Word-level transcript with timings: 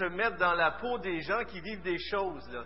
se 0.00 0.04
mettre 0.06 0.38
dans 0.38 0.54
la 0.54 0.70
peau 0.72 0.96
des 0.98 1.20
gens 1.20 1.44
qui 1.44 1.60
vivent 1.60 1.82
des 1.82 1.98
choses. 1.98 2.48
Là. 2.50 2.64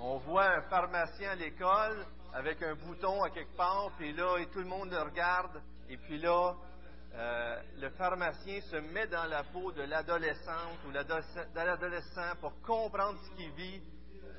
On 0.00 0.18
voit 0.18 0.56
un 0.56 0.62
pharmacien 0.62 1.30
à 1.30 1.34
l'école 1.36 2.04
avec 2.34 2.60
un 2.64 2.74
bouton 2.74 3.22
à 3.22 3.30
quelque 3.30 3.56
part, 3.56 3.92
puis 3.96 4.12
là, 4.12 4.38
et 4.38 4.46
tout 4.46 4.58
le 4.58 4.64
monde 4.64 4.90
le 4.90 5.00
regarde, 5.00 5.62
et 5.88 5.96
puis 5.96 6.18
là, 6.18 6.56
euh, 7.14 7.62
le 7.76 7.90
pharmacien 7.90 8.60
se 8.62 8.76
met 8.76 9.06
dans 9.06 9.26
la 9.26 9.44
peau 9.44 9.70
de 9.70 9.82
l'adolescente 9.82 10.78
ou 10.84 10.90
de 10.90 11.64
l'adolescent 11.64 12.34
pour 12.40 12.60
comprendre 12.62 13.20
ce 13.20 13.36
qu'il 13.36 13.52
vit, 13.52 13.80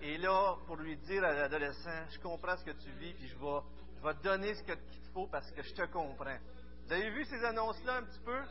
et 0.01 0.17
là, 0.17 0.55
pour 0.67 0.75
lui 0.75 0.97
dire 0.97 1.23
à 1.23 1.31
l'adolescent, 1.31 2.05
je 2.11 2.19
comprends 2.19 2.57
ce 2.57 2.65
que 2.65 2.77
tu 2.83 2.91
vis, 2.99 3.13
puis 3.13 3.29
je 3.29 3.37
vais, 3.37 3.59
je 3.97 4.05
vais 4.05 4.13
te 4.15 4.23
donner 4.23 4.53
ce 4.55 4.63
qu'il 4.63 4.75
te 4.75 5.11
faut 5.13 5.27
parce 5.27 5.49
que 5.51 5.61
je 5.61 5.73
te 5.73 5.85
comprends. 5.85 6.37
Vous 6.85 6.91
avez 6.91 7.11
vu 7.11 7.23
ces 7.23 7.45
annonces-là 7.45 7.95
un 7.97 8.03
petit 8.03 8.23
peu? 8.25 8.41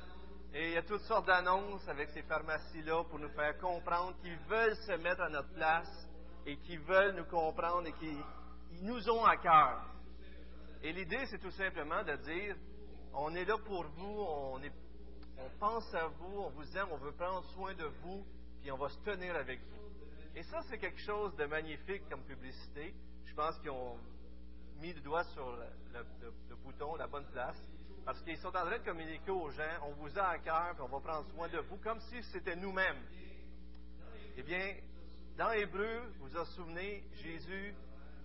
Et 0.54 0.68
il 0.68 0.72
y 0.72 0.76
a 0.78 0.82
toutes 0.82 1.02
sortes 1.02 1.26
d'annonces 1.26 1.86
avec 1.88 2.08
ces 2.10 2.22
pharmacies-là 2.22 3.04
pour 3.04 3.18
nous 3.18 3.28
faire 3.30 3.58
comprendre 3.58 4.16
qu'ils 4.22 4.38
veulent 4.48 4.76
se 4.76 4.92
mettre 4.92 5.20
à 5.20 5.28
notre 5.28 5.52
place 5.52 6.08
et 6.46 6.56
qu'ils 6.58 6.80
veulent 6.80 7.14
nous 7.16 7.26
comprendre 7.26 7.86
et 7.86 7.92
qu'ils 7.92 8.22
nous 8.82 9.10
ont 9.10 9.24
à 9.24 9.36
cœur. 9.36 9.84
Et 10.82 10.92
l'idée, 10.92 11.26
c'est 11.26 11.38
tout 11.38 11.50
simplement 11.50 12.02
de 12.02 12.16
dire, 12.16 12.56
on 13.12 13.34
est 13.34 13.44
là 13.44 13.58
pour 13.58 13.84
vous, 13.84 14.20
on, 14.20 14.60
pense 15.58 15.92
à 15.94 16.06
vous, 16.06 16.38
on 16.38 16.50
vous 16.50 16.76
aime, 16.76 16.88
on 16.92 16.96
veut 16.96 17.12
prendre 17.12 17.44
soin 17.52 17.74
de 17.74 17.84
vous, 18.02 18.24
puis 18.60 18.72
on 18.72 18.78
va 18.78 18.88
se 18.88 18.98
tenir 19.00 19.36
avec 19.36 19.60
vous. 19.60 19.90
Et 20.34 20.42
ça, 20.44 20.60
c'est 20.70 20.78
quelque 20.78 21.00
chose 21.00 21.34
de 21.36 21.44
magnifique 21.44 22.08
comme 22.08 22.22
publicité. 22.22 22.94
Je 23.26 23.34
pense 23.34 23.58
qu'ils 23.58 23.70
ont 23.70 23.98
mis 24.80 24.92
le 24.94 25.00
doigt 25.00 25.24
sur 25.24 25.50
le 25.92 26.56
bouton, 26.64 26.94
la 26.94 27.06
bonne 27.06 27.26
place. 27.32 27.58
Parce 28.08 28.22
qu'ils 28.22 28.38
sont 28.38 28.48
en 28.48 28.64
train 28.64 28.78
de 28.78 28.84
communiquer 28.84 29.30
aux 29.30 29.50
gens, 29.50 29.84
on 29.84 29.92
vous 29.92 30.18
a 30.18 30.28
à 30.28 30.38
cœur, 30.38 30.70
puis 30.72 30.82
on 30.82 30.88
va 30.88 30.98
prendre 30.98 31.28
soin 31.28 31.46
de 31.46 31.58
vous, 31.58 31.76
comme 31.76 32.00
si 32.00 32.22
c'était 32.32 32.56
nous-mêmes. 32.56 33.02
Eh 34.34 34.42
bien, 34.42 34.76
dans 35.36 35.50
Hébreu, 35.50 36.14
vous 36.18 36.28
vous 36.28 36.44
souvenez, 36.56 37.04
Jésus 37.22 37.74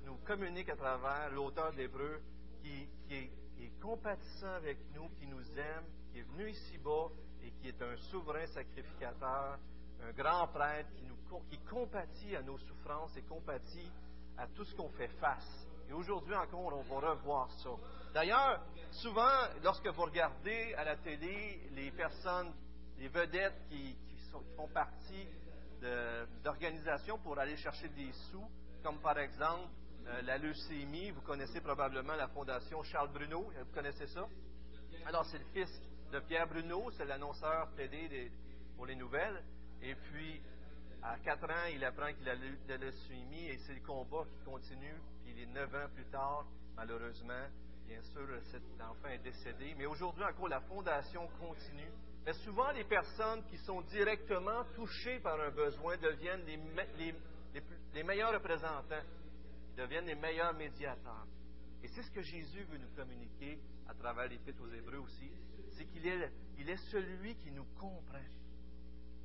nous 0.05 0.15
communique 0.25 0.69
à 0.69 0.77
travers 0.77 1.29
l'auteur 1.31 1.73
d'Hébreu 1.73 2.21
qui, 2.61 2.87
est, 3.11 3.29
compatissant 3.81 4.53
avec 4.53 4.77
nous, 4.95 5.09
qui 5.19 5.27
nous 5.27 5.59
aime, 5.59 5.83
qui 6.13 6.19
est 6.19 6.29
venu 6.31 6.49
ici-bas 6.49 7.09
et 7.43 7.51
qui 7.51 7.67
est 7.67 7.81
un 7.81 7.97
souverain 8.09 8.47
sacrificateur, 8.47 9.59
un 10.01 10.11
grand 10.13 10.47
prêtre 10.47 10.91
qui, 10.95 11.09
qui 11.49 11.61
compatit 11.65 12.37
à 12.37 12.41
nos 12.41 12.57
souffrances 12.57 13.17
et 13.17 13.23
compatit 13.23 13.91
à 14.37 14.47
tout 14.47 14.63
ce 14.63 14.73
qu'on 14.77 14.91
fait 14.91 15.11
face. 15.19 15.67
Et 15.89 15.93
aujourd'hui 15.93 16.35
encore, 16.35 16.73
on 16.73 16.99
va 16.99 17.11
revoir 17.11 17.51
ça. 17.63 17.69
D'ailleurs, 18.13 18.61
souvent, 18.91 19.47
lorsque 19.63 19.87
vous 19.87 20.03
regardez 20.03 20.73
à 20.75 20.83
la 20.83 20.95
télé 20.97 21.61
les 21.71 21.91
personnes, 21.91 22.53
les 22.97 23.07
vedettes 23.07 23.59
qui, 23.69 23.97
font 24.55 24.67
partie 24.67 25.27
d'organisations 26.43 27.19
pour 27.19 27.37
aller 27.37 27.55
chercher 27.57 27.87
des 27.89 28.11
sous, 28.31 28.49
comme 28.81 28.97
par 28.99 29.19
exemple 29.19 29.69
euh, 30.07 30.21
la 30.23 30.39
leucémie, 30.39 31.11
vous 31.11 31.21
connaissez 31.21 31.61
probablement 31.61 32.15
la 32.15 32.27
fondation 32.29 32.81
Charles 32.81 33.11
Bruno, 33.13 33.41
vous 33.41 33.73
connaissez 33.73 34.07
ça? 34.07 34.27
Alors, 35.05 35.25
c'est 35.25 35.37
le 35.37 35.45
fils 35.53 35.69
de 36.11 36.19
Pierre 36.19 36.47
Bruno, 36.47 36.89
c'est 36.97 37.05
l'annonceur 37.05 37.69
télé 37.75 38.31
pour 38.75 38.85
les 38.85 38.95
nouvelles. 38.95 39.43
Et 39.81 39.95
puis, 39.95 40.41
à 41.03 41.17
4 41.19 41.43
ans, 41.49 41.65
il 41.73 41.83
apprend 41.83 42.13
qu'il 42.13 42.29
a 42.29 42.35
la 42.35 42.78
leucémie 42.78 43.47
et 43.47 43.57
c'est 43.59 43.73
le 43.73 43.81
combat 43.81 44.25
qui 44.25 44.44
continue. 44.45 44.95
Puis, 45.23 45.33
les 45.33 45.45
9 45.47 45.75
ans 45.75 45.89
plus 45.94 46.05
tard, 46.05 46.45
malheureusement, 46.75 47.47
Bien 47.88 48.01
sûr, 48.01 48.28
cet 48.51 48.63
enfant 48.81 49.09
est 49.09 49.19
décédé, 49.19 49.75
mais 49.78 49.85
aujourd'hui 49.85 50.23
encore, 50.23 50.47
la 50.47 50.61
fondation 50.61 51.28
continue. 51.39 51.91
Mais 52.25 52.33
souvent, 52.33 52.72
les 52.72 52.85
personnes 52.85 53.44
qui 53.45 53.57
sont 53.57 53.81
directement 53.81 54.63
touchées 54.75 55.19
par 55.19 55.39
un 55.39 55.51
besoin 55.51 55.97
deviennent 55.97 56.45
les, 56.45 58.03
meilleurs 58.03 58.33
représentants, 58.33 59.03
deviennent 59.75 60.05
les 60.05 60.16
meilleurs 60.16 60.53
médiateurs. 60.53 61.28
Et 61.83 61.88
c'est 61.89 62.03
ce 62.03 62.11
que 62.11 62.22
Jésus 62.22 62.63
veut 62.63 62.78
nous 62.78 62.95
communiquer 62.95 63.59
à 63.88 63.94
travers 63.94 64.28
l'Épître 64.28 64.61
aux 64.61 64.73
Hébreux 64.73 64.99
aussi, 64.99 65.29
c'est 65.72 65.85
qu'il 65.85 66.07
est, 66.07 66.31
il 66.57 66.69
est 66.69 66.89
celui 66.89 67.35
qui 67.35 67.51
nous 67.51 67.66
comprend. 67.78 68.23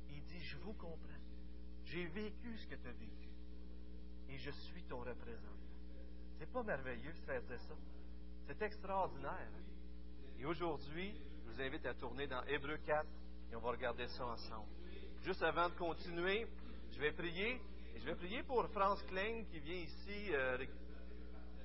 Il 0.09 0.21
dit, 0.25 0.39
je 0.41 0.57
vous 0.57 0.73
comprends. 0.73 1.18
J'ai 1.91 2.05
vécu 2.05 2.55
ce 2.57 2.67
que 2.67 2.75
tu 2.75 2.87
as 2.87 2.91
vécu. 2.91 3.29
Et 4.29 4.37
je 4.37 4.51
suis 4.51 4.83
ton 4.83 4.99
représentant. 4.99 5.47
C'est 6.37 6.51
pas 6.51 6.61
merveilleux, 6.61 7.13
frère, 7.25 7.41
dire 7.41 7.59
ça? 7.61 7.73
C'est 8.47 8.61
extraordinaire. 8.61 9.49
Et 10.37 10.45
aujourd'hui, 10.45 11.13
je 11.45 11.51
vous 11.51 11.61
invite 11.61 11.85
à 11.87 11.95
tourner 11.95 12.27
dans 12.27 12.43
Hébreu 12.43 12.77
4 12.85 13.07
et 13.51 13.55
on 13.55 13.59
va 13.59 13.71
regarder 13.71 14.07
ça 14.07 14.25
ensemble. 14.25 14.69
Juste 15.23 15.41
avant 15.41 15.67
de 15.67 15.73
continuer, 15.73 16.47
je 16.91 16.99
vais 16.99 17.11
prier. 17.11 17.59
Et 17.95 17.99
je 17.99 18.05
vais 18.05 18.15
prier 18.15 18.43
pour 18.43 18.67
France 18.69 19.01
Klein 19.07 19.43
qui 19.51 19.59
vient 19.59 19.81
ici 19.81 20.33
euh, 20.33 20.63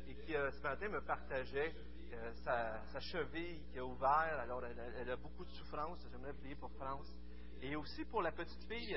et 0.08 0.14
qui 0.14 0.34
euh, 0.34 0.50
ce 0.52 0.62
matin 0.62 0.88
me 0.88 1.02
partageait 1.02 1.74
euh, 2.14 2.32
sa, 2.44 3.00
cheville 3.00 3.60
qui 3.70 3.78
a 3.78 3.84
ouvert. 3.84 4.38
Alors, 4.40 4.62
elle, 4.64 5.10
a 5.10 5.16
beaucoup 5.16 5.44
de 5.44 5.50
souffrance. 5.50 5.98
J'aimerais 6.10 6.32
prier 6.32 6.54
pour 6.54 6.70
France. 6.72 7.14
Et 7.60 7.76
aussi 7.76 8.06
pour 8.06 8.22
la 8.22 8.32
petite 8.32 8.64
fille 8.64 8.96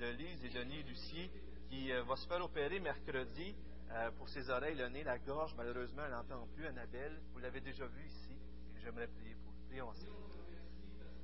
de 0.00 0.06
Lise 0.06 0.42
et 0.46 0.48
Denis 0.48 0.82
Lucie 0.82 1.30
qui 1.68 1.92
va 1.92 2.16
se 2.16 2.26
faire 2.26 2.42
opérer 2.42 2.80
mercredi. 2.80 3.54
Euh, 3.92 4.10
pour 4.12 4.28
ses 4.28 4.48
oreilles, 4.48 4.76
le 4.76 4.88
nez, 4.88 5.02
la 5.02 5.18
gorge. 5.18 5.52
Malheureusement, 5.56 6.02
elle 6.06 6.12
n'entend 6.12 6.46
plus, 6.54 6.66
Annabelle. 6.66 7.20
Vous 7.32 7.40
l'avez 7.40 7.60
déjà 7.60 7.86
vu 7.86 8.06
ici. 8.06 8.36
J'aimerais 8.82 9.08
prier 9.08 9.34
pour 9.34 9.52
vous. 9.52 9.66
Prions 9.68 9.88
ensemble. 9.88 10.12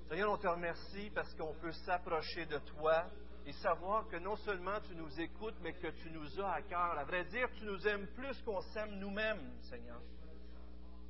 Seigneur, 0.08 0.32
on 0.32 0.36
te 0.36 0.48
remercie 0.48 1.10
parce 1.14 1.32
qu'on 1.34 1.54
peut 1.54 1.72
s'approcher 1.72 2.44
de 2.46 2.58
toi 2.58 3.06
et 3.46 3.52
savoir 3.52 4.08
que 4.08 4.16
non 4.16 4.36
seulement 4.36 4.80
tu 4.80 4.94
nous 4.94 5.20
écoutes, 5.20 5.54
mais 5.62 5.72
que 5.72 5.86
tu 5.86 6.10
nous 6.10 6.40
as 6.40 6.54
à 6.54 6.62
cœur. 6.62 6.98
À 6.98 7.04
vrai 7.04 7.24
dire, 7.26 7.48
tu 7.58 7.64
nous 7.64 7.86
aimes 7.86 8.08
plus 8.08 8.40
qu'on 8.42 8.60
s'aime 8.60 8.98
nous-mêmes, 8.98 9.58
Seigneur. 9.62 10.02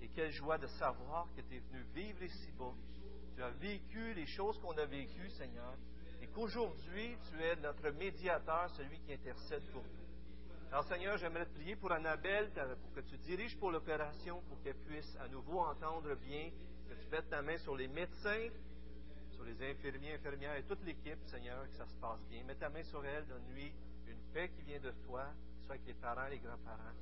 Et 0.03 0.09
quelle 0.09 0.31
joie 0.31 0.59
de 0.59 0.67
savoir 0.67 1.27
que 1.35 1.41
tu 1.41 1.57
es 1.57 1.61
venu 1.61 1.83
vivre 1.95 2.23
ici-bas. 2.23 2.75
Tu 3.35 3.43
as 3.43 3.51
vécu 3.51 4.13
les 4.15 4.27
choses 4.27 4.59
qu'on 4.61 4.77
a 4.77 4.85
vécues, 4.85 5.31
Seigneur. 5.31 5.75
Qu'aujourd'hui, 6.37 7.17
tu 7.31 7.43
es 7.43 7.57
notre 7.57 7.89
médiateur, 7.93 8.69
celui 8.77 8.99
qui 9.01 9.15
intercède 9.15 9.63
pour 9.73 9.83
nous. 9.83 10.69
Alors 10.71 10.85
Seigneur, 10.85 11.17
j'aimerais 11.17 11.47
te 11.47 11.55
prier 11.55 11.77
pour 11.77 11.91
Annabelle, 11.91 12.51
pour 12.83 12.93
que 12.93 13.01
tu 13.01 13.17
diriges 13.17 13.57
pour 13.57 13.71
l'opération, 13.71 14.43
pour 14.43 14.61
qu'elle 14.61 14.77
puisse 14.77 15.17
à 15.17 15.29
nouveau 15.29 15.61
entendre 15.61 16.15
bien, 16.17 16.51
que 16.91 16.95
tu 16.95 17.09
mettes 17.09 17.31
ta 17.31 17.41
main 17.41 17.57
sur 17.57 17.75
les 17.75 17.89
médecins, 17.89 18.49
sur 19.31 19.45
les 19.45 19.71
infirmiers, 19.71 20.13
infirmières 20.13 20.57
et 20.57 20.65
toute 20.65 20.85
l'équipe, 20.85 21.25
Seigneur, 21.25 21.67
que 21.71 21.77
ça 21.79 21.87
se 21.87 21.97
passe 21.97 22.21
bien. 22.29 22.45
Mets 22.45 22.57
ta 22.57 22.69
main 22.69 22.83
sur 22.83 23.03
elle, 23.07 23.27
donne-lui 23.27 23.73
une 24.07 24.21
paix 24.35 24.51
qui 24.51 24.61
vient 24.61 24.81
de 24.81 24.91
toi, 25.07 25.25
soit 25.65 25.77
avec 25.77 25.87
les 25.87 25.95
parents, 25.95 26.29
les 26.29 26.39
grands-parents. 26.39 26.93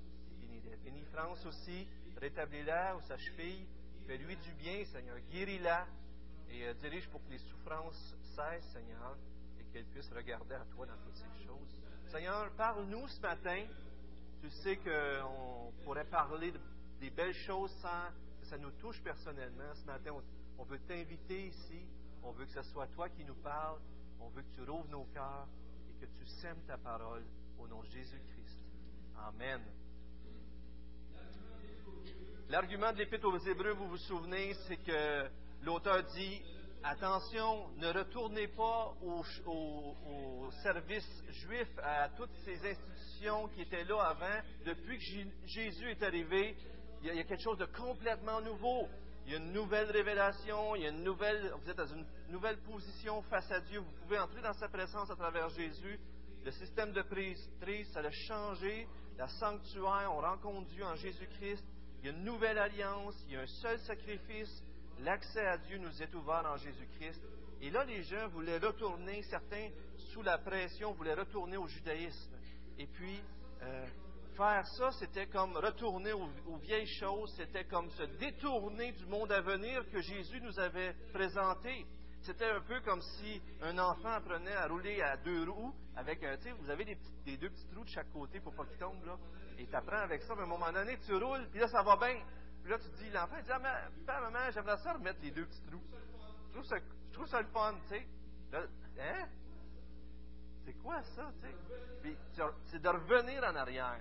Bénis 0.84 1.06
France 1.12 1.44
aussi, 1.44 1.89
rétablis-la 2.19 2.94
ou 2.94 3.00
sa 3.00 3.19
cheville, 3.19 3.67
fais-lui 4.06 4.37
du 4.37 4.53
bien, 4.53 4.84
Seigneur, 4.84 5.17
guéris-la 5.33 5.89
et 6.55 6.67
euh, 6.67 6.75
dirige 6.75 7.09
pour 7.09 7.23
que 7.25 7.31
les 7.31 7.39
souffrances 7.39 8.15
cessent, 8.35 8.65
Seigneur, 8.73 9.17
et 9.59 9.65
qu'elle 9.73 9.87
puisse 9.87 10.11
regarder 10.13 10.55
à 10.55 10.65
toi 10.75 10.87
dans 10.87 10.97
toutes 11.05 11.17
ces 11.17 11.47
choses. 11.47 11.83
Seigneur, 12.11 12.51
parle-nous 12.53 13.09
ce 13.09 13.21
matin. 13.21 13.65
Tu 14.41 14.51
sais 14.51 14.77
qu'on 14.77 15.73
pourrait 15.85 16.05
parler 16.05 16.53
des 17.01 17.11
belles 17.11 17.35
choses 17.35 17.73
sans 17.81 18.09
que 18.41 18.47
ça 18.47 18.59
nous 18.59 18.71
touche 18.73 19.03
personnellement. 19.03 19.75
Ce 19.75 19.85
matin, 19.85 20.13
on, 20.59 20.65
veut 20.65 20.79
t'inviter 20.81 21.47
ici. 21.49 21.87
On 22.23 22.33
veut 22.33 22.45
que 22.45 22.53
ce 22.53 22.62
soit 22.71 22.87
toi 22.89 23.09
qui 23.09 23.25
nous 23.25 23.35
parles. 23.35 23.81
On 24.21 24.29
veut 24.29 24.43
que 24.43 24.55
tu 24.55 24.62
rouvres 24.62 24.89
nos 24.89 25.05
cœurs 25.07 25.49
et 25.91 26.07
que 26.07 26.07
tu 26.12 26.27
sèmes 26.27 26.62
ta 26.67 26.79
parole 26.79 27.25
au 27.59 27.67
nom 27.67 27.83
de 27.83 27.89
Jésus-Christ. 27.89 28.59
Amen. 29.17 29.61
L'argument 32.49 32.93
de 32.93 32.99
l'Épître 32.99 33.27
aux 33.27 33.39
Hébreux, 33.39 33.73
vous 33.73 33.89
vous 33.89 33.97
souvenez, 33.97 34.55
c'est 34.69 34.77
que 34.77 35.29
l'auteur 35.64 36.02
dit 36.14 36.43
Attention, 36.87 37.70
ne 37.78 37.88
retournez 37.88 38.46
pas 38.49 38.94
au, 39.02 40.50
service 40.62 41.25
juif, 41.31 41.69
à 41.82 42.11
toutes 42.11 42.34
ces 42.44 42.56
institutions 42.56 43.49
qui 43.49 43.62
étaient 43.62 43.84
là 43.84 44.02
avant. 44.02 44.43
Depuis 44.66 44.99
que 44.99 45.46
Jésus 45.46 45.90
est 45.90 46.02
arrivé, 46.02 46.55
il 47.02 47.14
y, 47.14 47.19
a, 47.19 47.25
quelque 47.25 47.43
chose 47.43 47.56
de 47.56 47.64
complètement 47.64 48.43
nouveau. 48.43 48.87
Il 49.25 49.32
y 49.32 49.34
a 49.34 49.38
une 49.38 49.52
nouvelle 49.52 49.90
révélation, 49.90 50.76
il 50.76 50.82
y 50.82 50.87
a 50.87 50.90
une 50.90 51.05
nouvelle, 51.05 51.55
vous 51.62 51.70
êtes 51.70 51.78
dans 51.78 51.87
une 51.87 52.05
nouvelle 52.28 52.58
position 52.58 53.22
face 53.22 53.50
à 53.50 53.61
Dieu. 53.61 53.81
Vous 53.81 54.02
pouvez 54.02 54.19
entrer 54.19 54.43
dans 54.43 54.52
sa 54.52 54.69
présence 54.69 55.11
à 55.11 55.16
travers 55.16 55.49
Jésus. 55.49 55.99
Le 56.44 56.50
système 56.50 56.93
de 56.93 57.00
prise, 57.00 57.49
ça 57.94 58.00
a 58.00 58.11
changé. 58.11 58.87
La 59.16 59.28
sanctuaire, 59.28 60.12
on 60.12 60.20
rencontre 60.20 60.69
Dieu 60.69 60.84
en 60.84 60.96
Jésus-Christ. 60.96 61.64
Il 62.02 62.11
y 62.11 62.12
a 62.12 62.12
une 62.12 62.25
nouvelle 62.25 62.58
alliance, 62.58 63.14
il 63.26 63.32
y 63.32 63.37
a 63.38 63.40
un 63.40 63.46
seul 63.46 63.78
sacrifice 63.81 64.62
L'accès 65.00 65.46
à 65.46 65.58
Dieu 65.58 65.79
nous 65.79 66.02
est 66.02 66.14
ouvert 66.14 66.44
en 66.46 66.56
Jésus-Christ. 66.56 67.23
Et 67.61 67.70
là, 67.70 67.85
les 67.85 68.02
gens 68.02 68.29
voulaient 68.29 68.58
retourner, 68.58 69.23
certains, 69.23 69.69
sous 70.12 70.23
la 70.23 70.38
pression, 70.38 70.93
voulaient 70.93 71.14
retourner 71.14 71.56
au 71.56 71.67
judaïsme. 71.67 72.37
Et 72.79 72.87
puis, 72.87 73.20
euh, 73.62 73.87
faire 74.37 74.67
ça, 74.67 74.91
c'était 74.93 75.26
comme 75.26 75.56
retourner 75.56 76.12
aux, 76.12 76.56
vieilles 76.56 76.93
choses, 76.99 77.32
c'était 77.37 77.64
comme 77.64 77.91
se 77.91 78.02
détourner 78.19 78.93
du 78.93 79.06
monde 79.06 79.31
à 79.32 79.41
venir 79.41 79.88
que 79.91 80.00
Jésus 80.00 80.41
nous 80.41 80.58
avait 80.58 80.94
présenté. 81.12 81.87
c'était 82.23 82.50
un 82.50 82.61
peu 82.62 82.81
comme 82.81 83.02
si 83.02 83.40
un 83.62 83.79
enfant 83.79 84.11
apprenait 84.11 84.55
à 84.55 84.67
rouler 84.67 85.00
à 85.02 85.17
deux 85.19 85.49
roues 85.49 85.75
avec 85.97 86.25
un, 86.25 86.37
tu 86.38 86.44
sais, 86.44 86.52
vous 86.52 86.70
avez 86.70 86.85
des, 86.85 86.99
des, 87.25 87.37
deux 87.37 87.50
petits 87.50 87.69
trous 87.69 87.85
de 87.85 87.90
chaque 87.90 88.11
côté 88.12 88.40
pour 88.40 88.55
pas 88.55 88.64
qu'il 88.64 88.79
tombe, 88.79 89.05
là. 89.05 89.17
Et 89.58 89.67
tu 89.67 89.75
apprends 89.75 89.99
avec 89.99 90.23
ça, 90.23 90.35
mais 90.35 90.43
à 90.43 90.44
un 90.44 90.49
moment 90.49 90.73
donné, 90.73 90.99
tu 91.06 91.14
roules, 91.14 91.47
puis 91.50 91.61
là, 91.61 91.69
ça 91.69 91.82
va 91.82 91.97
bien. 91.97 92.20
Puis 92.64 92.72
là, 92.72 92.78
tu 92.78 92.88
dis, 92.96 93.11
l'enfant, 93.11 93.37
dit, 93.43 93.50
ah, 93.52 93.61
papa, 94.06 94.20
maman, 94.22 94.50
j'aimerais 94.50 94.78
ça 94.78 94.94
remettre 94.94 95.20
les 95.22 95.31
deux 95.31 95.44
petits 95.44 95.61
trous. 95.64 95.82
Je 96.49 97.12
trouve 97.12 97.26
ça, 97.26 97.43
le 97.43 97.46
fun, 97.49 97.75
tu 97.82 97.88
sais. 97.88 98.06
Hein? 98.99 99.28
C'est 100.64 100.72
quoi 100.82 101.02
ça, 101.02 101.31
tu 101.43 101.46
sais? 101.46 101.55
Puis, 102.00 102.16
c'est 102.70 102.81
de 102.81 102.88
revenir 102.88 103.44
en 103.44 103.55
arrière. 103.55 104.00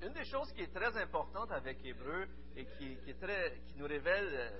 Une 0.00 0.12
des 0.12 0.24
choses 0.26 0.52
qui 0.52 0.62
est 0.62 0.72
très 0.72 0.96
importante 0.96 1.50
avec 1.50 1.84
Hébreu 1.84 2.28
et 2.54 2.66
qui, 2.78 2.96
nous 3.76 3.86
révèle 3.86 4.28
euh, 4.32 4.50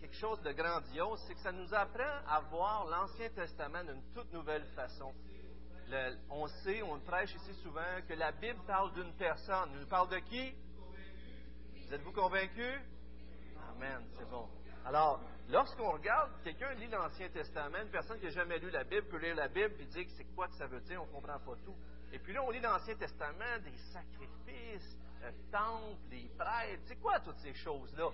quelque 0.00 0.14
chose 0.14 0.40
de 0.42 0.52
grandiose, 0.52 1.20
c'est 1.26 1.34
que 1.34 1.40
ça 1.40 1.50
nous 1.50 1.74
apprend 1.74 2.24
à 2.28 2.38
voir 2.50 2.86
l'Ancien 2.86 3.30
Testament 3.30 3.82
d'une 3.82 4.02
toute 4.14 4.32
nouvelle 4.32 4.64
façon. 4.76 5.12
on 6.30 6.46
sait, 6.46 6.82
on 6.82 7.00
prêche 7.00 7.34
ici 7.34 7.54
souvent, 7.64 8.00
que 8.08 8.14
la 8.14 8.30
Bible 8.30 8.60
parle 8.64 8.94
d'une 8.94 9.12
personne. 9.14 9.70
Elle 9.74 9.88
parle 9.88 10.08
de 10.10 10.18
qui? 10.18 10.54
Vous 11.92 11.96
êtes-vous 11.96 12.12
convaincus? 12.12 12.80
Amen, 13.68 14.02
c'est 14.16 14.26
bon. 14.30 14.48
Alors, 14.86 15.20
lorsqu'on 15.50 15.92
regarde, 15.92 16.30
quelqu'un 16.42 16.72
lit 16.72 16.88
l'Ancien 16.88 17.28
Testament, 17.28 17.82
une 17.82 17.90
personne 17.90 18.18
qui 18.18 18.24
n'a 18.24 18.30
jamais 18.30 18.58
lu 18.60 18.70
la 18.70 18.82
Bible 18.82 19.06
peut 19.08 19.18
lire 19.18 19.34
la 19.34 19.48
Bible 19.48 19.74
et 19.78 19.84
dire 19.84 20.06
que 20.06 20.12
c'est 20.12 20.24
quoi 20.34 20.48
que 20.48 20.54
ça 20.54 20.66
veut 20.66 20.80
dire, 20.80 21.02
on 21.02 21.06
ne 21.06 21.12
comprend 21.12 21.38
pas 21.40 21.54
tout. 21.62 21.76
Et 22.10 22.18
puis 22.18 22.32
là, 22.32 22.42
on 22.44 22.50
lit 22.50 22.60
l'Ancien 22.60 22.94
Testament, 22.94 23.58
des 23.62 23.76
sacrifices, 23.92 24.96
le 25.20 25.32
temple, 25.50 26.00
des 26.08 26.30
prêtres, 26.38 26.82
c'est 26.86 26.96
quoi 26.96 27.20
toutes 27.20 27.40
ces 27.40 27.52
choses-là? 27.52 28.08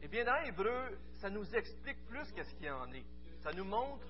Eh 0.00 0.08
bien, 0.08 0.24
dans 0.24 0.42
Hébreu, 0.46 0.98
ça 1.20 1.28
nous 1.28 1.54
explique 1.54 2.02
plus 2.06 2.32
qu'est-ce 2.32 2.54
qu'il 2.54 2.64
y 2.64 2.70
en 2.70 2.90
est. 2.94 3.04
Ça 3.42 3.52
nous 3.52 3.64
montre 3.64 4.06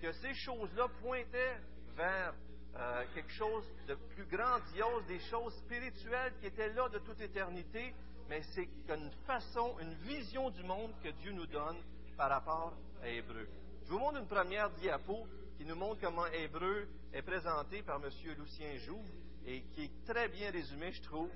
que 0.00 0.10
ces 0.10 0.34
choses-là 0.34 0.88
pointaient 1.00 1.60
vers 1.94 2.34
euh, 2.76 3.04
quelque 3.14 3.32
chose 3.32 3.64
de 3.86 3.94
plus 3.94 4.24
grandiose, 4.24 5.04
des 5.06 5.20
choses 5.20 5.54
spirituelles 5.56 6.32
qui 6.40 6.46
étaient 6.46 6.72
là 6.72 6.88
de 6.88 6.98
toute 6.98 7.20
éternité, 7.20 7.94
mais 8.28 8.42
c'est 8.54 8.68
une 8.88 9.10
façon, 9.26 9.76
une 9.80 9.94
vision 9.94 10.50
du 10.50 10.62
monde 10.62 10.92
que 11.02 11.10
Dieu 11.10 11.32
nous 11.32 11.46
donne 11.46 11.76
par 12.16 12.30
rapport 12.30 12.72
à 13.02 13.08
Hébreu. 13.08 13.46
Je 13.84 13.90
vous 13.90 13.98
montre 13.98 14.18
une 14.18 14.26
première 14.26 14.70
diapo 14.70 15.26
qui 15.58 15.64
nous 15.64 15.76
montre 15.76 16.00
comment 16.00 16.26
Hébreu 16.26 16.88
est 17.12 17.22
présenté 17.22 17.82
par 17.82 17.96
M. 17.96 18.10
Lucien 18.38 18.76
Jouve 18.78 19.06
et 19.46 19.62
qui 19.74 19.84
est 19.84 20.04
très 20.06 20.28
bien 20.28 20.50
résumé, 20.50 20.92
je 20.92 21.02
trouve. 21.02 21.30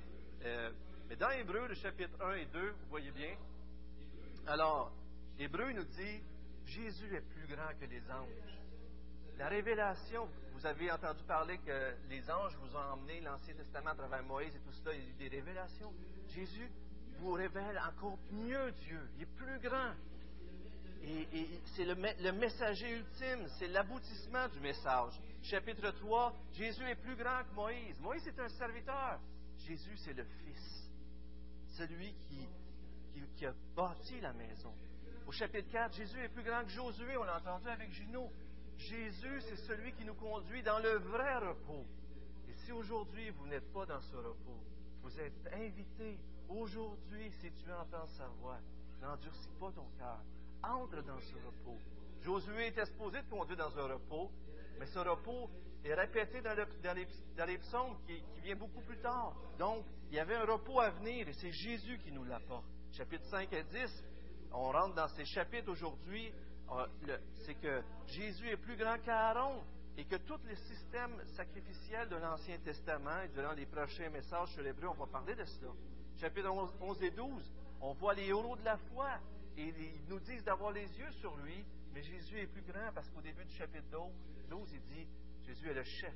Euh, 0.45 0.71
mais 1.09 1.17
dans 1.17 1.31
Hébreu, 1.31 1.67
le 1.69 1.75
chapitre 1.75 2.15
1 2.21 2.35
et 2.35 2.47
2, 2.47 2.71
vous 2.71 2.89
voyez 2.89 3.11
bien, 3.11 3.37
alors, 4.49 4.93
Hébreu 5.41 5.73
nous 5.73 5.85
dit, 5.85 6.21
Jésus 6.67 7.15
est 7.17 7.21
plus 7.21 7.49
grand 7.49 7.69
que 7.81 7.87
les 7.87 8.03
anges. 8.11 8.61
La 9.39 9.49
révélation, 9.49 10.29
vous 10.57 10.65
avez 10.65 10.91
entendu 10.91 11.23
parler 11.25 11.59
que 11.59 11.95
les 12.09 12.31
anges 12.31 12.57
vous 12.57 12.75
ont 12.75 12.93
emmené 12.95 13.21
l'Ancien 13.21 13.55
Testament 13.55 13.91
à 13.91 13.95
travers 13.95 14.23
Moïse 14.23 14.55
et 14.57 14.59
tout 14.61 14.73
cela, 14.73 14.95
il 14.95 15.03
y 15.03 15.07
a 15.07 15.11
eu 15.11 15.13
des 15.15 15.29
révélations. 15.29 15.93
Jésus 16.35 16.71
vous 17.19 17.33
révèle 17.33 17.79
encore 17.87 18.19
mieux 18.33 18.73
Dieu. 18.73 19.01
Il 19.17 19.23
est 19.23 19.37
plus 19.37 19.59
grand. 19.59 19.93
Et, 21.05 21.61
c'est 21.75 21.85
le, 21.85 22.33
messager 22.33 22.91
ultime, 22.91 23.47
c'est 23.59 23.69
l'aboutissement 23.69 24.49
du 24.49 24.61
message. 24.61 25.13
Chapitre 25.43 25.91
3, 25.91 26.35
Jésus 26.55 26.85
est 26.89 26.97
plus 26.97 27.17
grand 27.17 27.45
que 27.45 27.55
Moïse. 27.55 27.99
Moïse 28.01 28.27
est 28.27 28.41
un 28.41 28.49
serviteur. 28.49 29.21
Jésus, 29.59 29.97
c'est 29.99 30.15
le 30.15 30.25
Fils. 30.25 30.91
Celui 31.77 32.15
qui 32.29 32.49
qui, 33.37 33.47
a 33.47 33.53
bâti 33.75 34.21
la 34.21 34.33
maison. 34.33 34.73
Au 35.27 35.33
chapitre 35.33 35.71
4, 35.71 35.97
Jésus 35.97 36.19
est 36.21 36.29
plus 36.29 36.43
grand 36.43 36.63
que 36.63 36.71
Josué, 36.71 37.17
on 37.17 37.25
l'a 37.25 37.39
entendu 37.39 37.69
avec 37.69 37.91
Gino. 37.93 38.31
Jésus, 38.79 39.41
c'est 39.41 39.57
celui 39.57 39.93
qui 39.93 40.05
nous 40.05 40.15
conduit 40.15 40.63
dans 40.63 40.79
le 40.79 40.99
vrai 40.99 41.37
repos. 41.39 41.85
Et 42.49 42.53
si 42.53 42.73
aujourd'hui 42.73 43.31
vous 43.31 43.47
n'êtes 43.47 43.73
pas 43.73 43.87
dans 43.87 44.01
ce 44.01 44.17
repos, 44.17 44.61
vous 45.03 45.21
êtes 45.21 45.49
invité 45.53 46.19
aujourd'hui, 46.49 47.31
si 47.41 47.51
tu 47.53 47.73
entends 47.73 48.07
sa 48.07 48.27
voix, 48.41 48.59
n'endurcis 49.01 49.51
pas 49.59 49.71
ton 49.73 49.87
cœur. 49.99 50.21
Entre 50.63 51.03
dans 51.03 51.21
ce 51.21 51.35
repos. 51.35 51.79
Josué 52.23 52.69
était 52.69 52.87
supposé 52.87 53.23
te 53.23 53.31
conduire 53.31 53.59
dans 53.59 53.79
un 53.79 53.95
repos, 53.95 54.31
mais 54.79 54.87
ce 54.87 54.99
repos 54.99 55.51
est 55.85 55.95
répété 55.95 56.41
dans, 56.41 56.55
les, 57.47 57.59
psaumes 57.59 57.97
qui, 58.07 58.21
qui 58.35 58.41
vient 58.41 58.57
beaucoup 58.57 58.81
plus 58.81 58.99
tard. 58.99 59.37
Donc, 59.59 59.85
il 60.11 60.17
y 60.17 60.19
avait 60.19 60.35
un 60.35 60.45
repos 60.45 60.81
à 60.81 60.91
venir 60.91 61.29
et 61.29 61.33
c'est 61.35 61.53
Jésus 61.53 61.99
qui 61.99 62.11
nous 62.11 62.25
l'apporte 62.25 62.65
chapitres 62.97 63.27
5 63.27 63.53
et 63.53 63.63
10, 63.65 64.05
on 64.53 64.71
rentre 64.71 64.95
dans 64.95 65.09
ces 65.09 65.27
chapitres 65.27 65.71
aujourd'hui, 65.71 66.33
c'est 67.45 67.55
que 67.55 67.83
Jésus 68.07 68.49
est 68.49 68.57
plus 68.57 68.77
grand 68.77 68.99
qu'Aaron 68.99 69.63
et 69.97 70.05
que 70.05 70.17
tous 70.17 70.41
les 70.47 70.57
systèmes 70.57 71.17
sacrificiels 71.37 72.09
de 72.09 72.17
l'Ancien 72.17 72.59
Testament, 72.59 73.23
et 73.25 73.29
durant 73.29 73.53
les 73.53 73.67
prochains 73.67 74.11
messages 74.11 74.51
sur 74.51 74.63
l'Hébreu, 74.63 74.89
on 74.89 74.95
va 74.95 75.07
parler 75.07 75.35
de 75.35 75.45
cela. 75.45 75.71
Chapitre 76.19 76.51
11, 76.51 77.03
et 77.03 77.11
12, 77.11 77.53
on 77.81 77.93
voit 77.95 78.15
les 78.15 78.27
héros 78.27 78.57
de 78.57 78.65
la 78.65 78.77
foi 78.77 79.09
et 79.57 79.69
ils 79.69 80.09
nous 80.09 80.21
disent 80.21 80.45
d'avoir 80.45 80.73
les 80.73 80.87
yeux 80.99 81.11
sur 81.13 81.37
lui, 81.39 81.65
mais 81.95 82.03
Jésus 82.03 82.39
est 82.41 82.47
plus 82.47 82.63
grand 82.63 82.93
parce 82.95 83.09
qu'au 83.11 83.23
début 83.23 83.45
du 83.45 83.55
chapitre 83.55 83.85
12, 84.51 84.73
il 84.73 84.83
dit 84.95 85.07
Jésus 85.47 85.69
est 85.71 85.75
le 85.75 85.85
chef 85.85 86.15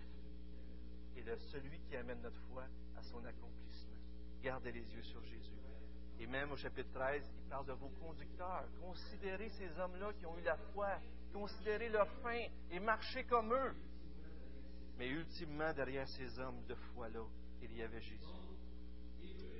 et 1.16 1.22
le, 1.22 1.38
celui 1.38 1.78
qui 1.80 1.96
amène 1.96 2.20
notre 2.20 2.40
foi 2.52 2.64
à 2.96 3.02
son 3.02 3.24
accomplissement. 3.24 3.96
Gardez 4.42 4.72
les 4.72 4.94
yeux 4.94 5.02
sur 5.02 5.22
Jésus. 5.24 5.50
Et 6.20 6.26
même 6.26 6.52
au 6.52 6.56
chapitre 6.56 6.90
13, 6.92 7.24
il 7.38 7.48
parle 7.48 7.64
de 7.64 7.72
vos 7.72 7.88
conducteurs. 7.88 8.66
Considérez 8.78 9.48
ces 9.48 9.70
hommes-là 9.80 10.12
qui 10.12 10.26
ont 10.26 10.36
eu 10.36 10.42
la 10.42 10.56
foi. 10.74 10.98
Considérez 11.32 11.88
leur 11.88 12.08
fin 12.22 12.42
et 12.70 12.78
marchez 12.78 13.24
comme 13.24 13.54
eux. 13.54 13.74
Mais 14.98 15.08
ultimement, 15.08 15.72
derrière 15.72 16.06
ces 16.08 16.38
hommes 16.38 16.62
de 16.66 16.74
foi-là, 16.74 17.24
il 17.62 17.74
y 17.74 17.82
avait 17.82 18.02
Jésus. 18.02 18.26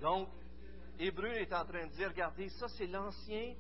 Donc, 0.03 0.29
Hébreu 0.99 1.33
est 1.33 1.53
en 1.55 1.65
train 1.65 1.87
de 1.87 1.93
dire, 1.93 2.11
regardez, 2.11 2.51
ça 2.51 2.69
c'est 2.69 2.87
l'ancien, 2.87 3.55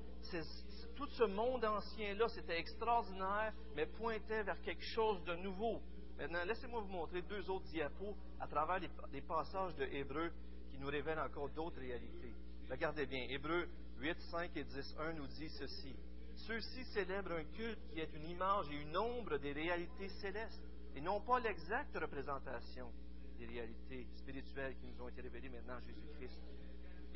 tout 0.94 1.06
ce 1.06 1.24
monde 1.24 1.64
ancien-là, 1.64 2.28
c'était 2.28 2.58
extraordinaire, 2.58 3.54
mais 3.74 3.86
pointait 3.86 4.42
vers 4.42 4.60
quelque 4.60 4.84
chose 4.84 5.24
de 5.24 5.36
nouveau. 5.36 5.80
Maintenant, 6.18 6.44
laissez-moi 6.44 6.82
vous 6.82 6.92
montrer 6.92 7.22
deux 7.22 7.48
autres 7.48 7.64
diapos 7.68 8.14
à 8.38 8.46
travers 8.46 8.78
les 9.10 9.22
passages 9.22 9.74
de 9.76 9.84
Hébreu 9.84 10.30
qui 10.68 10.76
nous 10.76 10.88
révèlent 10.88 11.18
encore 11.18 11.48
d'autres 11.48 11.80
réalités. 11.80 12.34
Regardez 12.70 13.06
bien, 13.06 13.26
Hébreu 13.28 13.68
8, 13.98 14.20
5 14.30 14.56
et 14.56 14.62
10, 14.62 14.94
1 15.00 15.12
nous 15.14 15.26
dit 15.26 15.48
ceci. 15.48 15.96
Ceux-ci 16.36 16.84
célèbrent 16.84 17.32
un 17.32 17.42
culte 17.56 17.80
qui 17.90 17.98
est 17.98 18.14
une 18.14 18.28
image 18.28 18.70
et 18.70 18.80
une 18.80 18.96
ombre 18.96 19.38
des 19.38 19.52
réalités 19.52 20.08
célestes, 20.08 20.62
et 20.94 21.00
non 21.00 21.20
pas 21.20 21.40
l'exacte 21.40 21.98
représentation 21.98 22.92
des 23.38 23.46
réalités 23.46 24.06
spirituelles 24.14 24.76
qui 24.76 24.86
nous 24.86 25.02
ont 25.02 25.08
été 25.08 25.20
révélées 25.20 25.48
maintenant 25.48 25.78
en 25.78 25.80
Jésus-Christ. 25.80 26.40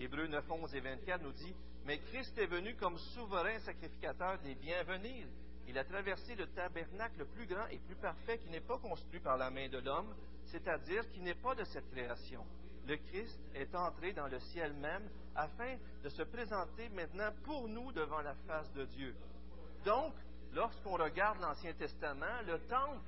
Hébreu 0.01 0.27
9, 0.27 0.45
11 0.51 0.75
et 0.75 0.81
24 0.81 1.23
nous 1.23 1.33
dit, 1.33 1.55
Mais 1.85 1.99
Christ 1.99 2.37
est 2.37 2.47
venu 2.47 2.75
comme 2.75 2.99
souverain 2.99 3.61
sacrificateur 3.61 4.39
des 4.41 4.57
bienvenus. 4.57 5.29
Il 5.69 5.79
a 5.79 5.85
traversé 5.85 6.35
le 6.35 6.49
tabernacle 6.49 7.21
le 7.21 7.27
plus 7.27 7.47
grand 7.47 7.67
et 7.69 7.79
plus 7.79 7.97
parfait 7.97 8.39
qui 8.39 8.51
n'est 8.51 8.61
pas 8.61 8.79
construit 8.79 9.21
par 9.21 9.37
la 9.37 9.51
main 9.51 9.69
de 9.69 9.79
l'homme, 9.79 10.13
c'est-à-dire 10.47 11.09
qui 11.13 11.21
n'est 11.21 11.35
pas 11.35 11.55
de 11.55 11.63
cette 11.63 11.89
création 11.93 12.45
le 12.87 12.97
Christ 12.97 13.41
est 13.55 13.75
entré 13.75 14.13
dans 14.13 14.27
le 14.29 14.39
ciel 14.41 14.73
même 14.75 15.09
afin 15.35 15.77
de 16.03 16.09
se 16.09 16.23
présenter 16.23 16.89
maintenant 16.91 17.31
pour 17.45 17.69
nous 17.69 17.93
devant 17.93 18.21
la 18.21 18.35
face 18.47 18.73
de 18.73 18.85
Dieu. 18.85 19.15
Donc, 19.85 20.15
lorsqu'on 20.53 20.97
regarde 20.97 21.41
l'Ancien 21.41 21.73
Testament, 21.75 22.43
le 22.47 22.59
temple 22.61 23.01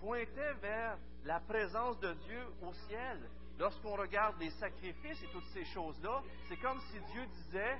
pointait 0.00 0.54
vers 0.60 0.98
la 1.24 1.40
présence 1.40 1.98
de 2.00 2.12
Dieu 2.26 2.42
au 2.62 2.72
ciel. 2.88 3.18
Lorsqu'on 3.58 3.96
regarde 3.96 4.36
les 4.38 4.50
sacrifices 4.50 5.22
et 5.22 5.28
toutes 5.32 5.48
ces 5.52 5.64
choses-là, 5.64 6.22
c'est 6.48 6.58
comme 6.58 6.80
si 6.92 7.00
Dieu 7.12 7.26
disait 7.26 7.78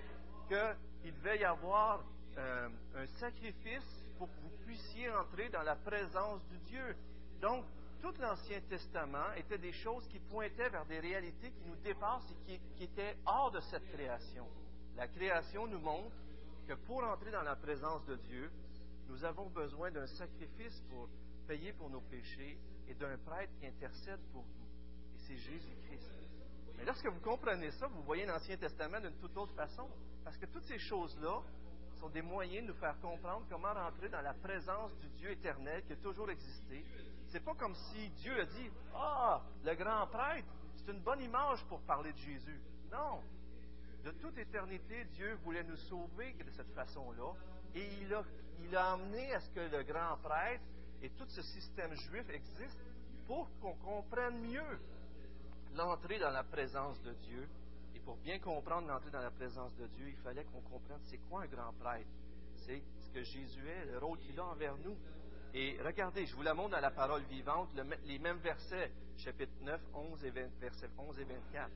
qu'il 0.49 1.15
devait 1.15 1.39
y 1.39 1.45
avoir 1.45 2.03
euh, 2.37 2.69
un 2.97 3.07
sacrifice 3.19 4.05
pour 4.19 4.29
que 4.29 4.41
vous 4.43 4.65
puissiez 4.67 5.09
entrer 5.11 5.49
dans 5.51 5.63
la 5.63 5.77
présence 5.77 6.41
de 6.49 6.57
Dieu. 6.69 6.97
Donc, 7.41 7.65
tout 8.01 8.15
l'Ancien 8.21 8.61
Testament 8.69 9.33
était 9.37 9.59
des 9.59 9.73
choses 9.73 10.07
qui 10.09 10.19
pointaient 10.19 10.69
vers 10.69 10.87
des 10.87 11.01
réalités 11.01 11.51
qui 11.51 11.65
nous 11.67 11.77
dépassent 11.77 12.33
et 12.49 12.59
qui, 12.77 12.85
étaient 12.85 13.17
hors 13.27 13.51
de 13.51 13.61
cette 13.61 13.87
création. 13.93 14.47
La 14.97 15.09
création 15.09 15.67
nous 15.67 15.79
montre 15.79 16.17
que 16.67 16.75
pour 16.75 17.03
entrer 17.05 17.31
dans 17.31 17.43
la 17.43 17.57
présence 17.57 18.05
de 18.07 18.17
Dieu, 18.17 18.51
nous 19.09 19.25
avons 19.25 19.49
besoin 19.49 19.91
d'un 19.91 20.07
sacrifice 20.07 20.83
pour 20.91 21.09
payer 21.47 21.73
pour 21.73 21.91
nos 21.91 22.01
péchés 22.03 22.59
et 22.89 22.95
d'un 22.95 23.17
prêtre 23.19 23.53
qui 23.59 23.67
intercède 23.67 24.21
pour 24.33 24.43
nous. 24.43 25.17
Et 25.17 25.19
c'est 25.27 25.37
Jésus-Christ. 25.37 26.11
Mais 26.77 26.85
lorsque 26.85 27.07
vous 27.07 27.21
comprenez 27.21 27.71
ça, 27.73 27.87
vous 27.89 28.03
voyez 28.03 28.27
l'Ancien 28.27 28.57
Testament 28.57 29.01
d'une 29.01 29.15
toute 29.15 29.37
autre 29.37 29.55
façon. 29.55 29.89
Parce 30.25 30.37
que 30.37 30.47
toutes 30.47 30.67
ces 30.67 30.79
choses-là 30.79 31.43
sont 31.99 32.11
des 32.11 32.23
moyens 32.23 32.67
de 32.67 32.73
nous 32.73 32.79
faire 32.79 33.01
comprendre 33.01 33.47
comment 33.49 33.73
rentrer 33.73 34.09
dans 34.09 34.21
la 34.21 34.35
présence 34.35 34.95
du 34.99 35.09
Dieu 35.11 35.31
éternel 35.31 35.83
qui 35.87 35.95
a 35.95 35.97
toujours 35.97 36.31
existé 36.31 36.85
c'est 37.29 37.45
pas 37.45 37.55
comme 37.55 37.75
si 37.75 38.09
Dieu 38.11 38.41
a 38.41 38.45
dit 38.45 38.71
Ah, 38.95 39.43
le 39.65 39.75
grand 39.75 40.07
prêtre, 40.07 40.49
c'est 40.77 40.93
une 40.93 41.01
bonne 41.01 41.21
image 41.21 41.65
pour 41.65 41.81
parler 41.83 42.13
de 42.13 42.19
Jésus. 42.19 42.61
Non. 42.91 43.21
de 44.05 44.11
toute 44.13 44.39
éternité, 44.39 45.05
Dieu 45.13 45.35
voulait 45.45 45.65
nous 45.65 45.77
sauver 45.77 46.33
de 46.33 46.51
cette 46.53 46.73
façon-là. 46.73 47.33
Et 47.75 47.87
il 48.01 48.77
a, 48.77 48.93
amené 48.93 49.35
à 49.35 49.41
ce 49.41 49.51
que 49.51 49.61
le 49.61 49.83
grand 49.83 50.17
prêtre 50.23 50.65
et 51.03 51.11
tout 51.11 51.27
ce 51.29 51.43
système 51.43 51.95
juif 51.95 52.29
existe 52.31 52.79
pour 53.27 53.49
qu'on 53.61 53.75
comprenne 53.75 54.41
mieux 54.41 54.81
l'entrée 55.75 56.19
dans 56.19 56.31
la 56.31 56.45
présence 56.45 57.01
de 57.03 57.13
Dieu. 57.13 57.47
Et 57.95 58.01
pour 58.01 58.17
bien 58.17 58.39
comprendre 58.39 58.89
l'entrée 58.89 59.11
dans 59.11 59.21
la 59.21 59.31
présence 59.31 59.75
de 59.77 59.87
Dieu, 59.89 60.09
il 60.09 60.17
fallait 60.17 60.45
qu'on 60.45 60.63
comprenne 60.63 61.01
c'est 61.05 61.19
quoi 61.29 61.43
un 61.43 61.47
grand 61.47 61.73
prêtre. 61.75 62.09
C'est 62.57 62.83
ce 63.01 63.11
que 63.11 63.23
Jésus 63.23 63.69
est, 63.69 63.85
le 63.85 63.99
rôle 63.99 64.19
qu'il 64.19 64.39
a 64.41 64.45
envers 64.47 64.77
nous. 64.79 64.97
Et 65.55 65.79
regardez, 65.85 66.27
je 66.27 66.37
vous 66.37 66.43
la 66.43 66.55
montre 66.55 66.71
dans 66.71 66.81
la 66.81 66.91
parole 66.91 67.23
vivante, 67.23 67.71
les 68.05 68.19
mêmes 68.19 68.39
versets, 68.39 68.91
chapitre 69.17 69.53
9, 69.63 69.81
11 69.95 70.25
et 70.27 70.31
versets 70.31 70.91
11 70.99 71.21
et 71.21 71.25
24. 71.25 71.71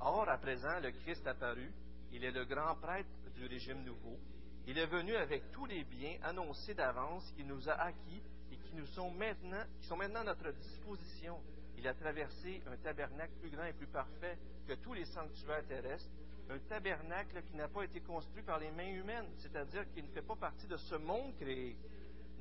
Or, 0.00 0.28
à 0.28 0.38
présent, 0.38 0.78
le 0.80 0.92
Christ 0.92 1.26
apparu, 1.26 1.72
il 2.12 2.24
est 2.24 2.30
le 2.30 2.44
grand 2.44 2.76
prêtre 2.76 3.08
du 3.34 3.46
régime 3.46 3.82
nouveau. 3.82 4.18
Il 4.66 4.78
est 4.78 4.86
venu 4.86 5.14
avec 5.16 5.50
tous 5.50 5.66
les 5.66 5.82
biens 5.84 6.16
annoncés 6.22 6.74
d'avance 6.74 7.30
qu'il 7.32 7.46
nous 7.46 7.68
a 7.68 7.72
acquis 7.72 8.22
et 8.52 8.56
qui 8.56 8.74
nous 8.76 8.86
sont 8.86 9.10
maintenant, 9.10 9.64
qui 9.80 9.86
sont 9.86 9.96
maintenant 9.96 10.20
à 10.20 10.24
notre 10.24 10.52
disposition. 10.52 11.38
Il 11.76 11.88
a 11.88 11.94
traversé 11.94 12.62
un 12.70 12.76
tabernacle 12.76 13.32
plus 13.40 13.50
grand 13.50 13.64
et 13.64 13.72
plus 13.72 13.88
parfait 13.88 14.38
que 14.68 14.74
tous 14.74 14.94
les 14.94 15.04
sanctuaires 15.06 15.66
terrestres, 15.66 16.10
un 16.48 16.58
tabernacle 16.68 17.42
qui 17.42 17.56
n'a 17.56 17.68
pas 17.68 17.82
été 17.82 18.00
construit 18.00 18.42
par 18.42 18.58
les 18.58 18.70
mains 18.70 18.88
humaines, 18.88 19.26
c'est-à-dire 19.38 19.84
qui 19.92 20.02
ne 20.02 20.08
fait 20.08 20.22
pas 20.22 20.36
partie 20.36 20.66
de 20.66 20.76
ce 20.76 20.94
monde 20.94 21.34
créé. 21.40 21.76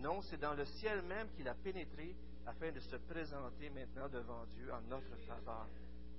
Non, 0.03 0.22
c'est 0.22 0.38
dans 0.38 0.53
le 0.53 0.65
ciel 0.65 1.01
même 1.03 1.29
qu'il 1.31 1.48
a 1.48 1.53
pénétré 1.53 2.13
afin 2.45 2.74
de 2.74 2.79
se 2.81 2.98
présenter 2.98 3.69
maintenant 3.69 4.10
devant 4.10 4.43
Dieu 4.48 4.69
en 4.74 4.81
notre 4.81 5.15
faveur. 5.25 5.65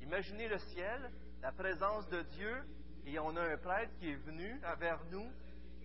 Imaginez 0.00 0.48
le 0.48 0.56
ciel, 0.56 1.10
la 1.42 1.52
présence 1.52 2.08
de 2.08 2.22
Dieu, 2.22 2.64
et 3.04 3.18
on 3.18 3.36
a 3.36 3.42
un 3.42 3.58
prêtre 3.58 3.92
qui 4.00 4.08
est 4.08 4.14
venu 4.14 4.58
vers 4.78 4.98
nous 5.12 5.30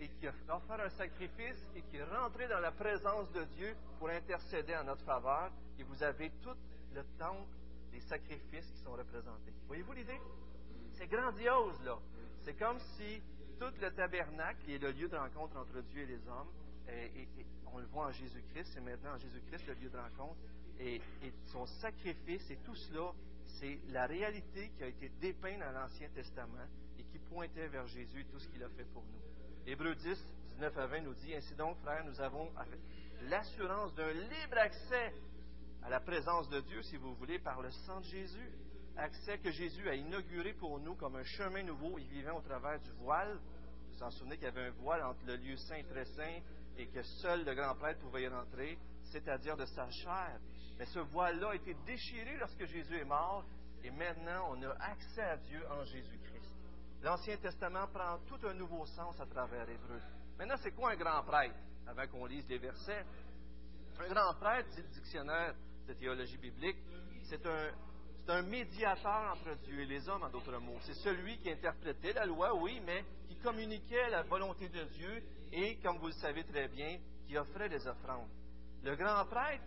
et 0.00 0.08
qui 0.08 0.26
a 0.26 0.32
offert 0.48 0.80
un 0.80 0.88
sacrifice 0.88 1.62
et 1.76 1.82
qui 1.82 1.98
est 1.98 2.04
rentré 2.04 2.48
dans 2.48 2.60
la 2.60 2.70
présence 2.70 3.30
de 3.32 3.44
Dieu 3.56 3.76
pour 3.98 4.08
intercéder 4.08 4.74
en 4.76 4.84
notre 4.84 5.04
faveur. 5.04 5.50
Et 5.78 5.82
vous 5.82 6.02
avez 6.02 6.30
tout 6.42 6.56
le 6.94 7.04
temple 7.18 7.54
des 7.92 8.00
sacrifices 8.00 8.70
qui 8.70 8.78
sont 8.78 8.92
représentés. 8.92 9.52
Voyez-vous 9.66 9.92
l'idée? 9.92 10.20
C'est 10.94 11.06
grandiose, 11.06 11.78
là. 11.84 11.98
C'est 12.44 12.58
comme 12.58 12.78
si 12.96 13.20
tout 13.58 13.72
le 13.78 13.90
tabernacle, 13.90 14.58
qui 14.64 14.76
est 14.76 14.78
le 14.78 14.90
lieu 14.90 15.06
de 15.06 15.16
rencontre 15.16 15.58
entre 15.58 15.82
Dieu 15.82 16.04
et 16.04 16.06
les 16.06 16.28
hommes, 16.28 16.48
et, 16.88 17.28
on 17.72 17.78
le 17.78 17.86
voit 17.86 18.06
en 18.06 18.12
Jésus-Christ, 18.12 18.70
c'est 18.74 18.80
maintenant 18.80 19.14
en 19.14 19.18
Jésus-Christ 19.18 19.66
le 19.68 19.74
lieu 19.74 19.90
de 19.90 19.96
rencontre, 19.96 20.38
et, 20.80 21.00
son 21.46 21.66
sacrifice 21.66 22.50
et 22.50 22.56
tout 22.64 22.74
cela, 22.74 23.12
c'est 23.58 23.78
la 23.88 24.06
réalité 24.06 24.70
qui 24.76 24.82
a 24.82 24.86
été 24.86 25.08
dépeinte 25.20 25.60
dans 25.60 25.72
l'Ancien 25.72 26.08
Testament 26.14 26.66
et 26.98 27.04
qui 27.04 27.18
pointait 27.18 27.68
vers 27.68 27.86
Jésus 27.86 28.20
et 28.20 28.24
tout 28.24 28.38
ce 28.38 28.48
qu'il 28.48 28.62
a 28.62 28.68
fait 28.70 28.84
pour 28.92 29.02
nous. 29.02 29.20
Hébreu 29.66 29.94
10, 29.94 30.18
19 30.54 30.78
à 30.78 30.86
20 30.86 31.00
nous 31.02 31.14
dit, 31.14 31.34
Ainsi 31.34 31.54
donc, 31.54 31.76
frères, 31.78 32.04
nous 32.04 32.20
avons 32.20 32.50
l'assurance 33.28 33.94
d'un 33.94 34.12
libre 34.12 34.58
accès 34.58 35.12
à 35.82 35.90
la 35.90 36.00
présence 36.00 36.48
de 36.48 36.60
Dieu, 36.60 36.82
si 36.82 36.96
vous 36.96 37.14
voulez, 37.14 37.38
par 37.38 37.60
le 37.60 37.70
sang 37.70 38.00
de 38.00 38.06
Jésus. 38.06 38.50
Accès 38.96 39.38
que 39.38 39.50
Jésus 39.50 39.88
a 39.88 39.94
inauguré 39.94 40.52
pour 40.54 40.78
nous 40.80 40.94
comme 40.94 41.16
un 41.16 41.24
chemin 41.24 41.62
nouveau. 41.62 41.98
Il 41.98 42.08
vivait 42.08 42.30
au 42.30 42.40
travers 42.40 42.80
du 42.80 42.90
voile. 42.92 43.38
Vous 43.38 43.96
vous 43.96 44.02
en 44.02 44.10
souvenez 44.10 44.36
qu'il 44.36 44.44
y 44.44 44.48
avait 44.48 44.66
un 44.66 44.70
voile 44.70 45.02
entre 45.04 45.24
le 45.26 45.36
lieu 45.36 45.56
saint 45.56 45.82
très 45.90 46.04
saint 46.04 46.40
et 46.80 46.86
que 46.86 47.02
seul 47.02 47.44
le 47.44 47.54
grand 47.54 47.74
prêtre 47.74 48.00
pouvait 48.00 48.22
y 48.22 48.28
rentrer, 48.28 48.78
c'est-à-dire 49.04 49.56
de 49.56 49.66
sa 49.66 49.88
chair. 49.90 50.40
Mais 50.78 50.86
ce 50.86 50.98
voile-là 50.98 51.50
a 51.50 51.54
été 51.54 51.74
déchiré 51.86 52.36
lorsque 52.38 52.64
Jésus 52.64 52.98
est 52.98 53.04
mort 53.04 53.44
et 53.84 53.90
maintenant 53.90 54.50
on 54.50 54.62
a 54.62 54.70
accès 54.82 55.22
à 55.22 55.36
Dieu 55.36 55.62
en 55.70 55.84
Jésus-Christ. 55.84 56.56
L'Ancien 57.02 57.36
Testament 57.36 57.86
prend 57.88 58.18
tout 58.26 58.46
un 58.46 58.54
nouveau 58.54 58.86
sens 58.86 59.18
à 59.20 59.26
travers 59.26 59.68
Hébreu. 59.68 60.00
Maintenant, 60.38 60.56
c'est 60.62 60.72
quoi 60.72 60.92
un 60.92 60.96
grand 60.96 61.22
prêtre? 61.22 61.54
Avant 61.86 62.06
qu'on 62.06 62.26
lise 62.26 62.46
les 62.48 62.58
versets, 62.58 63.04
un 63.98 64.08
grand 64.08 64.34
prêtre, 64.34 64.68
dit 64.70 64.82
le 64.82 64.88
dictionnaire 64.88 65.54
de 65.86 65.94
théologie 65.94 66.36
biblique, 66.36 66.76
c'est 67.24 67.44
un, 67.46 67.70
c'est 68.24 68.32
un 68.32 68.42
médiateur 68.42 69.32
entre 69.32 69.54
Dieu 69.62 69.80
et 69.80 69.86
les 69.86 70.08
hommes, 70.08 70.22
en 70.22 70.30
d'autres 70.30 70.58
mots. 70.58 70.78
C'est 70.82 70.94
celui 70.94 71.38
qui 71.38 71.50
interprétait 71.50 72.12
la 72.12 72.26
loi, 72.26 72.54
oui, 72.54 72.80
mais 72.84 73.04
qui 73.28 73.36
communiquait 73.36 74.10
la 74.10 74.22
volonté 74.22 74.68
de 74.68 74.84
Dieu 74.84 75.22
et, 75.52 75.76
comme 75.78 75.98
vous 75.98 76.08
le 76.08 76.12
savez 76.12 76.44
très 76.44 76.68
bien, 76.68 76.98
qui 77.26 77.36
offrait 77.36 77.68
des 77.68 77.86
offrandes. 77.86 78.28
Le 78.82 78.96
grand 78.96 79.24
prêtre, 79.26 79.64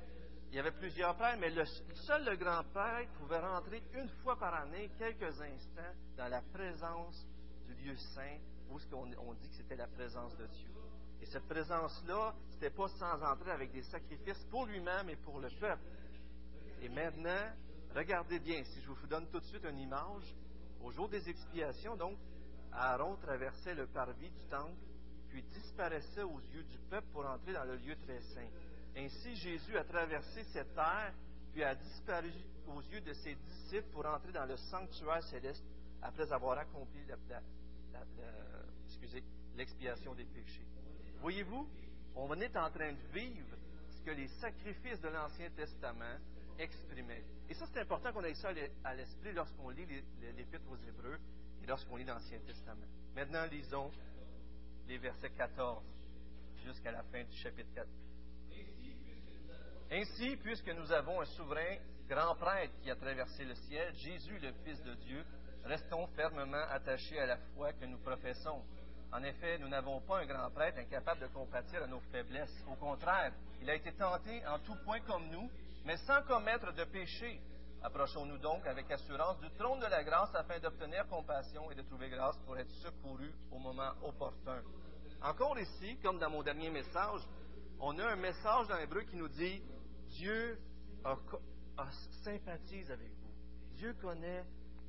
il 0.52 0.58
y 0.58 0.60
avait 0.60 0.72
plusieurs 0.72 1.16
prêtres, 1.16 1.40
mais 1.40 1.52
seul 1.96 2.26
le 2.26 2.36
grand 2.36 2.64
prêtre 2.74 3.12
pouvait 3.20 3.40
rentrer 3.40 3.82
une 3.94 4.10
fois 4.22 4.38
par 4.38 4.54
année, 4.54 4.90
quelques 4.98 5.42
instants, 5.42 5.94
dans 6.18 6.28
la 6.28 6.42
présence 6.42 7.26
du 7.66 7.74
lieu 7.76 7.96
saint, 7.96 8.38
où 8.70 8.78
on, 8.96 9.34
dit 9.34 9.50
que 9.50 9.56
c'était 9.56 9.76
la 9.76 9.88
présence 9.88 10.36
de 10.38 10.46
Dieu. 10.48 10.70
Et 11.22 11.26
cette 11.26 11.48
présence-là, 11.48 12.34
ce 12.50 12.54
n'était 12.54 12.70
pas 12.70 12.88
sans 12.88 13.22
entrer 13.24 13.52
avec 13.52 13.72
des 13.72 13.84
sacrifices 13.84 14.46
pour 14.50 14.66
lui-même 14.66 15.10
et 15.10 15.16
pour 15.16 15.40
le 15.40 15.50
peuple. 15.60 15.84
Et 16.82 16.90
maintenant, 16.90 17.50
regardez 17.96 18.40
bien, 18.40 18.64
si 18.64 18.82
je 18.82 18.90
vous 18.90 19.08
donne 19.08 19.28
tout 19.30 19.40
de 19.40 19.46
suite 19.46 19.64
une 19.64 19.80
image, 19.80 20.36
au 20.84 20.92
jour 20.92 21.08
des 21.08 21.30
expiations, 21.30 21.96
donc, 21.96 22.18
Aaron 22.74 23.16
traversait 23.18 23.76
le 23.76 23.88
parvis 23.88 24.30
du 24.30 24.46
temple, 24.50 24.74
puis 25.34 25.42
disparaissait 25.42 26.22
aux 26.22 26.40
yeux 26.54 26.62
du 26.62 26.78
peuple 26.92 27.08
pour 27.12 27.26
entrer 27.26 27.54
dans 27.54 27.64
le 27.64 27.76
lieu 27.78 27.96
très 28.06 28.22
saint. 28.22 28.48
Ainsi, 28.96 29.36
Jésus 29.36 29.76
a 29.76 29.84
traversé 29.84 30.44
cette 30.54 30.76
terre, 30.76 31.12
puis 31.52 31.64
a 31.64 31.74
disparu 31.74 32.32
aux 32.68 32.82
yeux 32.84 33.02
de 33.02 33.14
ses 33.14 33.34
disciples 33.34 33.90
pour 33.92 34.06
entrer 34.06 34.32
dans 34.32 34.46
le 34.46 34.56
sanctuaire 34.58 35.24
céleste 35.24 35.64
après 36.04 36.32
avoir 36.32 36.60
accompli 36.60 37.00
l'expiation 39.56 40.14
des 40.14 40.26
péchés. 40.26 40.68
Voyez-vous, 41.20 41.68
on 42.16 42.40
est 42.40 42.56
en 42.56 42.70
train 42.70 42.92
de 42.92 43.20
vivre 43.20 43.58
ce 43.90 44.04
que 44.04 44.12
les 44.12 44.28
sacrifices 44.28 45.02
de 45.02 45.08
l'Ancien 45.08 45.50
Testament 45.56 46.20
exprimaient. 46.60 47.24
Et 47.50 47.56
ça, 47.56 47.66
c'est 47.74 47.80
important 47.80 48.14
qu'on 48.14 48.24
ait 48.24 48.36
ça 48.36 48.50
à 48.84 48.94
l'esprit 48.94 49.34
lorsqu'on 49.34 49.70
lit 49.70 49.88
l'Épître 50.38 50.70
aux 50.70 50.88
Hébreux 50.88 51.18
et 51.64 51.66
lorsqu'on 51.66 51.96
lit 51.96 52.06
l'Ancien 52.06 52.38
Testament. 52.46 52.86
Maintenant, 53.16 53.46
lisons 53.46 53.92
les 54.88 54.98
versets 54.98 55.30
14 55.32 55.84
jusqu'à 56.64 56.92
la 56.92 57.04
fin 57.04 57.24
du 57.24 57.36
chapitre 57.38 57.70
4. 57.76 57.88
Ainsi, 59.92 60.38
puisque 60.38 60.70
nous 60.70 60.92
avons 60.92 61.22
un 61.22 61.26
souverain 61.26 61.78
grand 62.08 62.36
prêtre 62.36 62.74
qui 62.82 62.90
a 62.90 62.96
traversé 62.96 63.46
le 63.46 63.56
ciel, 63.56 63.94
Jésus 63.96 64.40
le 64.40 64.52
Fils 64.64 64.82
de 64.84 64.94
Dieu, 64.96 65.24
restons 65.66 66.08
fermement 66.08 66.66
attachés 66.70 67.20
à 67.20 67.26
la 67.26 67.38
foi 67.56 67.74
que 67.74 67.86
nous 67.86 68.00
professons. 68.00 68.64
En 69.12 69.24
effet, 69.24 69.60
nous 69.60 69.68
n'avons 69.68 70.02
pas 70.02 70.22
un 70.22 70.26
grand 70.26 70.50
prêtre 70.50 70.80
incapable 70.80 71.22
de 71.22 71.28
compatir 71.28 71.84
à 71.84 71.88
nos 71.88 72.00
faiblesses. 72.12 72.64
Au 72.68 72.76
contraire, 72.76 73.32
il 73.62 73.70
a 73.70 73.76
été 73.76 73.92
tenté 73.94 74.46
en 74.48 74.58
tout 74.60 74.76
point 74.84 75.00
comme 75.02 75.30
nous, 75.30 75.50
mais 75.86 75.98
sans 75.98 76.24
commettre 76.24 76.74
de 76.74 76.84
péché. 76.86 77.40
Approchons-nous 77.84 78.38
donc 78.38 78.66
avec 78.66 78.90
assurance 78.92 79.38
du 79.40 79.50
trône 79.52 79.82
de 79.82 79.88
la 79.88 80.04
grâce 80.06 80.34
afin 80.36 80.58
d'obtenir 80.60 81.06
compassion 81.10 81.70
et 81.70 81.76
de 81.76 81.82
trouver 81.82 82.10
grâce 82.10 82.38
pour 82.46 82.58
être 82.58 82.72
secourus 82.82 83.34
au 83.52 83.60
moment 83.60 83.92
opportun. 84.04 84.62
Encore 85.22 85.60
ici, 85.60 85.98
comme 86.02 86.18
dans 86.18 86.30
mon 86.30 86.44
dernier 86.44 86.70
message, 86.70 87.22
on 87.82 88.00
a 88.00 88.14
un 88.14 88.16
message 88.16 88.68
dans 88.70 88.78
l'hébreu 88.78 89.02
qui 89.02 89.18
nous 89.18 89.28
dit 89.28 89.62
Dieu 90.08 90.58
sympathise 92.24 92.90
avec 92.90 93.10
vous. 93.10 93.76
Dieu 93.76 93.94
connaît 94.02 94.46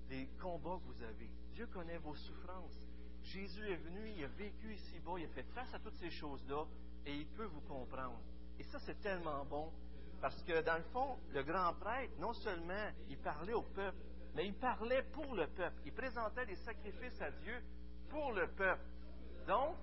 les 0.09 0.29
combats 0.41 0.79
que 0.79 0.93
vous 0.93 1.03
avez. 1.03 1.31
Dieu 1.53 1.67
connaît 1.67 1.99
vos 1.99 2.15
souffrances. 2.15 2.79
Jésus 3.25 3.73
est 3.73 3.77
venu, 3.77 4.13
il 4.17 4.25
a 4.25 4.29
vécu 4.29 4.75
ici-bas, 4.75 5.15
il 5.19 5.25
a 5.25 5.29
fait 5.29 5.47
face 5.55 5.75
à 5.75 5.81
toutes 5.81 5.97
ces 5.97 6.11
choses-là 6.11 6.65
et 7.07 7.15
il 7.15 7.27
peut 7.27 7.47
vous 7.47 7.63
comprendre. 7.63 8.21
Et 8.59 8.65
ça, 8.65 8.79
c'est 8.81 9.01
tellement 9.01 9.45
bon 9.47 9.73
parce 10.21 10.43
que, 10.43 10.63
dans 10.63 10.77
le 10.77 10.85
fond, 10.93 11.19
le 11.33 11.43
grand 11.43 11.73
prêtre, 11.75 12.13
non 12.19 12.33
seulement 12.33 12.91
il 13.09 13.19
parlait 13.19 13.53
au 13.53 13.63
peuple, 13.63 13.99
mais 14.35 14.47
il 14.47 14.55
parlait 14.55 15.03
pour 15.13 15.35
le 15.35 15.47
peuple. 15.47 15.77
Il 15.85 15.93
présentait 15.93 16.47
des 16.47 16.57
sacrifices 16.57 17.21
à 17.21 17.31
Dieu 17.31 17.63
pour 18.09 18.33
le 18.33 18.47
peuple. 18.49 18.85
Donc, 19.47 19.77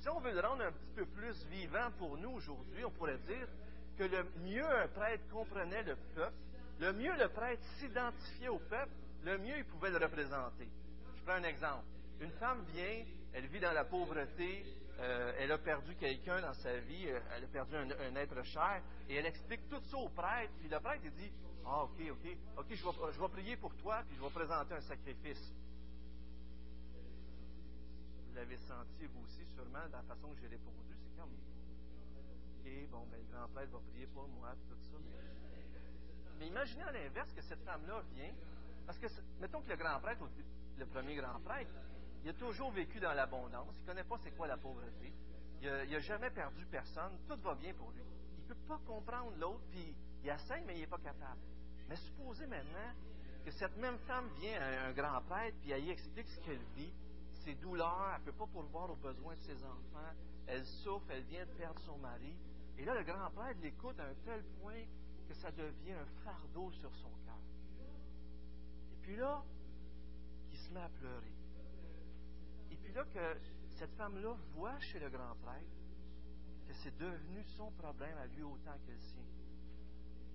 si 0.00 0.08
on 0.08 0.20
veut 0.20 0.32
le 0.32 0.40
rendre 0.40 0.64
un 0.64 0.72
petit 0.72 0.92
peu 0.94 1.06
plus 1.06 1.46
vivant 1.46 1.90
pour 1.98 2.16
nous 2.18 2.30
aujourd'hui, 2.30 2.84
on 2.84 2.90
pourrait 2.90 3.18
dire 3.18 3.48
que 3.96 4.04
le 4.04 4.24
mieux 4.44 4.66
un 4.66 4.88
prêtre 4.88 5.24
comprenait 5.32 5.82
le 5.82 5.96
peuple, 6.14 6.36
le 6.78 6.92
mieux 6.92 7.16
le 7.16 7.28
prêtre 7.28 7.62
s'identifiait 7.78 8.48
au 8.48 8.58
peuple, 8.58 8.92
le 9.24 9.38
mieux 9.38 9.58
il 9.58 9.64
pouvait 9.64 9.90
le 9.90 9.98
représenter. 9.98 10.68
Je 11.16 11.22
prends 11.22 11.34
un 11.34 11.44
exemple. 11.44 11.84
Une 12.20 12.30
femme 12.32 12.62
vient, 12.74 13.04
elle 13.32 13.46
vit 13.46 13.60
dans 13.60 13.72
la 13.72 13.84
pauvreté, 13.84 14.64
euh, 14.98 15.32
elle 15.38 15.52
a 15.52 15.58
perdu 15.58 15.94
quelqu'un 15.96 16.40
dans 16.40 16.54
sa 16.54 16.78
vie, 16.78 17.08
euh, 17.08 17.20
elle 17.34 17.44
a 17.44 17.48
perdu 17.48 17.76
un, 17.76 18.16
être 18.16 18.42
cher, 18.44 18.82
et 19.08 19.16
elle 19.16 19.26
explique 19.26 19.68
tout 19.68 19.80
ça 19.82 19.96
au 19.98 20.08
prêtre, 20.08 20.52
puis 20.58 20.68
le 20.68 20.80
prêtre 20.80 21.04
dit 21.16 21.32
Ah, 21.64 21.84
ok, 21.84 22.00
ok, 22.10 22.36
ok, 22.58 22.66
je 22.70 23.20
vais, 23.20 23.28
prier 23.28 23.56
pour 23.56 23.74
toi, 23.76 24.02
puis 24.06 24.16
je 24.16 24.22
vais 24.22 24.30
présenter 24.30 24.74
un 24.74 24.80
sacrifice. 24.80 25.52
Vous 28.28 28.34
l'avez 28.34 28.56
senti 28.56 29.06
vous 29.06 29.24
aussi, 29.24 29.44
sûrement, 29.54 29.86
dans 29.90 29.98
la 29.98 30.04
façon 30.04 30.28
que 30.34 30.40
j'ai 30.40 30.48
répondu 30.48 30.86
bon, 32.90 33.06
ben, 33.10 33.18
le 33.18 33.32
grand 33.32 33.48
prêtre 33.48 33.72
va 33.72 33.78
prier 33.90 34.06
pour 34.08 34.28
moi, 34.28 34.52
tout 34.68 34.76
ça. 34.80 34.96
Mais, 36.38 36.46
imaginez 36.46 36.82
à 36.82 36.92
l'inverse 36.92 37.32
que 37.32 37.42
cette 37.42 37.62
femme-là 37.64 38.02
vient, 38.14 38.32
parce 38.86 38.98
que, 38.98 39.06
mettons 39.40 39.60
que 39.62 39.68
le 39.68 39.76
grand 39.76 40.00
prêtre, 40.00 40.22
le 40.78 40.86
premier 40.86 41.16
grand 41.16 41.40
prêtre, 41.40 41.70
il 42.26 42.30
a 42.30 42.32
toujours 42.32 42.72
vécu 42.72 42.98
dans 42.98 43.12
l'abondance. 43.12 43.72
Il 43.76 43.82
ne 43.82 43.86
connaît 43.86 44.02
pas 44.02 44.18
c'est 44.18 44.32
quoi 44.32 44.48
la 44.48 44.56
pauvreté. 44.56 45.14
Il 45.62 45.68
n'a 45.68 46.00
jamais 46.00 46.28
perdu 46.30 46.66
personne. 46.66 47.12
Tout 47.28 47.36
va 47.40 47.54
bien 47.54 47.72
pour 47.74 47.92
lui. 47.92 48.02
Il 48.36 48.42
ne 48.42 48.48
peut 48.48 48.60
pas 48.66 48.80
comprendre 48.84 49.30
l'autre, 49.38 49.62
puis 49.70 49.94
il 50.24 50.28
essaie, 50.28 50.60
mais 50.66 50.74
il 50.74 50.80
n'est 50.80 50.86
pas 50.88 50.98
capable. 50.98 51.40
Mais 51.88 51.94
supposez 51.94 52.48
maintenant 52.48 52.90
que 53.44 53.52
cette 53.52 53.76
même 53.76 53.96
femme 54.08 54.28
vient 54.40 54.60
à 54.60 54.88
un 54.88 54.92
grand 54.92 55.20
prêtre, 55.20 55.56
puis 55.60 55.70
elle 55.70 55.84
y 55.84 55.90
explique 55.90 56.26
ce 56.26 56.40
qu'elle 56.40 56.64
vit, 56.74 56.92
ses 57.44 57.54
douleurs, 57.54 58.10
elle 58.16 58.20
ne 58.22 58.24
peut 58.24 58.38
pas 58.38 58.48
pourvoir 58.48 58.90
aux 58.90 58.96
besoins 58.96 59.36
de 59.36 59.42
ses 59.42 59.62
enfants, 59.62 60.12
elle 60.48 60.66
souffre, 60.66 61.06
elle 61.10 61.22
vient 61.26 61.46
de 61.46 61.52
perdre 61.52 61.78
son 61.82 61.96
mari. 61.98 62.34
Et 62.76 62.84
là, 62.84 62.96
le 62.96 63.04
grand 63.04 63.30
prêtre 63.30 63.60
l'écoute 63.62 64.00
à 64.00 64.04
un 64.04 64.14
tel 64.24 64.42
point 64.60 64.82
que 65.28 65.34
ça 65.34 65.52
devient 65.52 65.92
un 65.92 66.06
fardeau 66.24 66.72
sur 66.72 66.92
son 66.96 67.12
cœur. 67.24 67.38
Et 68.94 68.96
puis 69.02 69.14
là, 69.14 69.44
il 70.50 70.58
se 70.58 70.72
met 70.72 70.80
à 70.80 70.88
pleurer. 70.88 71.35
Puis 72.96 73.04
là, 73.04 73.34
que 73.34 73.40
cette 73.76 73.92
femme-là 73.96 74.34
voit 74.54 74.78
chez 74.80 74.98
le 74.98 75.10
grand 75.10 75.34
prêtre 75.42 75.66
que 76.66 76.72
c'est 76.82 76.96
devenu 76.96 77.44
son 77.44 77.70
problème 77.72 78.16
à 78.16 78.26
lui 78.26 78.42
autant 78.42 78.72
que 78.86 78.90
le 78.90 78.98
sien. 78.98 79.22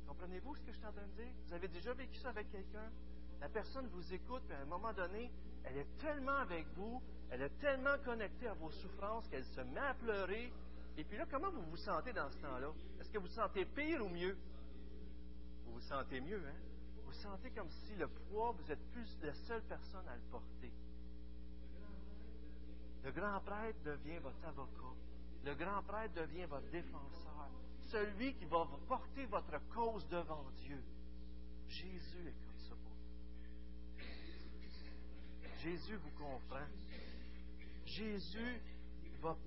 Comprenez-vous 0.07 0.55
ce 0.55 0.61
que 0.61 0.71
je 0.71 0.77
suis 0.77 0.85
en 0.85 0.91
train 0.91 1.07
de 1.07 1.23
dire? 1.23 1.33
Vous 1.47 1.53
avez 1.53 1.67
déjà 1.67 1.91
vécu 1.93 2.19
ça 2.19 2.29
avec 2.29 2.51
quelqu'un? 2.51 2.91
La 3.39 3.49
personne 3.49 3.87
vous 3.87 4.13
écoute, 4.13 4.43
puis 4.45 4.55
à 4.55 4.61
un 4.61 4.65
moment 4.65 4.93
donné, 4.93 5.31
elle 5.63 5.77
est 5.77 5.97
tellement 5.97 6.37
avec 6.37 6.67
vous, 6.75 7.01
elle 7.31 7.41
est 7.41 7.57
tellement 7.59 7.97
connectée 8.05 8.47
à 8.47 8.53
vos 8.53 8.69
souffrances 8.69 9.27
qu'elle 9.27 9.45
se 9.45 9.61
met 9.61 9.79
à 9.79 9.95
pleurer. 9.95 10.53
Et 10.97 11.03
puis 11.03 11.17
là, 11.17 11.25
comment 11.31 11.49
vous 11.49 11.63
vous 11.63 11.77
sentez 11.77 12.13
dans 12.13 12.29
ce 12.29 12.37
temps-là? 12.37 12.71
Est-ce 12.99 13.09
que 13.09 13.17
vous 13.17 13.25
vous 13.25 13.33
sentez 13.33 13.65
pire 13.65 14.05
ou 14.05 14.09
mieux? 14.09 14.37
Vous 15.65 15.73
vous 15.73 15.81
sentez 15.81 16.21
mieux, 16.21 16.45
hein? 16.47 16.59
Vous 17.05 17.13
sentez 17.13 17.49
comme 17.49 17.71
si 17.71 17.95
le 17.95 18.07
poids, 18.07 18.51
vous 18.51 18.71
êtes 18.71 18.91
plus 18.91 19.17
la 19.23 19.33
seule 19.33 19.63
personne 19.63 20.07
à 20.07 20.15
le 20.15 20.21
porter. 20.29 20.71
Le 23.03 23.11
grand 23.11 23.39
prêtre 23.41 23.79
devient 23.83 24.19
votre 24.19 24.45
avocat. 24.45 24.95
Le 25.43 25.55
grand 25.55 25.81
prêtre 25.83 26.13
devient 26.13 26.45
votre 26.45 26.69
défenseur. 26.69 27.49
Celui 27.87 28.35
qui 28.35 28.45
va 28.45 28.67
porter 28.87 29.25
votre 29.25 29.59
cause 29.73 30.07
devant 30.07 30.45
Dieu. 30.57 30.81
Jésus 31.67 32.27
est 32.27 32.45
comme 32.45 32.59
ça 32.59 32.75
pour 32.75 32.93
vous. 32.93 34.03
Jésus 35.61 35.95
vous 35.95 36.11
comprend. 36.11 36.67
Jésus 37.85 38.61
va, 39.21 39.37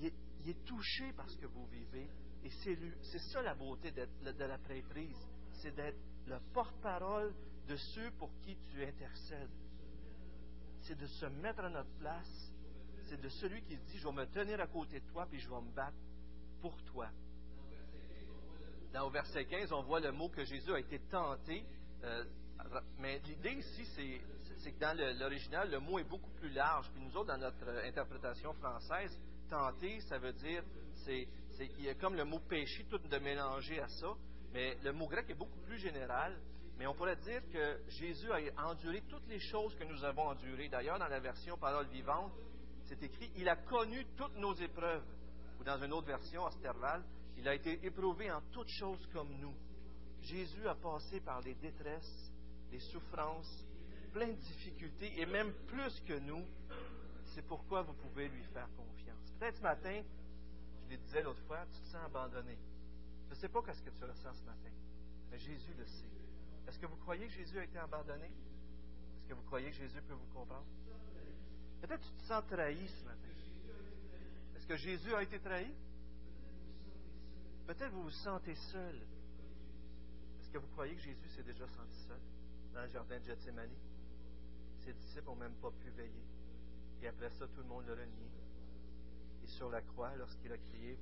il 0.00 0.06
est, 0.06 0.64
touché 0.64 1.12
par 1.12 1.28
ce 1.28 1.36
que 1.36 1.46
vous 1.46 1.66
vivez. 1.66 2.08
Et 2.44 2.50
c'est 2.50 3.18
ça 3.32 3.42
la 3.42 3.54
beauté 3.54 3.90
de 3.90 4.44
la 4.44 4.58
prêtrise. 4.58 5.28
C'est 5.52 5.74
d'être 5.74 5.98
le 6.26 6.38
porte-parole 6.52 7.34
de 7.68 7.76
ceux 7.76 8.10
pour 8.12 8.30
qui 8.40 8.56
tu 8.70 8.84
intercèdes. 8.84 9.50
C'est 10.82 10.98
de 10.98 11.06
se 11.06 11.26
mettre 11.26 11.60
à 11.60 11.70
notre 11.70 11.90
place 11.98 12.52
c'est 13.12 13.20
de 13.20 13.28
celui 13.28 13.60
qui 13.62 13.76
dit, 13.76 13.98
je 13.98 14.06
vais 14.06 14.14
me 14.14 14.24
tenir 14.24 14.58
à 14.58 14.66
côté 14.66 14.98
de 15.00 15.06
toi, 15.08 15.26
puis 15.28 15.38
je 15.38 15.46
vais 15.46 15.60
me 15.60 15.70
battre 15.72 15.98
pour 16.62 16.82
toi. 16.84 17.10
Dans 18.94 19.06
au 19.06 19.10
verset 19.10 19.44
15, 19.44 19.70
on 19.72 19.82
voit 19.82 20.00
le 20.00 20.12
mot 20.12 20.30
que 20.30 20.42
Jésus 20.44 20.72
a 20.72 20.78
été 20.78 20.98
tenté. 21.10 21.62
Euh, 22.04 22.24
mais 22.98 23.18
l'idée 23.26 23.52
ici, 23.52 23.84
c'est 24.56 24.72
que 24.72 24.78
dans 24.78 24.96
l'original, 25.18 25.70
le 25.70 25.78
mot 25.78 25.98
est 25.98 26.08
beaucoup 26.08 26.30
plus 26.30 26.50
large. 26.50 26.90
Puis 26.92 27.02
nous 27.02 27.14
autres, 27.14 27.28
dans 27.28 27.38
notre 27.38 27.68
interprétation 27.84 28.54
française, 28.54 29.14
tenter, 29.50 30.00
ça 30.00 30.16
veut 30.16 30.32
dire, 30.32 30.62
c'est, 31.04 31.28
il 31.60 31.82
y 31.82 31.90
a 31.90 31.94
comme 31.94 32.14
le 32.14 32.24
mot 32.24 32.40
péché, 32.40 32.86
tout 32.88 32.96
de 32.96 33.18
mélanger 33.18 33.78
à 33.78 33.88
ça. 33.88 34.14
Mais 34.54 34.78
le 34.82 34.92
mot 34.92 35.06
grec 35.06 35.28
est 35.28 35.34
beaucoup 35.34 35.60
plus 35.60 35.78
général. 35.78 36.40
Mais 36.82 36.88
on 36.88 36.94
pourrait 36.94 37.14
dire 37.14 37.40
que 37.52 37.78
Jésus 37.90 38.28
a 38.32 38.68
enduré 38.68 39.04
toutes 39.08 39.28
les 39.28 39.38
choses 39.38 39.72
que 39.76 39.84
nous 39.84 40.02
avons 40.02 40.30
endurées. 40.30 40.68
D'ailleurs, 40.68 40.98
dans 40.98 41.06
la 41.06 41.20
version 41.20 41.56
parole 41.56 41.86
vivante, 41.86 42.32
c'est 42.86 43.00
écrit, 43.04 43.30
il 43.36 43.48
a 43.48 43.54
connu 43.54 44.04
toutes 44.16 44.34
nos 44.34 44.52
épreuves. 44.54 45.04
Ou 45.60 45.62
dans 45.62 45.80
une 45.80 45.92
autre 45.92 46.08
version, 46.08 46.44
Asterval, 46.44 47.04
il 47.36 47.46
a 47.46 47.54
été 47.54 47.78
éprouvé 47.86 48.32
en 48.32 48.40
toutes 48.50 48.70
choses 48.70 49.06
comme 49.12 49.28
nous. 49.38 49.54
Jésus 50.22 50.66
a 50.66 50.74
passé 50.74 51.20
par 51.20 51.40
les 51.42 51.54
détresses, 51.54 52.32
les 52.72 52.80
souffrances, 52.80 53.64
plein 54.12 54.26
de 54.26 54.40
difficultés, 54.40 55.20
et 55.20 55.26
même 55.26 55.52
plus 55.68 56.00
que 56.00 56.18
nous. 56.18 56.44
C'est 57.26 57.46
pourquoi 57.46 57.82
vous 57.82 57.94
pouvez 57.94 58.26
lui 58.28 58.42
faire 58.52 58.68
confiance. 58.76 59.30
Peut-être 59.38 59.58
ce 59.58 59.62
matin, 59.62 60.02
je 60.86 60.90
le 60.90 60.96
disais 60.96 61.22
l'autre 61.22 61.42
fois, 61.46 61.64
tu 61.72 61.80
te 61.80 61.86
sens 61.86 62.04
abandonné. 62.06 62.58
Je 63.28 63.36
ne 63.36 63.38
sais 63.38 63.48
pas 63.48 63.60
ce 63.72 63.82
que 63.82 63.90
tu 63.90 64.02
ressens 64.02 64.34
ce 64.34 64.44
matin, 64.46 64.70
mais 65.30 65.38
Jésus 65.38 65.74
le 65.78 65.86
sait. 65.86 66.21
Est-ce 66.66 66.78
que 66.78 66.86
vous 66.86 66.96
croyez 66.96 67.26
que 67.26 67.32
Jésus 67.32 67.58
a 67.58 67.64
été 67.64 67.78
abandonné? 67.78 68.26
Est-ce 68.26 69.28
que 69.28 69.34
vous 69.34 69.42
croyez 69.42 69.70
que 69.70 69.76
Jésus 69.76 70.00
peut 70.02 70.14
vous 70.14 70.32
comprendre? 70.32 70.66
Peut-être 71.80 72.00
que 72.00 72.06
tu 72.06 72.12
te 72.14 72.22
sens 72.22 72.44
trahi 72.46 72.88
ce 72.88 73.04
matin. 73.04 73.28
Est-ce 74.56 74.66
que 74.66 74.76
Jésus 74.76 75.14
a 75.14 75.22
été 75.22 75.40
trahi? 75.40 75.74
Peut-être 77.66 77.90
que 77.90 77.94
vous 77.94 78.04
vous 78.04 78.10
sentez 78.10 78.54
seul. 78.54 78.96
Est-ce 80.40 80.50
que 80.50 80.58
vous 80.58 80.68
croyez 80.68 80.94
que 80.94 81.02
Jésus 81.02 81.28
s'est 81.30 81.42
déjà 81.42 81.66
senti 81.68 81.96
seul 82.06 82.20
dans 82.72 82.82
le 82.82 82.88
jardin 82.88 83.18
de 83.18 83.24
Gethsemane? 83.24 83.70
Ses 84.84 84.92
disciples 84.94 85.26
n'ont 85.26 85.36
même 85.36 85.54
pas 85.54 85.70
pu 85.70 85.90
veiller. 85.90 86.24
Et 87.02 87.08
après 87.08 87.30
ça, 87.30 87.46
tout 87.48 87.60
le 87.60 87.68
monde 87.68 87.86
l'a 87.86 87.94
renié. 87.94 88.30
Et 89.42 89.46
sur 89.48 89.70
la 89.70 89.80
croix, 89.82 90.14
lorsqu'il 90.16 90.52
a 90.52 90.58
crié, 90.58 90.98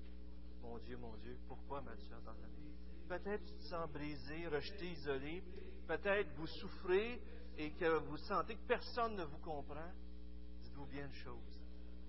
Mon 0.62 0.78
Dieu, 0.78 0.96
mon 0.98 1.16
Dieu, 1.16 1.38
pourquoi 1.48 1.80
m'as-tu 1.80 2.12
abandonné? 2.12 2.74
Peut-être 3.10 3.44
tu 3.44 3.54
te 3.54 3.64
sens 3.64 3.90
brisé, 3.90 4.46
rejeté, 4.46 4.92
isolé. 4.92 5.42
Peut-être 5.86 6.30
vous 6.36 6.46
souffrez 6.46 7.20
et 7.58 7.72
que 7.72 7.98
vous 7.98 8.16
sentez 8.16 8.54
que 8.54 8.66
personne 8.66 9.16
ne 9.16 9.24
vous 9.24 9.38
comprend 9.38 9.90
bien 10.86 11.06
une 11.06 11.14
chose. 11.14 11.62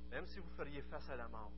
Même 0.09 0.25
si 0.27 0.39
vous 0.39 0.49
feriez 0.57 0.81
face 0.83 1.09
à 1.09 1.15
la 1.15 1.27
mort, 1.27 1.51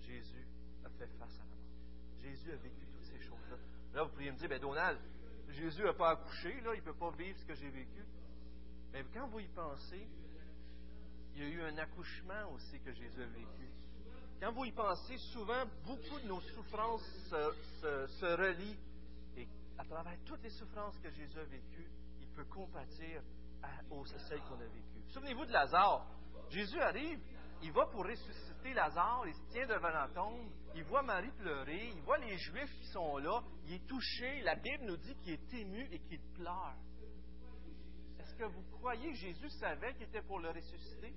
Jésus 0.00 0.46
a 0.84 0.88
fait 0.90 1.06
face 1.18 1.34
à 1.36 1.44
la 1.44 1.44
mort. 1.44 2.22
Jésus 2.22 2.52
a 2.52 2.56
vécu 2.56 2.86
toutes 2.86 3.04
ces 3.04 3.20
choses-là. 3.20 3.56
Là, 3.94 4.04
vous 4.04 4.10
pourriez 4.10 4.32
me 4.32 4.38
dire, 4.38 4.48
ben 4.48 4.60
Donald, 4.60 4.98
Jésus 5.48 5.82
n'a 5.82 5.92
pas 5.92 6.10
accouché, 6.10 6.60
là, 6.60 6.74
il 6.74 6.80
ne 6.80 6.84
peut 6.84 6.94
pas 6.94 7.10
vivre 7.12 7.38
ce 7.38 7.44
que 7.44 7.54
j'ai 7.54 7.70
vécu. 7.70 8.04
Mais 8.92 9.04
quand 9.12 9.28
vous 9.28 9.40
y 9.40 9.48
pensez, 9.48 10.06
il 11.34 11.42
y 11.42 11.44
a 11.44 11.48
eu 11.48 11.62
un 11.62 11.78
accouchement 11.78 12.52
aussi 12.52 12.80
que 12.80 12.92
Jésus 12.92 13.22
a 13.22 13.26
vécu. 13.26 13.70
Quand 14.42 14.50
vous 14.50 14.64
y 14.64 14.72
pensez, 14.72 15.16
souvent, 15.18 15.64
beaucoup 15.86 16.18
de 16.18 16.26
nos 16.26 16.40
souffrances 16.40 17.06
se, 17.30 18.26
relient. 18.34 18.76
Et 19.36 19.46
à 19.78 19.84
travers 19.84 20.18
toutes 20.24 20.42
les 20.42 20.50
souffrances 20.50 20.98
que 20.98 21.08
Jésus 21.12 21.38
a 21.38 21.44
vécues, 21.44 21.88
il 22.20 22.26
peut 22.26 22.46
compatir 22.46 23.22
à, 23.62 23.68
aux 23.94 24.04
celles 24.04 24.40
qu'on 24.40 24.56
a 24.56 24.66
vécues. 24.66 25.04
Souvenez-vous 25.10 25.46
de 25.46 25.52
Lazare. 25.52 26.08
Jésus 26.50 26.80
arrive, 26.80 27.20
il 27.62 27.70
va 27.70 27.86
pour 27.86 28.04
ressusciter 28.04 28.74
Lazare, 28.74 29.22
il 29.28 29.34
se 29.36 29.52
tient 29.52 29.66
devant 29.68 29.90
la 29.90 30.08
tombe, 30.08 30.50
il 30.74 30.82
voit 30.82 31.02
Marie 31.02 31.30
pleurer, 31.38 31.92
il 31.94 32.02
voit 32.02 32.18
les 32.18 32.36
Juifs 32.36 32.74
qui 32.80 32.86
sont 32.86 33.18
là, 33.18 33.44
il 33.66 33.74
est 33.74 33.86
touché, 33.86 34.42
la 34.42 34.56
Bible 34.56 34.86
nous 34.86 34.96
dit 34.96 35.14
qu'il 35.22 35.34
est 35.34 35.54
ému 35.54 35.88
et 35.92 36.00
qu'il 36.00 36.20
pleure. 36.34 36.74
Est-ce 38.18 38.34
que 38.34 38.44
vous 38.46 38.62
croyez 38.72 39.12
que 39.12 39.18
Jésus 39.18 39.50
savait 39.50 39.94
qu'il 39.94 40.08
était 40.08 40.22
pour 40.22 40.40
le 40.40 40.50
ressusciter? 40.50 41.14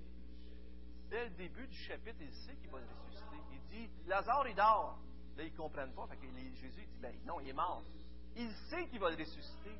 Dès 1.16 1.24
le 1.24 1.30
début 1.30 1.66
du 1.66 1.78
chapitre, 1.78 2.18
il 2.20 2.30
sait 2.30 2.54
qu'il 2.56 2.68
va 2.68 2.78
le 2.78 2.86
ressusciter. 3.06 3.36
Il 3.50 3.60
dit, 3.70 3.90
Lazare, 4.06 4.46
il 4.48 4.54
dort. 4.54 4.98
Là, 5.38 5.44
ils 5.44 5.50
ne 5.50 5.56
comprennent 5.56 5.94
pas. 5.94 6.06
Jésus 6.60 6.82
dit, 6.82 6.98
ben 7.00 7.14
non, 7.24 7.40
il 7.40 7.48
est 7.48 7.54
mort. 7.54 7.82
Il 8.36 8.52
sait 8.68 8.86
qu'il 8.88 9.00
va 9.00 9.08
le 9.08 9.16
ressusciter. 9.16 9.78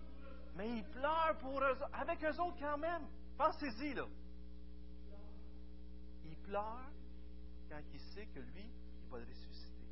Mais 0.55 0.79
il 0.79 0.85
pleure 0.85 1.37
pour 1.43 1.61
eux, 1.61 1.77
avec 1.93 2.25
eux 2.25 2.41
autres 2.41 2.57
quand 2.59 2.79
même. 2.79 3.03
Pensez-y, 3.37 3.93
là 3.93 4.07
pleure 6.47 6.91
quand 7.69 7.83
il 7.93 8.01
sait 8.15 8.27
que 8.27 8.39
lui, 8.39 8.71
il 9.03 9.11
va 9.11 9.19
le 9.19 9.25
ressusciter. 9.25 9.85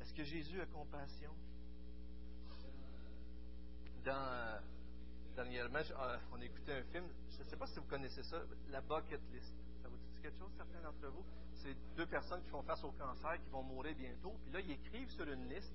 Est-ce 0.00 0.14
que 0.14 0.24
Jésus 0.24 0.60
a 0.60 0.66
compassion? 0.66 1.34
Dans, 4.04 4.60
dernièrement, 5.44 5.78
euh, 5.78 6.16
on 6.32 6.40
écoutait 6.42 6.74
un 6.74 6.82
film, 6.92 7.06
je 7.30 7.38
ne 7.38 7.44
sais 7.44 7.56
pas 7.56 7.66
si 7.66 7.78
vous 7.78 7.86
connaissez 7.86 8.22
ça, 8.22 8.42
La 8.68 8.82
Bucket 8.82 9.20
List. 9.32 9.56
Ça 9.80 9.88
vous 9.88 9.96
dit 9.96 10.20
quelque 10.20 10.38
chose, 10.38 10.52
certains 10.54 10.82
d'entre 10.82 11.08
vous? 11.08 11.24
C'est 11.54 11.74
deux 11.96 12.06
personnes 12.06 12.42
qui 12.42 12.50
font 12.50 12.62
face 12.62 12.84
au 12.84 12.92
cancer, 12.92 13.40
qui 13.42 13.48
vont 13.48 13.62
mourir 13.62 13.96
bientôt, 13.96 14.34
puis 14.42 14.52
là, 14.52 14.60
ils 14.60 14.72
écrivent 14.72 15.08
sur 15.08 15.26
une 15.26 15.48
liste 15.48 15.74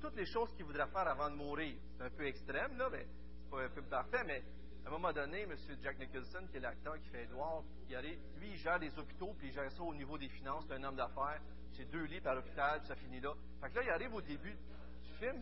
toutes 0.00 0.14
les 0.16 0.26
choses 0.26 0.52
qu'ils 0.54 0.64
voudraient 0.66 0.86
faire 0.88 1.08
avant 1.08 1.30
de 1.30 1.34
mourir. 1.34 1.76
C'est 1.96 2.04
un 2.04 2.10
peu 2.10 2.26
extrême, 2.26 2.76
là, 2.76 2.88
mais 2.90 3.06
c'est 3.42 3.50
pas 3.50 3.64
un 3.64 3.68
peu 3.68 3.82
parfait, 3.82 4.22
mais 4.26 4.44
à 4.84 4.88
un 4.88 4.90
moment 4.92 5.12
donné, 5.12 5.42
M. 5.42 5.56
Jack 5.82 5.98
Nicholson, 5.98 6.46
qui 6.50 6.58
est 6.58 6.60
l'acteur 6.60 7.00
qui 7.00 7.08
fait 7.08 7.24
Edward, 7.24 7.64
il 7.88 7.96
arrive, 7.96 8.18
lui, 8.38 8.50
il 8.50 8.56
gère 8.56 8.78
les 8.78 8.96
hôpitaux, 8.96 9.34
puis 9.38 9.48
il 9.48 9.52
gère 9.52 9.72
ça 9.72 9.82
au 9.82 9.94
niveau 9.94 10.18
des 10.18 10.28
finances. 10.28 10.66
C'est 10.68 10.74
un 10.74 10.84
homme 10.84 10.96
d'affaires. 10.96 11.40
C'est 11.72 11.90
deux 11.90 12.04
lits 12.04 12.20
par 12.20 12.36
hôpital, 12.36 12.78
puis 12.78 12.86
ça 12.86 12.94
finit 12.94 13.20
là. 13.20 13.32
Fait 13.60 13.70
que 13.70 13.76
là, 13.76 13.82
il 13.82 13.90
arrive 13.90 14.14
au 14.14 14.20
début 14.20 14.56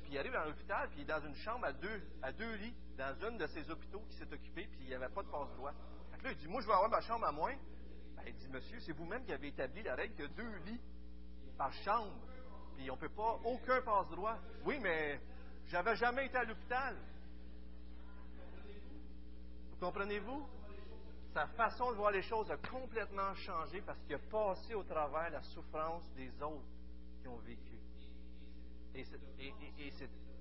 puis 0.02 0.12
il 0.12 0.18
arrive 0.18 0.32
dans 0.32 0.44
l'hôpital, 0.44 0.88
puis 0.88 1.00
il 1.00 1.02
est 1.02 1.12
dans 1.12 1.24
une 1.26 1.34
chambre 1.36 1.64
à 1.64 1.72
deux, 1.72 2.02
à 2.22 2.32
deux 2.32 2.54
lits, 2.54 2.74
dans 2.96 3.14
une 3.28 3.38
de 3.38 3.46
ces 3.46 3.70
hôpitaux 3.70 4.00
qui 4.08 4.16
s'est 4.16 4.32
occupé, 4.32 4.66
puis 4.70 4.80
il 4.82 4.86
n'y 4.88 4.94
avait 4.94 5.08
pas 5.08 5.22
de 5.22 5.28
passe-droit. 5.28 5.72
Là, 6.22 6.30
il 6.30 6.36
dit, 6.36 6.46
moi, 6.46 6.60
je 6.60 6.66
vais 6.66 6.72
avoir 6.72 6.88
ma 6.88 7.00
chambre 7.00 7.26
à 7.26 7.32
moins. 7.32 7.54
Ben, 8.16 8.22
il 8.26 8.34
dit, 8.34 8.48
monsieur, 8.48 8.78
c'est 8.80 8.92
vous-même 8.92 9.24
qui 9.24 9.32
avez 9.32 9.48
établi 9.48 9.82
la 9.82 9.96
règle 9.96 10.14
que 10.14 10.26
deux 10.28 10.56
lits 10.66 10.80
par 11.58 11.72
chambre, 11.72 12.12
puis 12.76 12.90
on 12.90 12.94
ne 12.94 13.00
peut 13.00 13.08
pas, 13.08 13.40
aucun 13.44 13.82
passe-droit. 13.82 14.38
Oui, 14.64 14.78
mais 14.80 15.20
j'avais 15.66 15.96
jamais 15.96 16.26
été 16.26 16.36
à 16.36 16.44
l'hôpital. 16.44 16.96
Comprenez-vous? 19.80 20.46
sa 21.32 21.46
façon 21.46 21.90
de 21.90 21.96
voir 21.96 22.10
les 22.10 22.22
choses 22.22 22.50
a 22.50 22.56
complètement 22.58 23.34
changé 23.34 23.80
parce 23.80 23.98
qu'il 24.02 24.14
a 24.14 24.18
passé 24.18 24.74
au 24.74 24.82
travers 24.82 25.30
la 25.30 25.42
souffrance 25.42 26.08
des 26.14 26.30
autres 26.42 26.66
qui 27.20 27.28
ont 27.28 27.38
vécu. 27.38 27.71
Et 28.94 29.04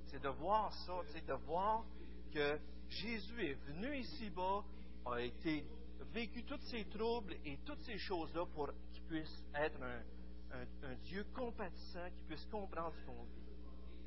c'est 0.08 0.22
de 0.22 0.30
voir 0.30 0.74
ça, 0.74 0.94
de 1.28 1.34
voir 1.46 1.86
que 2.34 2.60
Jésus 2.90 3.46
est 3.46 3.54
venu 3.68 3.98
ici-bas, 3.98 4.64
a 5.06 5.18
vécu 6.14 6.44
tous 6.44 6.60
ces 6.70 6.86
troubles 6.86 7.36
et 7.46 7.58
toutes 7.66 7.82
ces 7.82 7.98
choses-là 7.98 8.46
pour 8.48 8.70
qu'il 8.92 9.04
puisse 9.04 9.44
être 9.56 9.82
un, 9.82 10.96
Dieu 11.04 11.26
compatissant, 11.34 12.10
qui 12.14 12.24
puisse 12.24 12.46
comprendre 12.48 12.94
ce 13.00 13.06
qu'on 13.06 13.24
vit. 13.24 13.42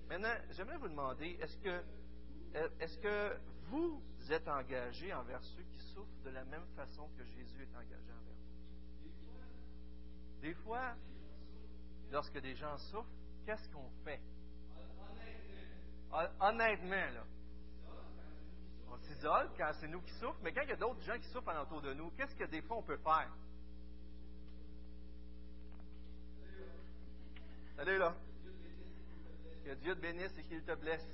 Maintenant, 0.09 0.35
j'aimerais 0.51 0.77
vous 0.77 0.89
demander, 0.89 1.39
est-ce 1.41 2.99
que 2.99 3.37
vous 3.71 4.03
êtes 4.31 4.47
engagé 4.47 5.15
envers 5.15 5.43
ceux 5.43 5.63
qui 5.63 5.79
souffrent 5.95 6.23
de 6.23 6.31
la 6.31 6.45
même 6.45 6.67
façon 6.77 7.09
que 7.17 7.25
Jésus 7.25 7.63
est 7.63 7.77
engagé 7.77 8.13
envers 8.13 8.35
vous? 8.35 9.11
Des 10.43 10.55
fois, 10.55 10.95
lorsque 12.13 12.39
des 12.39 12.55
gens 12.55 12.77
souffrent, 12.77 13.09
qu'est-ce 13.45 13.69
qu'on 13.71 13.89
fait? 14.05 14.21
Honnêtement, 16.41 16.91
là. 16.91 17.25
On 18.91 18.97
s'isole 18.99 19.51
quand 19.57 19.73
c'est 19.81 19.89
nous 19.89 20.01
qui 20.03 20.13
souffrent, 20.15 20.39
mais 20.43 20.53
quand 20.53 20.63
il 20.63 20.69
y 20.69 20.73
a 20.73 20.77
d'autres 20.77 21.03
gens 21.03 21.19
qui 21.19 21.29
souffrent 21.29 21.49
alentour 21.49 21.83
de 21.83 21.93
nous, 21.95 22.11
qu'est-ce 22.13 22.35
que 22.37 22.45
des 22.45 22.63
fois 22.63 22.77
on 22.79 22.83
peut 22.83 22.99
faire? 22.99 23.31
Salut 27.77 27.99
là. 27.99 28.15
Que 29.65 29.75
Dieu 29.75 29.97
te 29.97 30.01
bénisse 30.01 30.37
et 30.39 30.43
qu'il 30.45 30.63
te 30.63 30.75
blesse. 30.75 31.05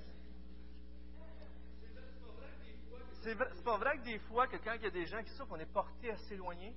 C'est 3.23 3.37
pas 3.65 3.77
vrai 3.79 3.99
que 3.99 4.05
des 4.05 4.19
fois, 4.19 4.47
que 4.47 4.57
quand 4.57 4.75
il 4.75 4.83
y 4.83 4.87
a 4.87 4.91
des 4.91 5.07
gens 5.07 5.23
qui 5.23 5.31
souffrent, 5.31 5.53
on 5.53 5.61
est 5.61 5.73
porté 5.73 6.11
à 6.11 6.17
s'éloigner. 6.17 6.75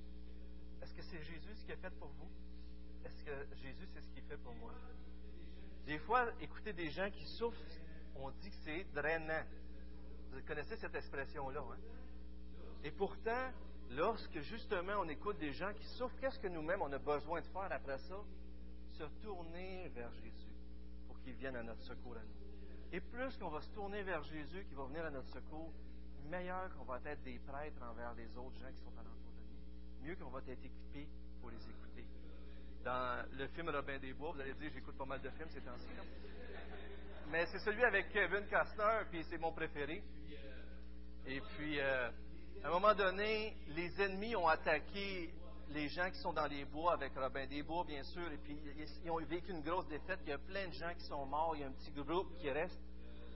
Est-ce 0.82 0.94
que 0.94 1.02
c'est 1.02 1.22
Jésus 1.22 1.54
ce 1.54 1.64
qui 1.64 1.72
a 1.72 1.76
fait 1.76 1.90
pour 1.98 2.08
vous? 2.08 2.30
Est-ce 3.04 3.24
que 3.24 3.56
Jésus, 3.56 3.86
c'est 3.92 4.00
ce 4.02 4.08
qu'il 4.10 4.22
fait 4.24 4.36
pour 4.38 4.54
moi? 4.54 4.72
Des 5.86 5.98
fois, 5.98 6.26
écouter 6.40 6.72
des 6.72 6.90
gens 6.90 7.10
qui 7.10 7.26
souffrent, 7.26 7.58
on 8.16 8.30
dit 8.30 8.50
que 8.50 8.56
c'est 8.64 8.84
drainant. 8.94 9.44
Vous 10.32 10.40
connaissez 10.46 10.76
cette 10.76 10.94
expression-là, 10.94 11.60
hein? 11.60 11.78
Et 12.82 12.90
pourtant, 12.90 13.50
lorsque 13.90 14.40
justement 14.40 14.94
on 14.98 15.08
écoute 15.08 15.38
des 15.38 15.52
gens 15.52 15.72
qui 15.72 15.86
souffrent, 15.96 16.16
qu'est-ce 16.20 16.38
que 16.38 16.48
nous-mêmes 16.48 16.82
on 16.82 16.92
a 16.92 16.98
besoin 16.98 17.40
de 17.40 17.46
faire 17.46 17.70
après 17.70 17.98
ça? 17.98 18.16
Se 18.92 19.04
tourner 19.22 19.88
vers 19.88 20.12
Jésus 20.12 20.52
pour 21.06 21.18
qu'il 21.20 21.34
vienne 21.34 21.56
à 21.56 21.62
notre 21.62 21.82
secours 21.82 22.16
à 22.16 22.22
nous. 22.22 22.44
Et 22.92 23.00
plus 23.00 23.36
qu'on 23.38 23.48
va 23.48 23.60
se 23.60 23.70
tourner 23.70 24.02
vers 24.02 24.22
Jésus 24.22 24.64
qui 24.68 24.74
va 24.74 24.84
venir 24.84 25.04
à 25.04 25.10
notre 25.10 25.28
secours, 25.30 25.72
meilleur 26.30 26.74
qu'on 26.76 26.84
va 26.84 27.00
être 27.04 27.22
des 27.22 27.38
prêtres 27.40 27.82
envers 27.82 28.14
les 28.14 28.28
autres 28.36 28.58
gens 28.60 28.72
qui 28.72 28.82
sont 28.82 28.92
alentour 28.92 29.32
de 29.32 29.42
nous. 29.42 30.06
Mieux 30.06 30.16
qu'on 30.16 30.30
va 30.30 30.40
être 30.40 30.64
équipés 30.64 31.08
pour 31.40 31.50
les 31.50 31.56
écouter. 31.56 31.83
Dans 32.84 33.24
le 33.38 33.46
film 33.48 33.70
Robin 33.70 33.98
des 33.98 34.12
Bois, 34.12 34.32
vous 34.32 34.40
allez 34.42 34.52
dire, 34.52 34.70
j'écoute 34.74 34.98
pas 34.98 35.06
mal 35.06 35.18
de 35.22 35.30
films 35.30 35.48
ces 35.48 35.62
temps-ci. 35.62 35.86
Mais 37.30 37.46
c'est 37.46 37.60
celui 37.60 37.82
avec 37.82 38.10
Kevin 38.10 38.46
Costner, 38.46 39.04
puis 39.10 39.24
c'est 39.30 39.38
mon 39.38 39.52
préféré. 39.52 40.02
Et 41.26 41.40
puis, 41.40 41.80
euh, 41.80 42.10
à 42.62 42.68
un 42.68 42.70
moment 42.70 42.94
donné, 42.94 43.56
les 43.68 43.98
ennemis 44.02 44.36
ont 44.36 44.46
attaqué 44.46 45.32
les 45.70 45.88
gens 45.88 46.10
qui 46.10 46.18
sont 46.18 46.34
dans 46.34 46.46
les 46.46 46.66
bois 46.66 46.92
avec 46.92 47.14
Robin 47.16 47.46
des 47.46 47.62
Bois, 47.62 47.84
bien 47.84 48.02
sûr, 48.02 48.30
et 48.30 48.36
puis 48.36 48.58
ils 49.02 49.10
ont 49.10 49.16
vécu 49.16 49.52
une 49.52 49.62
grosse 49.62 49.88
défaite. 49.88 50.20
Il 50.24 50.28
y 50.28 50.32
a 50.32 50.38
plein 50.38 50.68
de 50.68 50.74
gens 50.74 50.92
qui 50.92 51.06
sont 51.06 51.24
morts, 51.24 51.56
il 51.56 51.62
y 51.62 51.64
a 51.64 51.68
un 51.68 51.72
petit 51.72 51.90
groupe 51.90 52.36
qui 52.36 52.50
reste. 52.50 52.78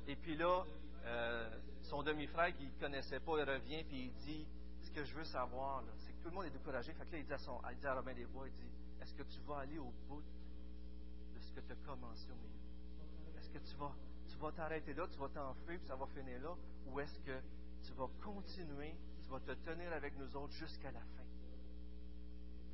Et 0.07 0.17
puis 0.17 0.37
là, 0.37 0.63
euh, 1.07 1.49
son 1.85 2.03
demi-frère 2.03 2.55
qui 2.55 2.67
ne 2.67 2.79
connaissait 2.79 3.21
pas, 3.21 3.39
il 3.39 3.45
revient 3.45 3.83
puis 3.85 4.13
il 4.13 4.13
dit 4.27 4.47
Ce 4.83 4.91
que 4.91 5.05
je 5.05 5.15
veux 5.15 5.25
savoir, 5.25 5.83
c'est 6.01 6.13
que 6.13 6.23
tout 6.23 6.29
le 6.29 6.35
monde 6.35 6.45
est 6.45 6.51
découragé. 6.51 6.93
Fait 6.93 7.07
que 7.07 7.13
là, 7.13 7.19
il 7.19 7.25
dit 7.25 7.33
à, 7.33 7.39
son, 7.39 7.59
il 7.71 7.79
dit 7.79 7.87
à 7.87 7.95
Robin 7.95 8.13
des 8.13 8.27
Bois 8.27 8.47
il 8.47 8.53
dit 8.53 8.79
Est-ce 9.09 9.15
que 9.15 9.23
tu 9.23 9.41
vas 9.49 9.61
aller 9.61 9.79
au 9.79 9.91
bout 10.07 10.21
de 10.21 11.41
ce 11.41 11.51
que 11.53 11.61
tu 11.61 11.73
as 11.73 11.77
commencé 11.77 12.31
au 12.31 12.37
milieu? 12.37 13.39
Est-ce 13.39 13.49
que 13.49 13.59
tu 13.59 13.75
vas 13.77 13.97
tu 14.29 14.37
vas 14.37 14.53
t'arrêter 14.53 14.93
là, 14.93 15.09
tu 15.11 15.19
vas 15.19 15.31
t'enfuir, 15.31 15.79
puis 15.79 15.89
ça 15.89 15.97
va 15.97 16.07
finir 16.09 16.39
là? 16.43 16.55
Ou 16.87 17.01
est-ce 17.01 17.19
que 17.21 17.41
tu 17.83 17.95
vas 17.95 18.07
continuer, 18.23 18.95
tu 19.25 19.31
vas 19.31 19.41
te 19.41 19.53
tenir 19.65 19.91
avec 19.95 20.15
nous 20.19 20.37
autres 20.37 20.53
jusqu'à 20.53 20.91
la 20.91 21.01
fin? 21.01 21.25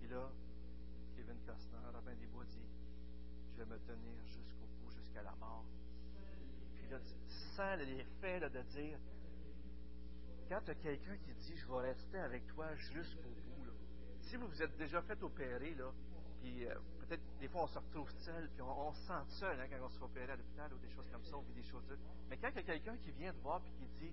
Puis 0.01 0.09
là, 0.09 0.29
Kevin 1.14 1.38
Costner, 1.47 1.79
Robin 1.94 2.14
des 2.16 2.27
Bois 2.27 2.44
dit 2.47 2.66
Je 3.53 3.62
vais 3.62 3.66
me 3.66 3.79
tenir 3.79 4.27
jusqu'au 4.27 4.66
bout, 4.81 4.90
jusqu'à 4.90 5.23
la 5.23 5.37
mort. 5.37 5.64
Puis 6.75 6.88
là, 6.88 6.99
tu 6.99 7.14
sens 7.55 7.79
l'effet 7.79 8.40
de 8.40 8.62
dire 8.73 8.99
quand 10.49 10.62
tu 10.64 10.73
as 10.73 10.75
quelqu'un 10.75 11.16
qui 11.18 11.33
dit 11.33 11.57
Je 11.57 11.66
vais 11.68 11.92
rester 11.92 12.18
avec 12.18 12.44
toi 12.49 12.75
jusqu'au 12.75 13.23
bout, 13.23 13.70
si 14.23 14.37
vous 14.37 14.49
vous 14.49 14.62
êtes 14.62 14.77
déjà 14.77 15.01
fait 15.03 15.23
opérer, 15.23 15.77
là, 15.77 15.92
puis 16.44 16.66
euh, 16.66 16.74
peut-être 17.00 17.22
des 17.40 17.48
fois 17.48 17.62
on 17.62 17.66
se 17.66 17.78
retrouve 17.78 18.11
seul, 18.18 18.50
puis 18.50 18.61
on, 18.61 18.92
se 18.92 19.00
sent 19.07 19.24
seul 19.28 19.59
hein, 19.59 19.66
quand 19.70 19.87
on 19.87 19.88
se 19.88 19.96
fait 19.96 20.04
opérer 20.04 20.33
à 20.33 20.37
l'hôpital 20.37 20.70
ou 20.74 20.78
des 20.78 20.90
choses 20.90 21.09
comme 21.11 21.24
ça, 21.24 21.37
vit 21.46 21.54
des 21.54 21.62
choses. 21.62 21.83
Mais 22.28 22.37
quand 22.37 22.50
il 22.50 22.57
y 22.57 22.59
a 22.59 22.62
quelqu'un 22.62 22.96
qui 22.98 23.12
vient 23.12 23.33
te 23.33 23.38
voir 23.38 23.62
et 23.66 23.70
qui 23.70 23.87
dit 23.98 24.12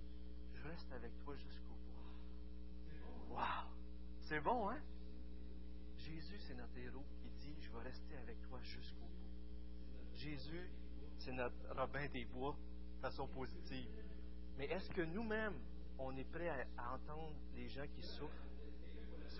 Je 0.53 0.63
reste 0.63 0.89
avec 0.93 1.11
toi 1.25 1.35
jusqu'au 1.35 1.75
bout. 1.75 3.33
Wow! 3.33 3.67
C'est 4.21 4.39
bon, 4.39 4.69
hein? 4.69 4.79
Jésus, 5.97 6.39
c'est 6.39 6.53
notre 6.53 6.77
héros 6.77 7.05
qui 7.17 7.29
dit 7.31 7.55
Je 7.59 7.69
vais 7.69 7.83
rester 7.83 8.15
avec 8.15 8.41
toi 8.43 8.59
jusqu'au 8.61 9.01
bout. 9.01 10.15
Jésus, 10.15 10.69
c'est 11.17 11.33
notre 11.33 11.75
Robin 11.75 12.07
des 12.13 12.23
Bois 12.23 12.55
façon 13.01 13.27
positive. 13.27 13.89
Mais 14.57 14.67
est-ce 14.67 14.89
que 14.91 15.01
nous-mêmes, 15.01 15.59
on 15.99 16.15
est 16.15 16.31
prêt 16.31 16.49
à, 16.77 16.93
entendre 16.93 17.35
les 17.55 17.67
gens 17.67 17.87
qui 17.93 18.03
souffrent? 18.03 18.50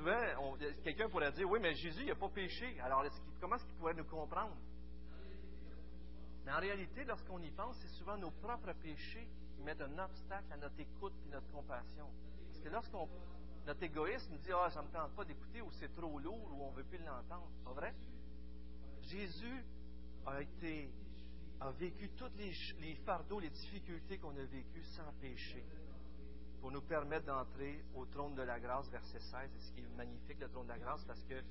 Souvent, 0.02 0.58
quelqu'un 0.84 1.10
pourrait 1.10 1.32
dire, 1.32 1.48
oui, 1.48 1.60
mais 1.62 1.76
Jésus, 1.76 2.02
il 2.02 2.08
n'a 2.08 2.16
pas 2.16 2.30
péché. 2.30 2.80
Alors, 2.80 3.06
comment 3.40 3.56
est-ce 3.56 3.66
qu'il 3.66 3.76
pourrait 3.76 3.94
nous 3.94 4.06
comprendre? 4.06 4.56
Mais 6.44 6.52
en 6.52 6.60
réalité, 6.60 7.04
lorsqu'on 7.04 7.40
y 7.40 7.52
pense, 7.52 7.78
c'est 7.78 7.96
souvent 8.00 8.18
nos 8.18 8.32
propres 8.32 8.74
péchés 8.82 9.28
qui 9.56 9.62
mettent 9.62 9.82
un 9.82 10.00
obstacle 10.00 10.52
à 10.54 10.58
notre 10.58 10.80
écoute 10.80 11.14
et 11.28 11.30
notre 11.30 11.52
compassion. 11.52 12.08
Parce 12.48 12.60
que 12.64 12.70
lorsqu'on 12.70 13.08
notre 13.68 13.84
égoïsme 13.84 14.38
dit 14.38 14.50
Ah, 14.52 14.72
ça 14.72 14.82
ne 14.82 14.88
me 14.88 14.92
tente 14.92 15.16
pas 15.16 15.24
d'écouter, 15.24 15.62
ou 15.62 15.70
c'est 15.74 15.94
trop 15.96 16.18
lourd, 16.18 16.50
ou 16.52 16.64
on 16.64 16.72
ne 16.72 16.78
veut 16.78 16.84
plus 16.84 16.98
l'entendre. 16.98 17.52
Pas 17.64 17.74
vrai? 17.74 17.94
Jésus 19.04 19.64
a 20.26 20.42
été 20.42 20.90
a 21.60 21.70
vécu 21.74 22.10
tous 22.18 22.32
les, 22.40 22.96
fardeaux, 23.06 23.40
les 23.40 23.52
difficultés 23.52 24.18
qu'on 24.18 24.36
a 24.36 24.44
vécues 24.46 24.82
sans 24.82 25.14
péché, 25.22 25.64
pour 26.62 26.72
nous 26.72 26.82
permettre 26.82 27.26
d'entrer 27.26 27.84
au 27.96 28.06
trône 28.06 28.36
de 28.36 28.44
la 28.44 28.60
grâce, 28.60 28.88
verset 28.90 29.20
16, 29.20 29.34
et 29.56 29.60
ce 29.60 29.72
qui 29.74 29.82
est 29.82 29.98
magnifique, 29.98 30.40
le 30.40 30.48
trône 30.48 30.68
de 30.68 30.72
la 30.72 30.78
grâce, 30.78 31.04
parce 31.06 31.24
que 31.24 31.42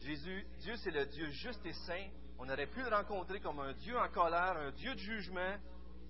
Jésus, 0.00 0.44
Dieu 0.58 0.76
c'est 0.76 0.90
le 0.90 1.06
Dieu 1.06 1.28
juste 1.30 1.64
et 1.64 1.72
saint, 1.72 2.08
on 2.38 2.48
aurait 2.48 2.66
pu 2.66 2.80
le 2.82 2.88
rencontrer 2.88 3.40
comme 3.40 3.60
un 3.60 3.72
Dieu 3.74 3.96
en 3.96 4.08
colère, 4.08 4.56
un 4.56 4.72
Dieu 4.72 4.94
de 4.94 4.98
jugement, 4.98 5.56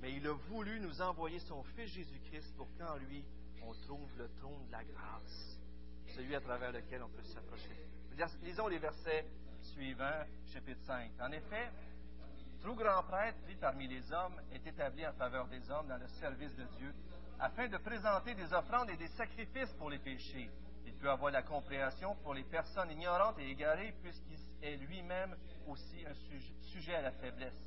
mais 0.01 0.15
il 0.15 0.27
a 0.27 0.33
voulu 0.49 0.81
nous 0.81 1.03
envoyer 1.03 1.39
son 1.41 1.63
Fils 1.63 1.93
Jésus-Christ 1.93 2.57
pour 2.57 2.69
qu'en 2.79 2.97
lui, 2.97 3.25
on 3.63 3.75
trouve 3.75 4.09
le 4.17 4.29
trône 4.37 4.67
de 4.67 4.73
la 4.73 4.85
grâce, 4.85 5.59
celui 6.17 6.35
à 6.35 6.41
travers 6.41 6.73
lequel 6.73 7.03
on 7.03 7.09
peut 7.11 7.23
s'approcher. 7.25 7.77
Lisons 8.43 8.69
les 8.69 8.79
versets 8.79 9.27
suivants, 9.63 10.25
chapitre 10.53 10.81
5. 10.87 11.13
En 11.21 11.33
effet, 11.33 11.71
tout 12.63 12.75
grand 12.75 13.03
prêtre 13.03 13.39
pris 13.43 13.57
parmi 13.57 13.89
les 13.89 14.13
hommes 14.13 14.41
est 14.53 14.67
établi 14.67 15.07
en 15.07 15.13
faveur 15.13 15.47
des 15.49 15.71
hommes 15.71 15.89
dans 15.89 15.97
le 15.97 16.09
service 16.21 16.55
de 16.57 16.65
Dieu, 16.79 16.95
afin 17.41 17.69
de 17.69 17.79
présenter 17.79 18.35
des 18.35 18.53
offrandes 18.53 18.91
et 18.91 18.97
des 18.97 19.09
sacrifices 19.09 19.73
pour 19.79 19.89
les 19.89 19.99
péchés. 19.99 20.51
Il 20.85 20.95
peut 20.95 21.11
avoir 21.11 21.33
la 21.33 21.43
compréhension 21.43 22.15
pour 22.17 22.35
les 22.35 22.45
personnes 22.45 22.91
ignorantes 22.91 23.39
et 23.39 23.49
égarées, 23.49 23.95
puisqu'il 24.03 24.39
est 24.63 24.77
lui-même 24.77 25.35
aussi 25.67 26.05
un 26.07 26.15
sujet 26.61 26.95
à 26.95 27.03
la 27.03 27.13
faiblesse. 27.13 27.59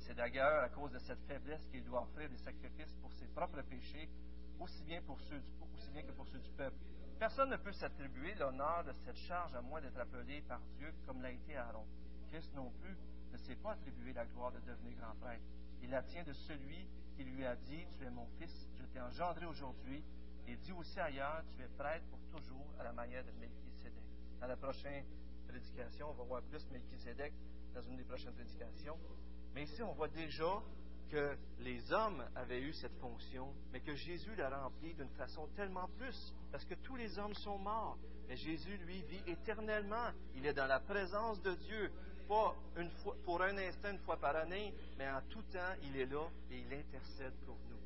C'est 0.00 0.14
d'ailleurs 0.14 0.64
à 0.64 0.68
cause 0.68 0.90
de 0.90 0.98
cette 0.98 1.22
faiblesse 1.28 1.64
qu'il 1.70 1.84
doit 1.84 2.02
offrir 2.02 2.28
des 2.28 2.38
sacrifices 2.38 2.92
pour 3.00 3.12
ses 3.12 3.26
propres 3.28 3.62
péchés, 3.62 4.08
aussi 4.58 4.82
bien, 4.84 5.00
pour 5.02 5.20
ceux 5.20 5.40
aussi 5.76 5.90
bien 5.90 6.02
que 6.02 6.12
pour 6.12 6.26
ceux 6.26 6.38
du 6.38 6.50
peuple. 6.50 6.76
Personne 7.20 7.50
ne 7.50 7.56
peut 7.56 7.72
s'attribuer 7.72 8.34
l'honneur 8.34 8.82
de 8.84 8.92
cette 8.92 9.16
charge 9.16 9.54
à 9.54 9.60
moins 9.60 9.80
d'être 9.80 9.98
appelé 9.98 10.42
par 10.42 10.60
Dieu 10.76 10.92
comme 11.06 11.22
l'a 11.22 11.30
été 11.30 11.56
Aaron. 11.56 11.86
Christ 12.32 12.50
non 12.54 12.70
plus 12.80 12.96
ne 13.30 13.36
s'est 13.36 13.56
pas 13.56 13.72
attribué 13.72 14.14
la 14.14 14.24
gloire 14.24 14.50
de 14.52 14.60
devenir 14.60 14.96
grand 14.96 15.14
prêtre. 15.20 15.44
Il 15.82 15.90
la 15.90 16.02
tient 16.02 16.24
de 16.24 16.32
celui 16.32 16.88
qui 17.14 17.24
lui 17.24 17.44
a 17.44 17.54
dit, 17.56 17.84
Tu 17.98 18.04
es 18.04 18.10
mon 18.10 18.26
fils, 18.38 18.68
je 18.80 18.86
t'ai 18.86 19.00
engendré 19.00 19.44
aujourd'hui, 19.44 20.02
et 20.46 20.56
dit 20.56 20.72
aussi 20.72 20.98
ailleurs, 20.98 21.42
Tu 21.54 21.62
es 21.62 21.68
prêtre 21.76 22.06
pour 22.08 22.20
toujours 22.30 22.72
à 22.80 22.84
la 22.84 22.92
manière 22.92 23.22
de 23.22 23.32
Melchisedec. 23.32 24.02
Dans 24.40 24.46
la 24.46 24.56
prochaine 24.56 25.04
prédication, 25.46 26.08
on 26.08 26.14
va 26.14 26.24
voir 26.24 26.42
plus 26.44 26.66
Melchisedec 26.70 27.34
dans 27.74 27.82
une 27.82 27.98
des 27.98 28.04
prochaines 28.04 28.32
prédications. 28.32 28.98
Mais 29.54 29.64
ici, 29.64 29.82
on 29.82 29.92
voit 29.92 30.08
déjà 30.08 30.62
que 31.10 31.36
les 31.58 31.92
hommes 31.92 32.24
avaient 32.34 32.62
eu 32.62 32.72
cette 32.72 32.96
fonction, 32.98 33.52
mais 33.72 33.80
que 33.80 33.94
Jésus 33.94 34.34
l'a 34.36 34.48
remplie 34.48 34.94
d'une 34.94 35.10
façon 35.10 35.48
tellement 35.48 35.88
plus, 35.98 36.34
parce 36.50 36.64
que 36.64 36.74
tous 36.76 36.96
les 36.96 37.18
hommes 37.18 37.34
sont 37.34 37.58
morts. 37.58 37.98
Mais 38.26 38.36
Jésus, 38.36 38.78
lui, 38.78 39.02
vit 39.02 39.22
éternellement. 39.26 40.08
Il 40.34 40.46
est 40.46 40.54
dans 40.54 40.66
la 40.66 40.80
présence 40.80 41.42
de 41.42 41.54
Dieu 41.56 41.92
pas 42.28 42.54
une 42.76 42.90
fois, 42.90 43.16
pour 43.24 43.42
un 43.42 43.56
instant, 43.58 43.90
une 43.90 43.98
fois 43.98 44.16
par 44.16 44.36
année, 44.36 44.74
mais 44.98 45.08
en 45.08 45.20
tout 45.30 45.42
temps, 45.52 45.74
il 45.82 45.96
est 45.96 46.06
là 46.06 46.26
et 46.50 46.58
il 46.58 46.72
intercède 46.72 47.34
pour 47.46 47.56
nous. 47.68 47.78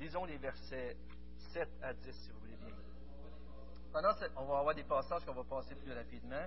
Lisons 0.00 0.24
les 0.24 0.38
versets 0.38 0.96
7 1.52 1.68
à 1.82 1.92
10, 1.92 2.12
si 2.12 2.30
vous 2.30 2.38
voulez 2.40 2.56
bien. 2.56 2.74
pendant 3.92 4.12
on 4.36 4.44
va 4.44 4.58
avoir 4.58 4.74
des 4.74 4.84
passages 4.84 5.24
qu'on 5.24 5.34
va 5.34 5.44
passer 5.44 5.74
plus 5.74 5.92
rapidement. 5.92 6.46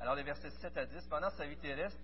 Alors, 0.00 0.14
les 0.14 0.22
versets 0.22 0.50
7 0.50 0.76
à 0.76 0.86
10, 0.86 1.06
pendant 1.08 1.30
sa 1.30 1.46
vie 1.46 1.56
terrestre, 1.56 1.98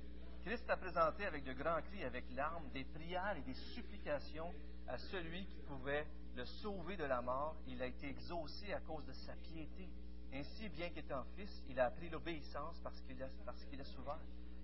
Christ 0.44 0.68
a 0.68 0.76
présenté 0.76 1.24
avec 1.24 1.44
de 1.44 1.52
grands 1.54 1.80
cris, 1.80 2.04
avec 2.04 2.24
larmes, 2.34 2.68
des 2.74 2.84
prières 2.84 3.36
et 3.36 3.42
des 3.42 3.54
supplications 3.54 4.52
à 4.86 4.98
celui 4.98 5.46
qui 5.46 5.60
pouvait 5.66 6.06
le 6.36 6.44
sauver 6.44 6.96
de 6.96 7.04
la 7.04 7.22
mort. 7.22 7.56
Il 7.66 7.80
a 7.80 7.86
été 7.86 8.08
exaucé 8.08 8.72
à 8.72 8.80
cause 8.80 9.04
de 9.06 9.12
sa 9.12 9.32
piété. 9.36 9.88
Ainsi, 10.34 10.68
bien 10.68 10.90
qu'étant 10.90 11.24
fils, 11.36 11.62
il 11.68 11.78
a 11.80 11.86
appris 11.86 12.10
l'obéissance 12.10 12.78
parce 12.82 13.00
qu'il 13.00 13.80
est 13.80 13.84
souverain. 13.84 14.18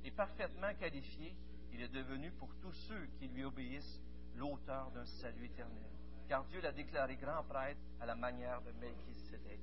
Et 0.05 0.11
parfaitement 0.11 0.73
qualifié, 0.75 1.35
il 1.73 1.83
est 1.83 1.89
devenu 1.89 2.31
pour 2.33 2.49
tous 2.63 2.73
ceux 2.89 3.07
qui 3.19 3.29
lui 3.29 3.45
obéissent 3.45 4.01
l'auteur 4.37 4.91
d'un 4.93 5.05
salut 5.05 5.47
éternel. 5.47 5.91
Car 6.29 6.45
Dieu 6.45 6.61
l'a 6.61 6.73
déclaré 6.73 7.17
grand 7.17 7.43
prêtre 7.45 7.81
à 8.01 8.07
la 8.07 8.15
manière 8.15 8.63
de 8.63 8.73
Melchisedec. 8.73 9.61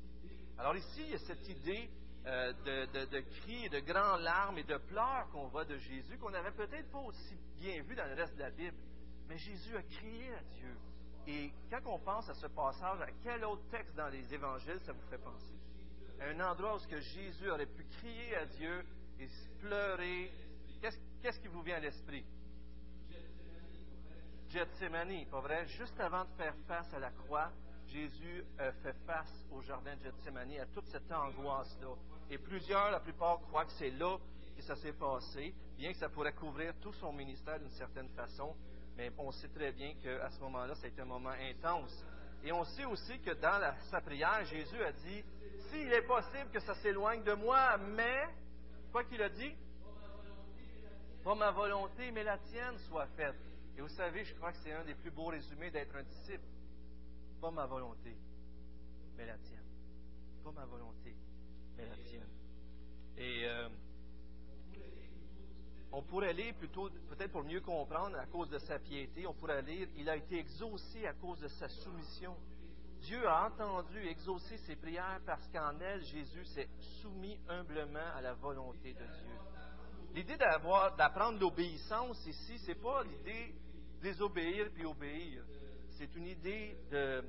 Alors 0.58 0.76
ici, 0.76 1.02
il 1.02 1.10
y 1.12 1.14
a 1.14 1.20
cette 1.20 1.48
idée 1.48 1.90
euh, 2.26 2.54
de, 2.66 3.06
de, 3.06 3.20
cris, 3.42 3.70
de 3.70 3.80
grands 3.80 4.18
larmes 4.18 4.58
et 4.58 4.64
de 4.64 4.78
pleurs 4.78 5.30
qu'on 5.32 5.48
voit 5.48 5.66
de 5.66 5.78
Jésus, 5.78 6.18
qu'on 6.18 6.32
n'avait 6.32 6.52
peut-être 6.52 6.92
pas 6.92 7.00
aussi 7.00 7.36
bien 7.56 7.82
vu 7.84 7.96
dans 7.96 8.06
le 8.06 8.16
reste 8.16 8.36
de 8.36 8.42
la 8.42 8.52
Bible. 8.52 8.78
Mais 9.30 9.38
Jésus 9.38 9.76
a 9.76 9.84
crié 9.84 10.34
à 10.34 10.44
Dieu. 10.56 10.78
Et 11.28 11.52
quand 11.70 11.82
on 11.86 12.00
pense 12.00 12.30
à 12.30 12.34
ce 12.34 12.48
passage, 12.48 13.02
à 13.02 13.12
quel 13.24 13.44
autre 13.46 13.64
texte 13.70 13.96
dans 13.96 14.08
les 14.08 14.34
évangiles 14.34 14.80
ça 14.86 14.94
vous 14.94 15.08
fait 15.10 15.18
penser? 15.18 15.58
un 16.20 16.40
endroit 16.40 16.76
où 16.76 16.90
que 16.90 17.00
Jésus 17.00 17.50
aurait 17.50 17.68
pu 17.68 17.84
crier 18.00 18.36
à 18.36 18.46
Dieu 18.46 18.84
et 19.20 19.28
pleurer. 19.60 20.32
Qu'est-ce 21.22 21.40
qui 21.40 21.48
vous 21.48 21.62
vient 21.62 21.78
à 21.78 21.80
l'esprit? 21.80 22.26
Gethsemane, 24.50 25.26
pas 25.26 25.42
vrai? 25.42 25.68
Juste 25.68 26.00
avant 26.00 26.24
de 26.24 26.30
faire 26.38 26.56
face 26.68 26.94
à 26.94 27.00
la 27.00 27.12
croix, 27.12 27.52
Jésus 27.88 28.44
a 28.58 28.72
fait 28.72 28.96
face 29.06 29.46
au 29.52 29.62
jardin 29.62 29.96
de 29.96 30.04
Gethsemane, 30.04 30.60
à 30.60 30.66
toute 30.68 30.88
cette 30.88 31.12
angoisse-là. 31.12 31.96
Et 32.30 32.38
plusieurs, 32.38 32.92
la 32.92 33.00
plupart, 33.00 33.40
croient 33.42 33.66
que 33.66 33.72
c'est 33.74 33.92
là 33.92 34.18
que 34.56 34.62
ça 34.64 34.76
s'est 34.76 34.94
passé, 34.94 35.54
bien 35.78 35.92
que 35.92 35.98
ça 35.98 36.10
pourrait 36.10 36.34
couvrir 36.34 36.74
tout 36.80 36.94
son 36.94 37.12
ministère 37.14 37.60
d'une 37.60 37.72
certaine 37.72 38.10
façon. 38.10 38.56
Mais 38.96 39.12
on 39.18 39.32
sait 39.32 39.50
très 39.50 39.72
bien 39.72 39.94
qu'à 40.02 40.30
ce 40.32 40.40
moment-là, 40.42 40.76
c'était 40.76 41.02
un 41.02 41.06
moment 41.06 41.30
intense. 41.30 42.06
Et 42.44 42.52
on 42.52 42.64
sait 42.64 42.86
aussi 42.86 43.20
que 43.20 43.32
dans 43.32 43.74
sa 43.92 44.02
prière, 44.02 44.44
Jésus 44.46 44.82
a 44.82 44.92
dit, 44.92 45.24
s'il 45.70 45.92
est 45.92 46.04
possible 46.04 46.50
que 46.52 46.60
ça 46.60 46.74
s'éloigne 46.76 47.24
de 47.24 47.34
moi, 47.34 47.78
mais, 47.78 48.28
quoi 48.98 49.04
qu'il 49.04 49.22
a 49.22 49.30
dit, 49.30 49.54
pas 51.24 51.36
ma 51.36 51.52
volonté, 51.52 52.10
mais 52.10 52.24
la 52.24 52.40
tienne 52.40 52.76
soit 52.90 53.06
faite. 53.16 53.36
Et 53.78 53.82
vous 53.82 53.90
savez, 53.90 54.26
je 54.26 54.34
crois 54.34 54.52
que 54.52 54.58
c'est 54.64 54.72
un 54.72 54.84
des 54.86 54.96
plus 54.96 55.12
beaux 55.12 55.28
résumés 55.28 55.70
d'être 55.70 55.96
un 55.96 56.02
disciple. 56.02 56.44
Pas 57.40 57.52
ma 57.52 57.68
volonté, 57.68 58.18
mais 59.16 59.28
la 59.28 59.38
tienne. 59.38 59.68
Pas 60.44 60.52
ma 60.52 60.66
volonté, 60.66 61.16
mais 61.78 61.86
la 61.86 61.96
tienne. 62.10 62.28
Et 63.18 63.46
euh, 63.46 63.70
on 65.92 66.02
pourrait 66.02 66.34
lire 66.34 66.56
plutôt, 66.56 66.90
peut-être 66.90 67.34
pour 67.34 67.44
mieux 67.44 67.62
comprendre, 67.62 68.18
à 68.18 68.26
cause 68.26 68.50
de 68.50 68.58
sa 68.58 68.80
piété, 68.80 69.28
on 69.28 69.34
pourrait 69.36 69.62
lire, 69.62 69.88
il 69.96 70.10
a 70.10 70.16
été 70.16 70.40
exaucé 70.40 71.06
à 71.06 71.14
cause 71.14 71.40
de 71.40 71.50
sa 71.50 71.70
soumission. 71.70 72.36
Dieu 73.02 73.28
a 73.28 73.48
entendu 73.48 74.06
exaucer 74.08 74.58
ses 74.58 74.76
prières 74.76 75.22
parce 75.26 75.48
qu'en 75.50 75.80
elle, 75.80 76.04
Jésus 76.04 76.46
s'est 76.46 76.70
soumis 77.02 77.40
humblement 77.48 78.14
à 78.16 78.22
la 78.22 78.34
volonté 78.34 78.94
de 78.94 79.06
Dieu. 79.06 79.38
L'idée 80.14 80.38
d'apprendre 80.38 81.40
l'obéissance 81.40 82.26
ici, 82.26 82.58
c'est 82.60 82.82
pas 82.82 83.04
l'idée 83.04 83.54
désobéir 84.02 84.70
puis 84.74 84.86
obéir. 84.86 85.44
C'est 85.98 86.14
une 86.16 86.28
idée 86.28 86.78
de, 86.92 87.24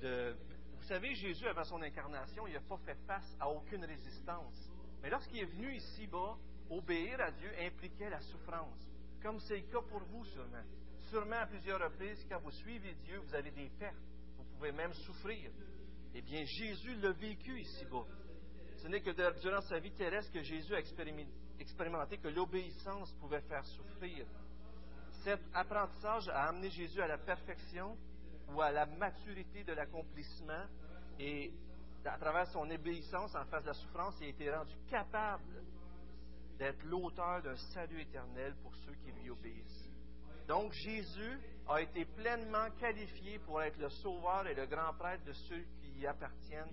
de, 0.00 0.36
Vous 0.76 0.84
savez, 0.84 1.14
Jésus, 1.14 1.46
avant 1.46 1.64
son 1.64 1.80
incarnation, 1.82 2.46
il 2.46 2.54
n'a 2.54 2.60
pas 2.60 2.78
fait 2.78 2.96
face 3.06 3.36
à 3.40 3.48
aucune 3.48 3.84
résistance. 3.84 4.70
Mais 5.02 5.10
lorsqu'il 5.10 5.40
est 5.40 5.46
venu 5.46 5.74
ici-bas, 5.74 6.36
obéir 6.70 7.20
à 7.20 7.30
Dieu 7.30 7.50
impliquait 7.60 8.10
la 8.10 8.20
souffrance. 8.20 8.90
Comme 9.22 9.38
c'est 9.40 9.56
le 9.56 9.66
cas 9.70 9.80
pour 9.88 10.00
vous, 10.04 10.24
sûrement. 10.26 10.64
Sûrement, 11.10 11.36
à 11.36 11.46
plusieurs 11.46 11.80
reprises, 11.80 12.26
quand 12.28 12.40
vous 12.40 12.50
suivez 12.50 12.94
Dieu, 13.04 13.18
vous 13.18 13.34
avez 13.34 13.50
des 13.50 13.70
pertes. 13.78 13.96
Même 14.72 14.92
souffrir. 14.94 15.50
Eh 16.14 16.22
bien, 16.22 16.44
Jésus 16.44 16.94
l'a 16.96 17.12
vécu 17.12 17.60
ici-bas. 17.60 18.06
Ce 18.76 18.88
n'est 18.88 19.00
que 19.00 19.10
durant 19.40 19.60
sa 19.62 19.78
vie 19.78 19.92
terrestre 19.92 20.32
que 20.32 20.42
Jésus 20.42 20.74
a 20.74 20.80
expérimenté 21.58 22.18
que 22.18 22.28
l'obéissance 22.28 23.12
pouvait 23.14 23.40
faire 23.42 23.64
souffrir. 23.66 24.26
Cet 25.22 25.40
apprentissage 25.54 26.28
a 26.28 26.48
amené 26.48 26.70
Jésus 26.70 27.00
à 27.00 27.06
la 27.06 27.18
perfection 27.18 27.96
ou 28.48 28.60
à 28.60 28.70
la 28.70 28.86
maturité 28.86 29.64
de 29.64 29.72
l'accomplissement 29.72 30.66
et 31.18 31.52
à 32.04 32.18
travers 32.18 32.46
son 32.48 32.70
obéissance 32.70 33.34
en 33.34 33.44
face 33.46 33.62
de 33.62 33.68
la 33.68 33.74
souffrance, 33.74 34.16
il 34.20 34.26
a 34.26 34.28
été 34.28 34.50
rendu 34.50 34.76
capable 34.90 35.62
d'être 36.58 36.84
l'auteur 36.84 37.42
d'un 37.42 37.56
salut 37.56 38.00
éternel 38.00 38.54
pour 38.62 38.74
ceux 38.76 38.94
qui 38.94 39.10
lui 39.12 39.30
obéissent. 39.30 39.90
Donc 40.46 40.72
Jésus 40.72 41.40
a 41.66 41.80
été 41.80 42.04
pleinement 42.04 42.70
qualifié 42.78 43.38
pour 43.38 43.62
être 43.62 43.78
le 43.78 43.88
sauveur 43.88 44.46
et 44.46 44.54
le 44.54 44.66
grand 44.66 44.92
prêtre 44.94 45.24
de 45.24 45.32
ceux 45.32 45.62
qui 45.80 46.00
y 46.00 46.06
appartiennent 46.06 46.72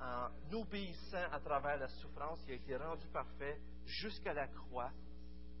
en 0.00 0.28
obéissant 0.52 1.30
à 1.32 1.40
travers 1.40 1.78
la 1.78 1.88
souffrance. 1.88 2.42
Il 2.46 2.52
a 2.52 2.56
été 2.56 2.76
rendu 2.76 3.06
parfait 3.08 3.60
jusqu'à 3.84 4.34
la 4.34 4.48
croix. 4.48 4.90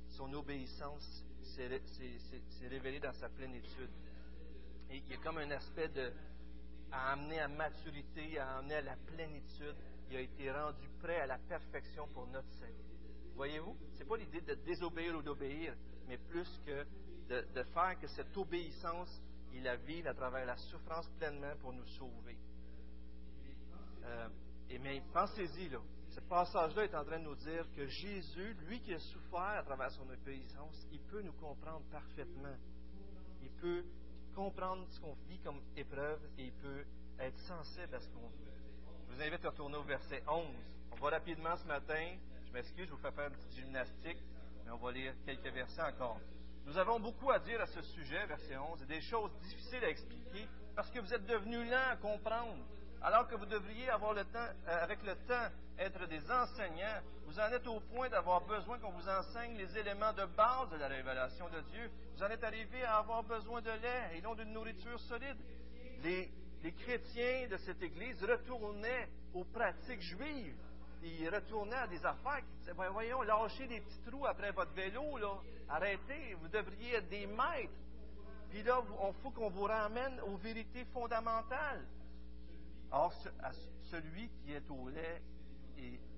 Son 0.08 0.32
obéissance 0.34 1.24
s'est 1.54 2.68
révélée 2.68 3.00
dans 3.00 3.12
sa 3.12 3.28
plénitude. 3.28 3.90
Il 4.90 5.06
y 5.08 5.14
a 5.14 5.16
comme 5.18 5.38
un 5.38 5.50
aspect 5.50 5.88
de 5.88 6.12
à 6.92 7.12
amener 7.12 7.40
à 7.40 7.48
maturité, 7.48 8.38
à 8.38 8.58
amener 8.58 8.76
à 8.76 8.82
la 8.82 8.96
plénitude. 8.96 9.74
Il 10.08 10.16
a 10.16 10.20
été 10.20 10.50
rendu 10.52 10.88
prêt 11.00 11.20
à 11.20 11.26
la 11.26 11.38
perfection 11.38 12.06
pour 12.08 12.26
notre 12.28 12.50
salut. 12.52 12.74
Voyez-vous, 13.34 13.76
ce 13.94 13.98
n'est 13.98 14.04
pas 14.04 14.16
l'idée 14.16 14.40
de 14.40 14.54
désobéir 14.54 15.16
ou 15.16 15.22
d'obéir, 15.22 15.74
mais 16.06 16.16
plus 16.16 16.48
que 16.64 16.86
de, 17.28 17.62
faire 17.74 17.98
que 18.00 18.06
cette 18.08 18.36
obéissance, 18.36 19.20
il 19.52 19.62
la 19.62 19.76
vive 19.76 20.06
à 20.06 20.14
travers 20.14 20.46
la 20.46 20.56
souffrance 20.56 21.08
pleinement 21.18 21.54
pour 21.60 21.72
nous 21.72 21.86
sauver. 21.86 22.36
Euh, 24.04 24.28
et 24.70 24.78
mais 24.78 25.02
pensez-y, 25.12 25.68
là. 25.68 25.78
Ce 26.10 26.20
passage-là 26.20 26.84
est 26.84 26.94
en 26.94 27.04
train 27.04 27.18
de 27.18 27.24
nous 27.24 27.34
dire 27.34 27.66
que 27.74 27.86
Jésus, 27.86 28.54
lui 28.66 28.80
qui 28.80 28.94
a 28.94 28.98
souffert 28.98 29.58
à 29.58 29.62
travers 29.62 29.90
son 29.90 30.08
obéissance, 30.08 30.86
il 30.90 31.00
peut 31.00 31.20
nous 31.20 31.34
comprendre 31.34 31.84
parfaitement. 31.90 32.56
Il 33.42 33.50
peut 33.50 33.84
comprendre 34.34 34.86
ce 34.90 35.00
qu'on 35.00 35.14
vit 35.28 35.38
comme 35.40 35.60
épreuve 35.76 36.20
et 36.38 36.44
il 36.44 36.52
peut 36.52 36.84
être 37.18 37.38
sensible 37.40 37.94
à 37.94 38.00
ce 38.00 38.08
qu'on 38.08 38.28
vit. 38.28 38.50
Je 39.08 39.14
vous 39.14 39.22
invite 39.22 39.44
à 39.44 39.50
retourner 39.50 39.76
au 39.76 39.82
verset 39.82 40.22
11. 40.26 40.46
On 40.92 40.96
va 40.96 41.10
rapidement 41.10 41.56
ce 41.56 41.66
matin. 41.66 42.16
Je 42.46 42.52
m'excuse, 42.52 42.86
je 42.86 42.92
vous 42.92 42.98
fais 42.98 43.12
faire 43.12 43.28
une 43.28 43.34
petite 43.34 43.52
gymnastique, 43.52 44.18
mais 44.64 44.70
on 44.70 44.78
va 44.78 44.92
lire 44.92 45.14
quelques 45.26 45.52
versets 45.52 45.82
encore. 45.82 46.20
Nous 46.66 46.76
avons 46.78 46.98
beaucoup 46.98 47.30
à 47.30 47.38
dire 47.38 47.60
à 47.60 47.66
ce 47.66 47.80
sujet, 47.80 48.26
verset 48.26 48.56
11, 48.56 48.82
et 48.82 48.86
des 48.86 49.00
choses 49.00 49.30
difficiles 49.40 49.84
à 49.84 49.88
expliquer 49.88 50.48
parce 50.74 50.90
que 50.90 50.98
vous 50.98 51.14
êtes 51.14 51.24
devenus 51.24 51.70
lents 51.70 51.90
à 51.92 51.96
comprendre. 51.96 52.58
Alors 53.00 53.28
que 53.28 53.36
vous 53.36 53.46
devriez 53.46 53.88
avoir 53.88 54.14
le 54.14 54.24
temps, 54.24 54.48
euh, 54.66 54.82
avec 54.82 55.00
le 55.04 55.14
temps, 55.14 55.48
être 55.78 56.08
des 56.08 56.20
enseignants, 56.28 57.00
vous 57.26 57.38
en 57.38 57.52
êtes 57.52 57.66
au 57.68 57.78
point 57.78 58.08
d'avoir 58.08 58.40
besoin 58.46 58.78
qu'on 58.80 58.90
vous 58.90 59.08
enseigne 59.08 59.56
les 59.56 59.78
éléments 59.78 60.12
de 60.12 60.24
base 60.24 60.68
de 60.70 60.76
la 60.76 60.88
révélation 60.88 61.48
de 61.50 61.60
Dieu. 61.70 61.88
Vous 62.16 62.24
en 62.24 62.28
êtes 62.28 62.42
arrivé 62.42 62.82
à 62.82 62.96
avoir 62.96 63.22
besoin 63.22 63.60
de 63.60 63.70
lait 63.70 64.16
et 64.16 64.20
non 64.22 64.34
d'une 64.34 64.52
nourriture 64.52 64.98
solide. 65.00 65.36
Les, 66.02 66.32
les 66.64 66.72
chrétiens 66.72 67.46
de 67.48 67.58
cette 67.58 67.80
Église 67.80 68.20
retournaient 68.24 69.08
aux 69.34 69.44
pratiques 69.44 70.02
juives 70.02 70.65
ils 71.08 71.28
retournaient 71.28 71.76
à 71.76 71.86
des 71.86 72.04
affaires 72.04 72.42
disaient 72.58 72.72
Voyons, 72.72 73.22
lâchez 73.22 73.66
des 73.66 73.80
petits 73.80 74.00
trous 74.06 74.26
après 74.26 74.52
votre 74.52 74.72
vélo, 74.72 75.02
arrêtez, 75.68 76.34
vous 76.40 76.48
devriez 76.48 76.94
être 76.94 77.08
des 77.08 77.26
maîtres. 77.26 77.72
Puis 78.50 78.62
là, 78.62 78.80
il 78.82 79.14
faut 79.22 79.30
qu'on 79.30 79.50
vous 79.50 79.64
ramène 79.64 80.20
aux 80.20 80.36
vérités 80.36 80.84
fondamentales. 80.92 81.84
Or, 82.90 83.12
celui 83.90 84.28
qui 84.28 84.52
est 84.52 84.70
au 84.70 84.88
lait 84.88 85.22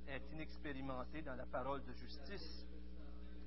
est 0.09 0.33
inexpérimenté 0.33 1.23
dans 1.23 1.35
la 1.35 1.47
parole 1.47 1.83
de 1.85 1.93
justice, 1.93 2.67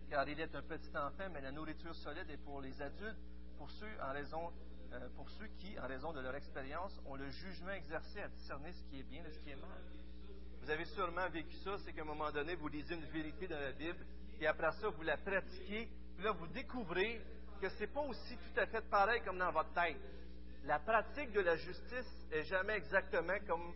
car 0.09 0.27
il 0.27 0.39
est 0.39 0.53
un 0.55 0.61
petit 0.61 0.89
enfant, 0.97 1.29
mais 1.31 1.41
la 1.41 1.51
nourriture 1.51 1.95
solide 1.95 2.29
est 2.29 2.37
pour 2.37 2.61
les 2.61 2.81
adultes, 2.81 3.17
pour 3.57 3.69
ceux, 3.69 3.91
en 4.01 4.11
raison, 4.11 4.51
euh, 4.93 5.07
pour 5.15 5.29
ceux 5.29 5.47
qui, 5.59 5.79
en 5.79 5.87
raison 5.87 6.11
de 6.11 6.19
leur 6.19 6.35
expérience, 6.35 6.99
ont 7.05 7.15
le 7.15 7.29
jugement 7.29 7.71
exercé 7.71 8.21
à 8.21 8.27
discerner 8.27 8.73
ce 8.73 8.83
qui 8.85 8.99
est 8.99 9.03
bien 9.03 9.23
et 9.23 9.31
ce 9.31 9.39
qui 9.39 9.51
est 9.51 9.55
mal. 9.55 9.81
Vous 10.61 10.69
avez 10.69 10.85
sûrement 10.85 11.27
vécu 11.29 11.55
ça, 11.63 11.77
c'est 11.79 11.91
qu'à 11.91 12.01
un 12.01 12.05
moment 12.05 12.31
donné, 12.31 12.55
vous 12.55 12.67
lisez 12.67 12.93
une 12.93 13.05
vérité 13.05 13.47
dans 13.47 13.59
la 13.59 13.71
Bible, 13.71 14.05
et 14.39 14.47
après 14.47 14.71
ça, 14.73 14.89
vous 14.89 15.01
la 15.01 15.17
pratiquez, 15.17 15.89
puis 16.15 16.23
là, 16.23 16.31
vous 16.31 16.47
découvrez 16.47 17.21
que 17.59 17.69
ce 17.69 17.81
n'est 17.81 17.87
pas 17.87 18.01
aussi 18.01 18.37
tout 18.37 18.59
à 18.59 18.65
fait 18.67 18.81
pareil 18.81 19.21
comme 19.25 19.39
dans 19.39 19.51
votre 19.51 19.73
tête. 19.73 19.97
La 20.65 20.79
pratique 20.79 21.31
de 21.31 21.41
la 21.41 21.55
justice 21.55 22.27
est 22.31 22.43
jamais 22.43 22.77
exactement 22.77 23.37
comme 23.47 23.73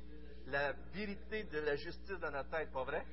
la 0.47 0.73
vérité 0.93 1.43
de 1.45 1.59
la 1.59 1.75
justice 1.75 2.19
dans 2.19 2.31
notre 2.31 2.49
tête, 2.49 2.71
pas 2.71 2.83
vrai? 2.83 3.05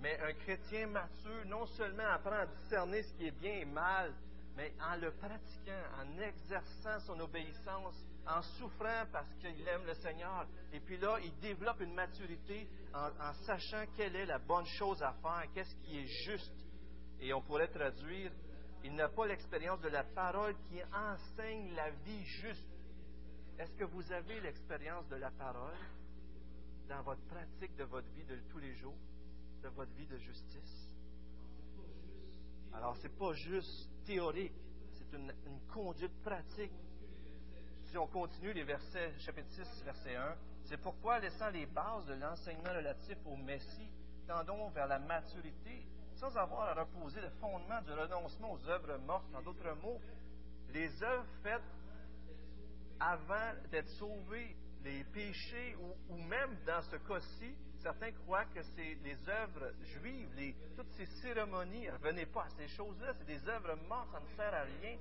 Mais 0.00 0.18
un 0.20 0.32
chrétien 0.32 0.88
mature, 0.88 1.44
non 1.46 1.66
seulement 1.66 2.06
apprend 2.10 2.40
à 2.40 2.46
discerner 2.46 3.02
ce 3.02 3.12
qui 3.14 3.26
est 3.28 3.40
bien 3.40 3.54
et 3.54 3.64
mal, 3.64 4.12
mais 4.58 4.72
en 4.80 4.96
le 4.96 5.12
pratiquant, 5.12 5.84
en 6.00 6.20
exerçant 6.20 6.98
son 7.06 7.20
obéissance, 7.20 7.94
en 8.26 8.42
souffrant 8.42 9.04
parce 9.12 9.32
qu'il 9.34 9.68
aime 9.68 9.86
le 9.86 9.94
Seigneur. 9.94 10.48
Et 10.72 10.80
puis 10.80 10.98
là, 10.98 11.16
il 11.22 11.32
développe 11.38 11.80
une 11.80 11.94
maturité 11.94 12.68
en, 12.92 13.32
sachant 13.46 13.84
quelle 13.96 14.16
est 14.16 14.26
la 14.26 14.40
bonne 14.40 14.66
chose 14.66 15.00
à 15.00 15.12
faire, 15.22 15.44
qu'est-ce 15.54 15.76
qui 15.76 16.00
est 16.00 16.06
juste. 16.26 16.66
Et 17.20 17.32
on 17.32 17.40
pourrait 17.40 17.68
traduire, 17.68 18.32
il 18.82 18.96
n'a 18.96 19.08
pas 19.08 19.28
l'expérience 19.28 19.80
de 19.80 19.90
la 19.90 20.02
parole 20.02 20.56
qui 20.64 20.82
enseigne 20.92 21.72
la 21.76 21.90
vie 21.90 22.24
juste. 22.24 22.66
Est-ce 23.60 23.76
que 23.76 23.84
vous 23.84 24.10
avez 24.10 24.40
l'expérience 24.40 25.06
de 25.06 25.16
la 25.16 25.30
parole 25.30 25.78
dans 26.88 27.02
votre 27.02 27.24
pratique 27.28 27.76
de 27.76 27.84
votre 27.84 28.08
vie 28.08 28.24
de 28.24 28.40
tous 28.50 28.58
les 28.58 28.74
jours, 28.74 28.98
de 29.62 29.68
votre 29.68 29.92
vie 29.92 30.06
de 30.06 30.18
justice? 30.18 30.96
Alors, 32.72 32.96
ce 32.96 33.04
n'est 33.04 33.14
pas 33.14 33.32
juste 33.32 33.88
théorique, 34.04 34.54
c'est 34.92 35.16
une, 35.16 35.32
conduite 35.72 36.22
pratique. 36.22 36.72
Si 37.84 37.96
on 37.96 38.06
continue 38.06 38.52
les 38.52 38.64
versets, 38.64 39.12
chapitre 39.18 39.50
6, 39.50 39.84
verset 39.84 40.16
1, 40.16 40.36
c'est 40.64 40.76
pourquoi, 40.78 41.18
laissant 41.18 41.50
les 41.50 41.66
bases 41.66 42.06
de 42.06 42.14
l'enseignement 42.14 42.72
relatif 42.74 43.16
au 43.24 43.36
Messie, 43.36 43.90
tendons 44.26 44.68
vers 44.70 44.86
la 44.86 44.98
maturité, 44.98 45.86
sans 46.14 46.36
avoir 46.36 46.68
à 46.68 46.74
reposer 46.82 47.20
le 47.20 47.30
fondement 47.40 47.80
du 47.82 47.92
renoncement 47.92 48.52
aux 48.52 48.68
œuvres 48.68 48.98
mortes. 48.98 49.34
En 49.34 49.42
d'autres 49.42 49.74
mots, 49.82 50.00
les 50.70 51.02
œuvres 51.02 51.26
faites 51.42 51.62
avant 53.00 53.54
d'être 53.70 53.88
sauvés, 53.90 54.56
les 54.84 55.04
péchés, 55.04 55.76
ou 56.08 56.16
même 56.16 56.56
dans 56.66 56.82
ce 56.82 56.96
cas-ci, 56.96 57.54
certains 57.80 58.12
croient 58.12 58.44
que 58.46 58.62
c'est 58.62 58.94
les 59.02 59.28
œuvres 59.28 59.72
juives, 59.82 60.54
toutes 60.76 60.90
ces 60.92 61.06
cérémonies, 61.22 61.86
ne 61.86 61.92
revenez 61.92 62.26
pas 62.26 62.44
à 62.44 62.48
ces 62.50 62.68
choses-là, 62.68 63.12
c'est 63.18 63.26
des 63.26 63.48
œuvres 63.48 63.76
mortes, 63.88 64.10
ça 64.12 64.20
ne 64.20 64.36
sert 64.36 64.54
à 64.54 64.62
rien. 64.62 64.96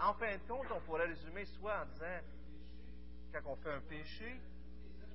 En 0.00 0.14
fin 0.14 0.36
de 0.36 0.42
compte, 0.48 0.66
on 0.74 0.80
pourrait 0.80 1.06
résumer 1.06 1.44
soit 1.44 1.82
en 1.82 1.86
disant, 1.86 2.20
quand 3.32 3.40
on 3.46 3.56
fait 3.56 3.72
un 3.72 3.80
péché, 3.80 4.40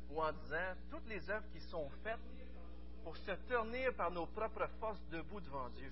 ou 0.10 0.22
en 0.22 0.32
disant, 0.32 0.76
toutes 0.92 1.08
les 1.08 1.30
œuvres 1.30 1.48
qui 1.52 1.60
sont 1.62 1.90
faites 2.04 2.20
pour 3.04 3.16
se 3.18 3.32
tenir 3.48 3.94
par 3.96 4.12
nos 4.12 4.26
propres 4.28 4.68
forces 4.80 5.02
debout 5.10 5.40
devant 5.42 5.70
Dieu, 5.70 5.92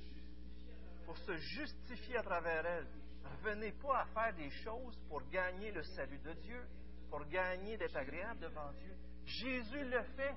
pour 1.05 1.17
se 1.17 1.35
justifier 1.37 2.17
à 2.17 2.23
travers 2.23 2.65
elles. 2.65 2.87
Revenez 3.23 3.71
pas 3.71 4.01
à 4.01 4.05
faire 4.05 4.33
des 4.35 4.49
choses 4.49 4.99
pour 5.07 5.21
gagner 5.29 5.71
le 5.71 5.83
salut 5.83 6.19
de 6.19 6.33
Dieu, 6.33 6.65
pour 7.09 7.25
gagner 7.25 7.77
d'être 7.77 7.95
agréable 7.95 8.39
devant 8.41 8.71
Dieu. 8.73 8.95
Jésus 9.25 9.83
le 9.85 10.03
fait. 10.15 10.35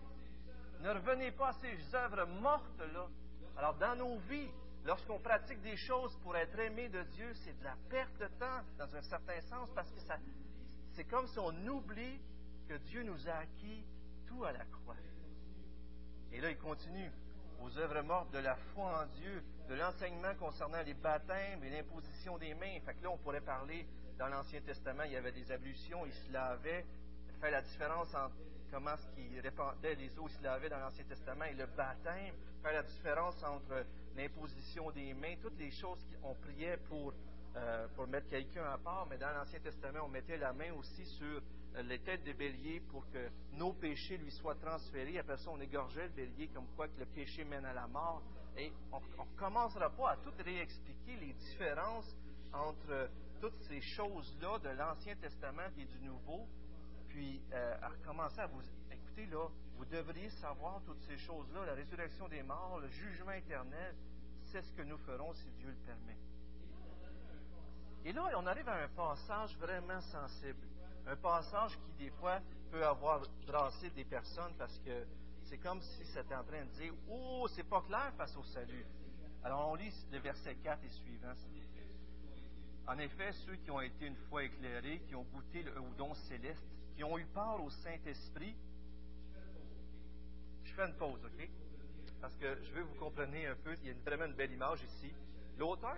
Ne 0.81 0.91
revenez 0.91 1.31
pas 1.33 1.49
à 1.49 1.53
ces 1.55 1.95
œuvres 1.95 2.27
mortes-là. 2.27 3.09
Alors, 3.57 3.75
dans 3.75 3.97
nos 3.97 4.19
vies, 4.29 4.51
lorsqu'on 4.85 5.19
pratique 5.19 5.61
des 5.63 5.77
choses 5.77 6.17
pour 6.23 6.37
être 6.37 6.59
aimé 6.59 6.89
de 6.89 7.03
Dieu, 7.03 7.33
c'est 7.35 7.59
de 7.59 7.65
la 7.65 7.77
perte 7.89 8.17
de 8.19 8.27
temps, 8.39 8.61
dans 8.79 8.95
un 8.95 9.03
certain 9.03 9.41
sens, 9.43 9.71
parce 9.75 9.91
que 9.91 10.01
c'est 10.93 11.05
comme 11.05 11.27
si 11.27 11.39
on 11.39 11.67
oublie 11.67 12.21
que 12.69 12.75
Dieu 12.75 13.03
nous 13.03 13.29
a 13.29 13.35
acquis 13.35 13.85
tout 14.27 14.45
à 14.45 14.53
la 14.53 14.65
croix. 14.65 14.97
Et 16.33 16.41
là, 16.41 16.51
il 16.51 16.59
continue 16.59 17.11
aux 17.61 17.79
œuvres 17.79 18.03
mortes 18.03 18.31
de 18.33 18.39
la 18.39 18.57
foi 18.57 19.03
en 19.03 19.07
Dieu, 19.19 19.43
de 19.69 19.75
l'enseignement 19.75 20.35
concernant 20.39 20.83
les 20.83 20.95
baptêmes 20.95 21.65
et 21.65 21.71
l'imposition 21.71 22.37
des 22.39 22.55
mains. 22.55 22.79
Fait 22.85 22.95
que 22.95 23.03
là, 23.03 23.11
on 23.11 23.19
pourrait 23.19 23.41
parler, 23.41 23.87
dans 24.19 24.29
l'Ancien 24.29 24.61
Testament, 24.61 25.05
il 25.05 25.13
y 25.13 25.17
avait 25.17 25.33
des 25.33 25.51
ablutions, 25.51 26.05
ils 26.07 26.13
se 26.13 26.33
lavaient, 26.33 26.85
faire 27.41 27.51
la 27.51 27.63
différence 27.63 28.15
entre 28.15 28.35
comment 28.71 28.97
ce 28.97 29.07
qui 29.15 29.41
répandait 29.41 29.95
les 29.95 30.19
eaux, 30.19 30.29
se 30.29 30.41
dans 30.43 30.79
l'Ancien 30.79 31.05
Testament, 31.05 31.45
et 31.45 31.55
le 31.55 31.67
baptême, 31.67 32.35
faire 32.63 32.73
la 32.73 32.83
différence 32.83 33.43
entre 33.43 33.85
l'imposition 34.17 34.91
des 34.91 35.15
mains, 35.15 35.35
toutes 35.41 35.59
les 35.59 35.71
choses 35.71 36.05
qu'on 36.23 36.35
priait 36.35 36.79
pour, 36.89 37.13
euh, 37.57 37.87
pour 37.95 38.07
mettre 38.07 38.29
quelqu'un 38.29 38.65
à 38.65 38.79
part, 38.79 39.07
mais 39.09 39.19
dans 39.19 39.31
l'Ancien 39.31 39.61
Testament, 39.61 40.01
on 40.05 40.09
mettait 40.09 40.37
la 40.37 40.53
main 40.53 40.73
aussi 40.73 41.05
sur 41.05 41.43
les 41.83 41.99
têtes 41.99 42.25
des 42.25 42.33
béliers 42.33 42.81
pour 42.81 43.09
que 43.11 43.29
nos 43.53 43.73
péchés 43.75 44.17
lui 44.17 44.31
soient 44.31 44.55
transférés. 44.55 45.19
Après 45.19 45.37
ça, 45.37 45.51
on 45.51 45.61
égorgeait 45.61 46.05
le 46.05 46.13
bélier 46.13 46.49
comme 46.49 46.67
quoi 46.75 46.89
que 46.89 46.99
le 46.99 47.07
péché 47.07 47.45
mène 47.45 47.65
à 47.65 47.73
la 47.73 47.87
mort. 47.87 48.23
Et 48.57 48.73
on 48.91 49.01
ne 49.01 49.39
commencera 49.39 49.91
pas 49.91 50.13
à 50.13 50.17
tout 50.17 50.33
réexpliquer 50.43 51.17
les 51.17 51.33
différences 51.35 52.17
entre 52.53 53.11
toutes 53.41 53.61
ces 53.69 53.81
choses-là 53.81 54.59
de 54.61 54.71
l'Ancien 54.71 55.15
Testament 55.17 55.69
et 55.79 55.85
du 55.85 55.99
Nouveau. 56.01 56.49
Puis 57.17 57.41
euh, 57.55 57.77
à 57.81 57.89
recommencer 57.89 58.41
à 58.41 58.47
vous 58.47 58.61
écouter 58.93 59.25
là, 59.25 59.49
vous 59.79 59.87
devriez 59.87 60.29
savoir 60.29 60.83
toutes 60.85 61.01
ces 61.01 61.17
choses-là, 61.17 61.65
la 61.65 61.73
résurrection 61.73 62.29
des 62.29 62.43
morts, 62.43 62.79
le 62.79 62.91
jugement 62.91 63.33
éternel, 63.33 63.95
c'est 64.45 64.61
ce 64.61 64.71
que 64.75 64.83
nous 64.83 64.99
ferons 64.99 65.33
si 65.33 65.51
Dieu 65.53 65.69
le 65.71 65.77
permet. 65.87 66.19
Et 68.05 68.13
là, 68.13 68.29
on 68.37 68.47
arrive 68.47 68.69
à 68.69 68.83
un 68.85 68.89
passage 68.89 69.57
vraiment 69.57 69.99
sensible 70.03 70.67
un 71.07 71.17
passage 71.17 71.79
qui, 71.79 72.05
des 72.05 72.11
fois, 72.11 72.39
peut 72.71 72.85
avoir 72.85 73.23
brassé 73.47 73.89
des 73.89 74.05
personnes 74.05 74.53
parce 74.59 74.79
que 74.81 75.07
c'est 75.45 75.57
comme 75.57 75.81
si 75.81 76.05
c'était 76.05 76.35
en 76.35 76.45
train 76.45 76.67
de 76.67 76.71
dire 76.73 76.93
Oh, 77.09 77.47
c'est 77.49 77.67
pas 77.67 77.81
clair 77.81 78.13
face 78.19 78.37
au 78.37 78.45
salut. 78.45 78.85
Alors, 79.43 79.71
on 79.71 79.75
lit 79.75 79.95
le 80.13 80.19
verset 80.19 80.57
4 80.57 80.85
et 80.85 80.91
suivant. 80.91 81.33
En 82.89 82.99
effet, 82.99 83.33
ceux 83.33 83.57
qui 83.57 83.71
ont 83.71 83.81
été 83.81 84.07
une 84.07 84.17
fois 84.29 84.45
éclairés, 84.45 85.01
qui 85.09 85.15
ont 85.15 85.25
goûté 85.25 85.63
le 85.63 85.73
don 85.97 86.13
céleste, 86.15 86.76
qui 86.97 87.05
ont 87.05 87.19
eu 87.19 87.27
part 87.27 87.63
au 87.63 87.71
Saint-Esprit, 87.71 88.57
je 90.65 90.73
fais 90.73 90.87
une 90.87 90.95
pause, 90.95 91.21
OK? 91.25 91.49
Parce 92.21 92.35
que 92.37 92.63
je 92.65 92.73
veux 92.73 92.83
vous 92.83 92.95
compreniez 92.95 93.47
un 93.47 93.57
peu, 93.57 93.77
il 93.83 93.89
y 93.89 93.91
a 93.91 93.95
vraiment 94.05 94.25
une 94.25 94.35
belle 94.35 94.53
image 94.53 94.83
ici. 94.83 95.13
L'auteur, 95.59 95.97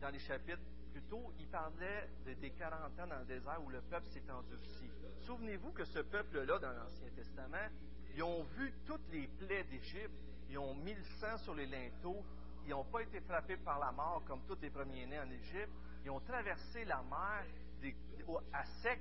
dans 0.00 0.10
les 0.10 0.20
chapitres 0.20 0.62
Plutôt, 0.94 1.32
il 1.40 1.48
parlait 1.48 2.08
des 2.24 2.50
40 2.50 3.00
ans 3.00 3.06
dans 3.08 3.18
le 3.18 3.24
désert 3.24 3.60
où 3.64 3.68
le 3.68 3.80
peuple 3.80 4.06
s'est 4.10 4.22
endurci. 4.30 4.88
Souvenez-vous 5.26 5.72
que 5.72 5.84
ce 5.84 5.98
peuple-là, 5.98 6.60
dans 6.60 6.70
l'Ancien 6.70 7.08
Testament, 7.16 7.66
ils 8.14 8.22
ont 8.22 8.44
vu 8.56 8.72
toutes 8.86 9.10
les 9.10 9.26
plaies 9.26 9.64
d'Égypte, 9.64 10.14
ils 10.48 10.56
ont 10.56 10.72
mis 10.76 10.94
le 10.94 11.02
sang 11.18 11.36
sur 11.38 11.52
les 11.56 11.66
linteaux, 11.66 12.24
ils 12.64 12.70
n'ont 12.70 12.84
pas 12.84 13.00
été 13.02 13.20
frappés 13.22 13.56
par 13.56 13.80
la 13.80 13.90
mort 13.90 14.22
comme 14.24 14.42
tous 14.46 14.56
les 14.62 14.70
premiers-nés 14.70 15.18
en 15.18 15.28
Égypte, 15.32 15.72
ils 16.04 16.12
ont 16.12 16.20
traversé 16.20 16.84
la 16.84 17.02
mer 17.02 17.44
à 18.52 18.64
sec, 18.82 19.00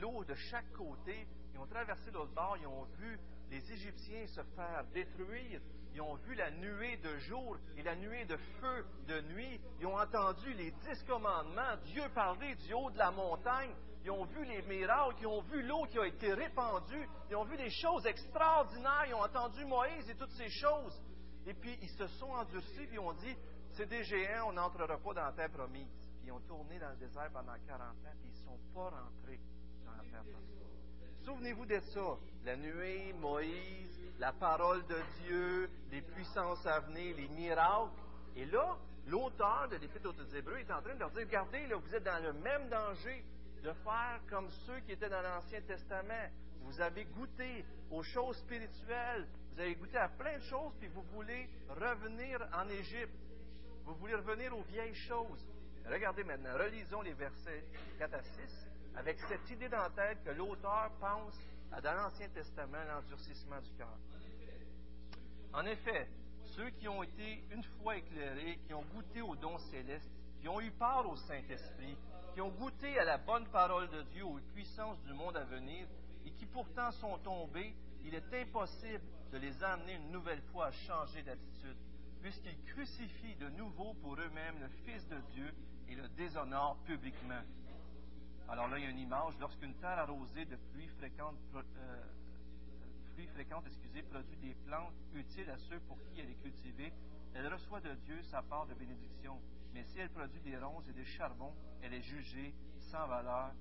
l'eau 0.00 0.24
de 0.24 0.34
chaque 0.34 0.70
côté, 0.72 1.26
ils 1.52 1.58
ont 1.58 1.66
traversé 1.66 2.10
l'autre 2.10 2.32
bord, 2.34 2.56
ils 2.60 2.66
ont 2.66 2.84
vu 2.98 3.18
les 3.50 3.72
Égyptiens 3.72 4.26
se 4.28 4.42
faire 4.54 4.84
détruire, 4.92 5.60
ils 5.92 6.00
ont 6.00 6.14
vu 6.14 6.34
la 6.34 6.50
nuée 6.52 6.96
de 6.98 7.18
jour 7.18 7.56
et 7.76 7.82
la 7.82 7.96
nuée 7.96 8.24
de 8.24 8.36
feu 8.36 8.86
de 9.08 9.20
nuit. 9.32 9.60
Ils 9.80 9.86
ont 9.86 9.98
entendu 9.98 10.52
les 10.54 10.70
dix 10.70 11.02
commandements, 11.06 11.76
Dieu 11.86 12.04
parler 12.14 12.54
du 12.54 12.72
haut 12.72 12.90
de 12.90 12.98
la 12.98 13.10
montagne. 13.10 13.74
Ils 14.04 14.10
ont 14.10 14.24
vu 14.24 14.44
les 14.44 14.62
miracles, 14.62 15.16
ils 15.20 15.26
ont 15.26 15.42
vu 15.42 15.62
l'eau 15.62 15.84
qui 15.90 15.98
a 15.98 16.06
été 16.06 16.32
répandue, 16.32 17.08
ils 17.28 17.36
ont 17.36 17.44
vu 17.44 17.56
des 17.56 17.70
choses 17.70 18.06
extraordinaires, 18.06 19.04
ils 19.08 19.14
ont 19.14 19.22
entendu 19.22 19.64
Moïse 19.64 20.08
et 20.08 20.14
toutes 20.14 20.32
ces 20.32 20.48
choses. 20.48 21.02
Et 21.46 21.54
puis 21.54 21.76
ils 21.82 21.90
se 21.90 22.06
sont 22.06 22.30
endurcis, 22.30 22.88
ils 22.92 22.98
ont 22.98 23.12
dit, 23.14 23.36
c'est 23.72 23.86
des 23.86 24.04
géants, 24.04 24.48
on 24.48 24.52
n'entrera 24.52 24.96
pas 24.96 25.12
dans 25.12 25.24
la 25.24 25.32
terre 25.32 25.50
promise. 25.50 26.09
Puis 26.20 26.28
ils 26.28 26.32
ont 26.32 26.40
tourné 26.40 26.78
dans 26.78 26.90
le 26.90 26.96
désert 26.96 27.30
pendant 27.32 27.54
40 27.66 27.80
ans, 27.80 28.16
puis 28.20 28.30
ils 28.30 28.40
ne 28.40 28.44
sont 28.44 28.58
pas 28.74 28.90
rentrés 28.90 29.40
dans 29.84 29.92
la 29.92 30.02
terre. 30.10 30.24
Souvenez-vous 31.24 31.66
de 31.66 31.80
ça. 31.80 32.16
La 32.44 32.56
nuée, 32.56 33.12
Moïse, 33.14 33.98
la 34.18 34.32
parole 34.32 34.86
de 34.86 34.96
Dieu, 35.22 35.70
les 35.90 36.02
puissances 36.02 36.64
à 36.66 36.80
venir, 36.80 37.16
les 37.16 37.28
miracles. 37.28 37.90
Et 38.36 38.46
là, 38.46 38.76
l'auteur 39.06 39.68
de 39.70 39.76
l'Épître 39.76 40.08
aux 40.08 40.34
Hébreux 40.34 40.58
est 40.58 40.70
en 40.70 40.80
train 40.80 40.94
de 40.94 41.00
leur 41.00 41.10
dire, 41.10 41.26
regardez, 41.26 41.66
là, 41.66 41.76
vous 41.76 41.94
êtes 41.94 42.04
dans 42.04 42.22
le 42.22 42.32
même 42.32 42.68
danger 42.68 43.24
de 43.62 43.72
faire 43.72 44.20
comme 44.28 44.48
ceux 44.66 44.80
qui 44.80 44.92
étaient 44.92 45.08
dans 45.08 45.22
l'Ancien 45.22 45.60
Testament. 45.62 46.28
Vous 46.62 46.80
avez 46.80 47.04
goûté 47.06 47.64
aux 47.90 48.02
choses 48.02 48.36
spirituelles, 48.38 49.26
vous 49.52 49.60
avez 49.60 49.74
goûté 49.74 49.98
à 49.98 50.08
plein 50.08 50.38
de 50.38 50.42
choses, 50.44 50.72
puis 50.78 50.88
vous 50.88 51.02
voulez 51.14 51.48
revenir 51.68 52.46
en 52.54 52.68
Égypte. 52.68 53.14
Vous 53.84 53.94
voulez 53.94 54.14
revenir 54.14 54.56
aux 54.56 54.62
vieilles 54.62 54.94
choses. 54.94 55.44
Regardez 55.86 56.24
maintenant, 56.24 56.56
relisons 56.58 57.02
les 57.02 57.14
versets 57.14 57.64
4 57.98 58.14
à 58.14 58.22
6 58.22 58.70
avec 58.96 59.18
cette 59.28 59.48
idée 59.50 59.68
dans 59.68 59.88
que 60.24 60.30
l'auteur 60.30 60.90
pense 61.00 61.38
à 61.72 61.80
dans 61.80 61.94
l'Ancien 61.94 62.28
Testament 62.28 62.84
l'endurcissement 62.84 63.60
du 63.60 63.70
cœur. 63.72 63.96
En 65.52 65.64
effet, 65.66 66.08
ceux 66.56 66.70
qui 66.70 66.88
ont 66.88 67.02
été 67.02 67.44
une 67.50 67.62
fois 67.62 67.96
éclairés, 67.96 68.58
qui 68.66 68.74
ont 68.74 68.84
goûté 68.94 69.20
au 69.20 69.36
don 69.36 69.58
céleste, 69.58 70.10
qui 70.40 70.48
ont 70.48 70.60
eu 70.60 70.70
part 70.72 71.08
au 71.08 71.16
Saint-Esprit, 71.16 71.96
qui 72.34 72.40
ont 72.40 72.50
goûté 72.50 72.98
à 72.98 73.04
la 73.04 73.18
bonne 73.18 73.46
parole 73.48 73.88
de 73.90 74.02
Dieu, 74.02 74.24
aux 74.24 74.40
puissances 74.54 75.00
du 75.02 75.12
monde 75.12 75.36
à 75.36 75.44
venir, 75.44 75.86
et 76.24 76.30
qui 76.32 76.46
pourtant 76.46 76.90
sont 76.92 77.18
tombés, 77.18 77.74
il 78.04 78.14
est 78.14 78.34
impossible 78.34 79.04
de 79.32 79.38
les 79.38 79.62
amener 79.62 79.94
une 79.94 80.10
nouvelle 80.10 80.42
fois 80.52 80.66
à 80.66 80.72
changer 80.72 81.22
d'attitude, 81.22 81.76
puisqu'ils 82.22 82.62
crucifient 82.64 83.36
de 83.36 83.48
nouveau 83.50 83.94
pour 83.94 84.14
eux-mêmes 84.14 84.58
le 84.60 84.68
Fils 84.84 85.06
de 85.08 85.18
Dieu 85.32 85.54
et 85.88 85.94
le 85.94 86.08
déshonorent 86.10 86.78
publiquement. 86.84 87.42
Alors 88.48 88.68
là, 88.68 88.78
il 88.78 88.84
y 88.84 88.86
a 88.86 88.90
une 88.90 88.98
image. 88.98 89.34
Lorsqu'une 89.38 89.74
terre 89.74 89.98
arrosée 89.98 90.44
de 90.44 90.56
pluie 90.72 90.88
fréquente, 90.98 91.36
euh, 91.54 92.02
pluie 93.14 93.26
fréquente 93.28 93.64
excusez, 93.66 94.02
produit 94.02 94.36
des 94.36 94.54
plantes 94.66 94.94
utiles 95.14 95.48
à 95.50 95.58
ceux 95.58 95.80
pour 95.80 95.98
qui 96.02 96.20
elle 96.20 96.30
est 96.30 96.42
cultivée, 96.42 96.92
elle 97.34 97.52
reçoit 97.52 97.80
de 97.80 97.94
Dieu 98.06 98.22
sa 98.24 98.42
part 98.42 98.66
de 98.66 98.74
bénédiction. 98.74 99.40
Mais 99.72 99.84
si 99.84 100.00
elle 100.00 100.10
produit 100.10 100.40
des 100.40 100.58
ronces 100.58 100.88
et 100.88 100.92
des 100.92 101.04
charbons, 101.04 101.54
elle 101.82 101.94
est 101.94 102.02
jugée 102.02 102.54
sans 102.78 103.06
valeur, 103.06 103.52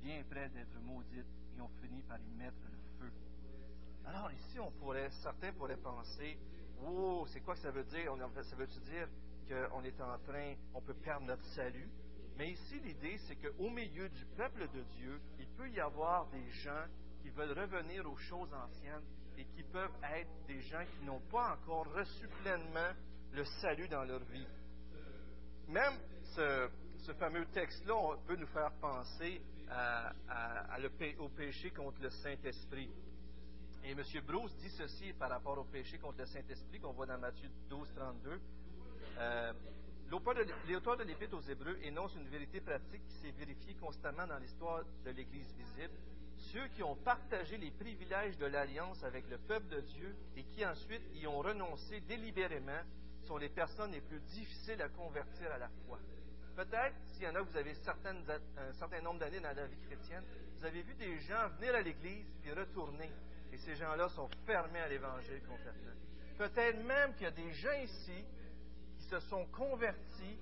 bien 0.00 0.22
près 0.30 0.48
d'être 0.50 0.78
maudite, 0.80 1.26
et 1.56 1.60
on 1.60 1.68
finit 1.80 2.02
par 2.02 2.18
y 2.20 2.30
mettre 2.36 2.62
le 2.70 2.78
feu. 2.98 3.12
Alors 4.06 4.30
ici, 4.32 4.58
on 4.60 4.70
pourrait, 4.72 5.10
certains 5.22 5.52
pourraient 5.52 5.76
penser, 5.76 6.38
oh, 6.84 7.26
c'est 7.28 7.40
quoi 7.40 7.54
que 7.54 7.60
ça 7.60 7.70
veut 7.70 7.84
dire? 7.84 8.12
Ça 8.44 8.56
veut-tu 8.56 8.80
dire 8.80 9.08
qu'on 9.48 9.82
est 9.82 10.00
en 10.00 10.18
train, 10.18 10.54
on 10.74 10.80
peut 10.80 10.94
perdre 10.94 11.26
notre 11.26 11.44
salut? 11.54 11.90
Mais 12.36 12.50
ici, 12.50 12.78
l'idée, 12.80 13.16
c'est 13.26 13.36
qu'au 13.36 13.70
milieu 13.70 14.08
du 14.08 14.24
peuple 14.36 14.68
de 14.68 14.82
Dieu, 14.96 15.20
il 15.38 15.48
peut 15.48 15.68
y 15.70 15.80
avoir 15.80 16.26
des 16.28 16.50
gens 16.50 16.84
qui 17.22 17.30
veulent 17.30 17.58
revenir 17.58 18.08
aux 18.10 18.16
choses 18.16 18.52
anciennes 18.52 19.04
et 19.38 19.44
qui 19.46 19.62
peuvent 19.64 19.96
être 20.14 20.30
des 20.46 20.60
gens 20.60 20.84
qui 20.84 21.04
n'ont 21.04 21.22
pas 21.30 21.54
encore 21.54 21.92
reçu 21.92 22.28
pleinement 22.42 22.92
le 23.32 23.44
salut 23.60 23.88
dans 23.88 24.04
leur 24.04 24.22
vie. 24.24 24.46
Même 25.68 25.94
ce, 26.34 26.68
fameux 27.18 27.46
texte-là 27.46 28.16
peut 28.26 28.36
nous 28.36 28.46
faire 28.48 28.72
penser 28.80 29.40
au 31.18 31.28
péché 31.30 31.70
contre 31.70 32.00
le 32.02 32.10
Saint-Esprit. 32.10 32.90
Et 33.84 33.92
M. 33.92 34.02
Bruce 34.26 34.54
dit 34.56 34.70
ceci 34.70 35.12
par 35.12 35.30
rapport 35.30 35.58
au 35.58 35.64
péché 35.64 35.98
contre 35.98 36.18
le 36.18 36.26
Saint-Esprit 36.26 36.80
qu'on 36.80 36.92
voit 36.92 37.06
dans 37.06 37.18
Matthieu 37.18 37.48
12, 37.68 37.88
32. 37.94 38.40
Euh, 39.18 39.52
L'auteur 40.08 40.96
de 40.96 41.02
l'Épître 41.02 41.36
aux 41.36 41.50
Hébreux 41.50 41.78
énonce 41.82 42.14
une 42.14 42.28
vérité 42.28 42.60
pratique 42.60 43.04
qui 43.08 43.14
s'est 43.14 43.32
vérifiée 43.32 43.74
constamment 43.74 44.26
dans 44.26 44.38
l'histoire 44.38 44.84
de 45.04 45.10
l'Église 45.10 45.52
visible. 45.54 45.94
Ceux 46.52 46.68
qui 46.68 46.82
ont 46.84 46.94
partagé 46.94 47.56
les 47.56 47.72
privilèges 47.72 48.38
de 48.38 48.46
l'alliance 48.46 49.02
avec 49.02 49.28
le 49.28 49.38
peuple 49.38 49.66
de 49.68 49.80
Dieu 49.80 50.14
et 50.36 50.44
qui 50.44 50.64
ensuite 50.64 51.02
y 51.14 51.26
ont 51.26 51.38
renoncé 51.40 52.00
délibérément 52.02 52.82
sont 53.26 53.36
les 53.36 53.48
personnes 53.48 53.90
les 53.90 54.00
plus 54.00 54.20
difficiles 54.20 54.80
à 54.80 54.88
convertir 54.90 55.50
à 55.50 55.58
la 55.58 55.68
foi. 55.86 55.98
Peut-être, 56.54 56.94
s'il 57.08 57.24
y 57.24 57.28
en 57.28 57.34
a, 57.34 57.40
vous 57.40 57.56
avez 57.56 57.72
un 57.72 58.72
certain 58.72 59.00
nombre 59.02 59.18
d'années 59.18 59.40
dans 59.40 59.54
la 59.56 59.66
vie 59.66 59.80
chrétienne, 59.88 60.22
vous 60.56 60.64
avez 60.64 60.82
vu 60.82 60.94
des 60.94 61.18
gens 61.20 61.48
venir 61.58 61.74
à 61.74 61.82
l'Église 61.82 62.26
et 62.44 62.52
retourner. 62.52 63.10
Et 63.56 63.58
ces 63.60 63.74
gens-là 63.76 64.06
sont 64.10 64.28
fermés 64.44 64.80
à 64.80 64.88
l'Évangile 64.88 65.40
complètement. 65.48 65.94
Peut-être 66.36 66.84
même 66.84 67.14
qu'il 67.14 67.22
y 67.22 67.26
a 67.26 67.30
des 67.30 67.50
gens 67.54 67.72
ici 67.72 68.22
qui 68.98 69.04
se 69.06 69.18
sont 69.20 69.46
convertis 69.46 70.38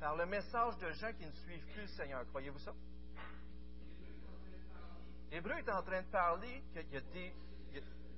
par 0.00 0.16
le 0.16 0.24
message 0.24 0.78
de 0.78 0.90
gens 0.92 1.12
qui 1.12 1.26
ne 1.26 1.32
suivent 1.32 1.66
plus 1.74 1.82
le 1.82 1.88
Seigneur. 1.88 2.26
Croyez-vous 2.28 2.58
ça? 2.60 2.72
Hébreu 5.30 5.52
est 5.58 5.68
en 5.68 5.82
train 5.82 6.00
de 6.00 6.06
parler 6.06 6.62
qu'il 6.72 6.94
y 6.94 6.96
a 6.96 7.00
des. 7.12 7.34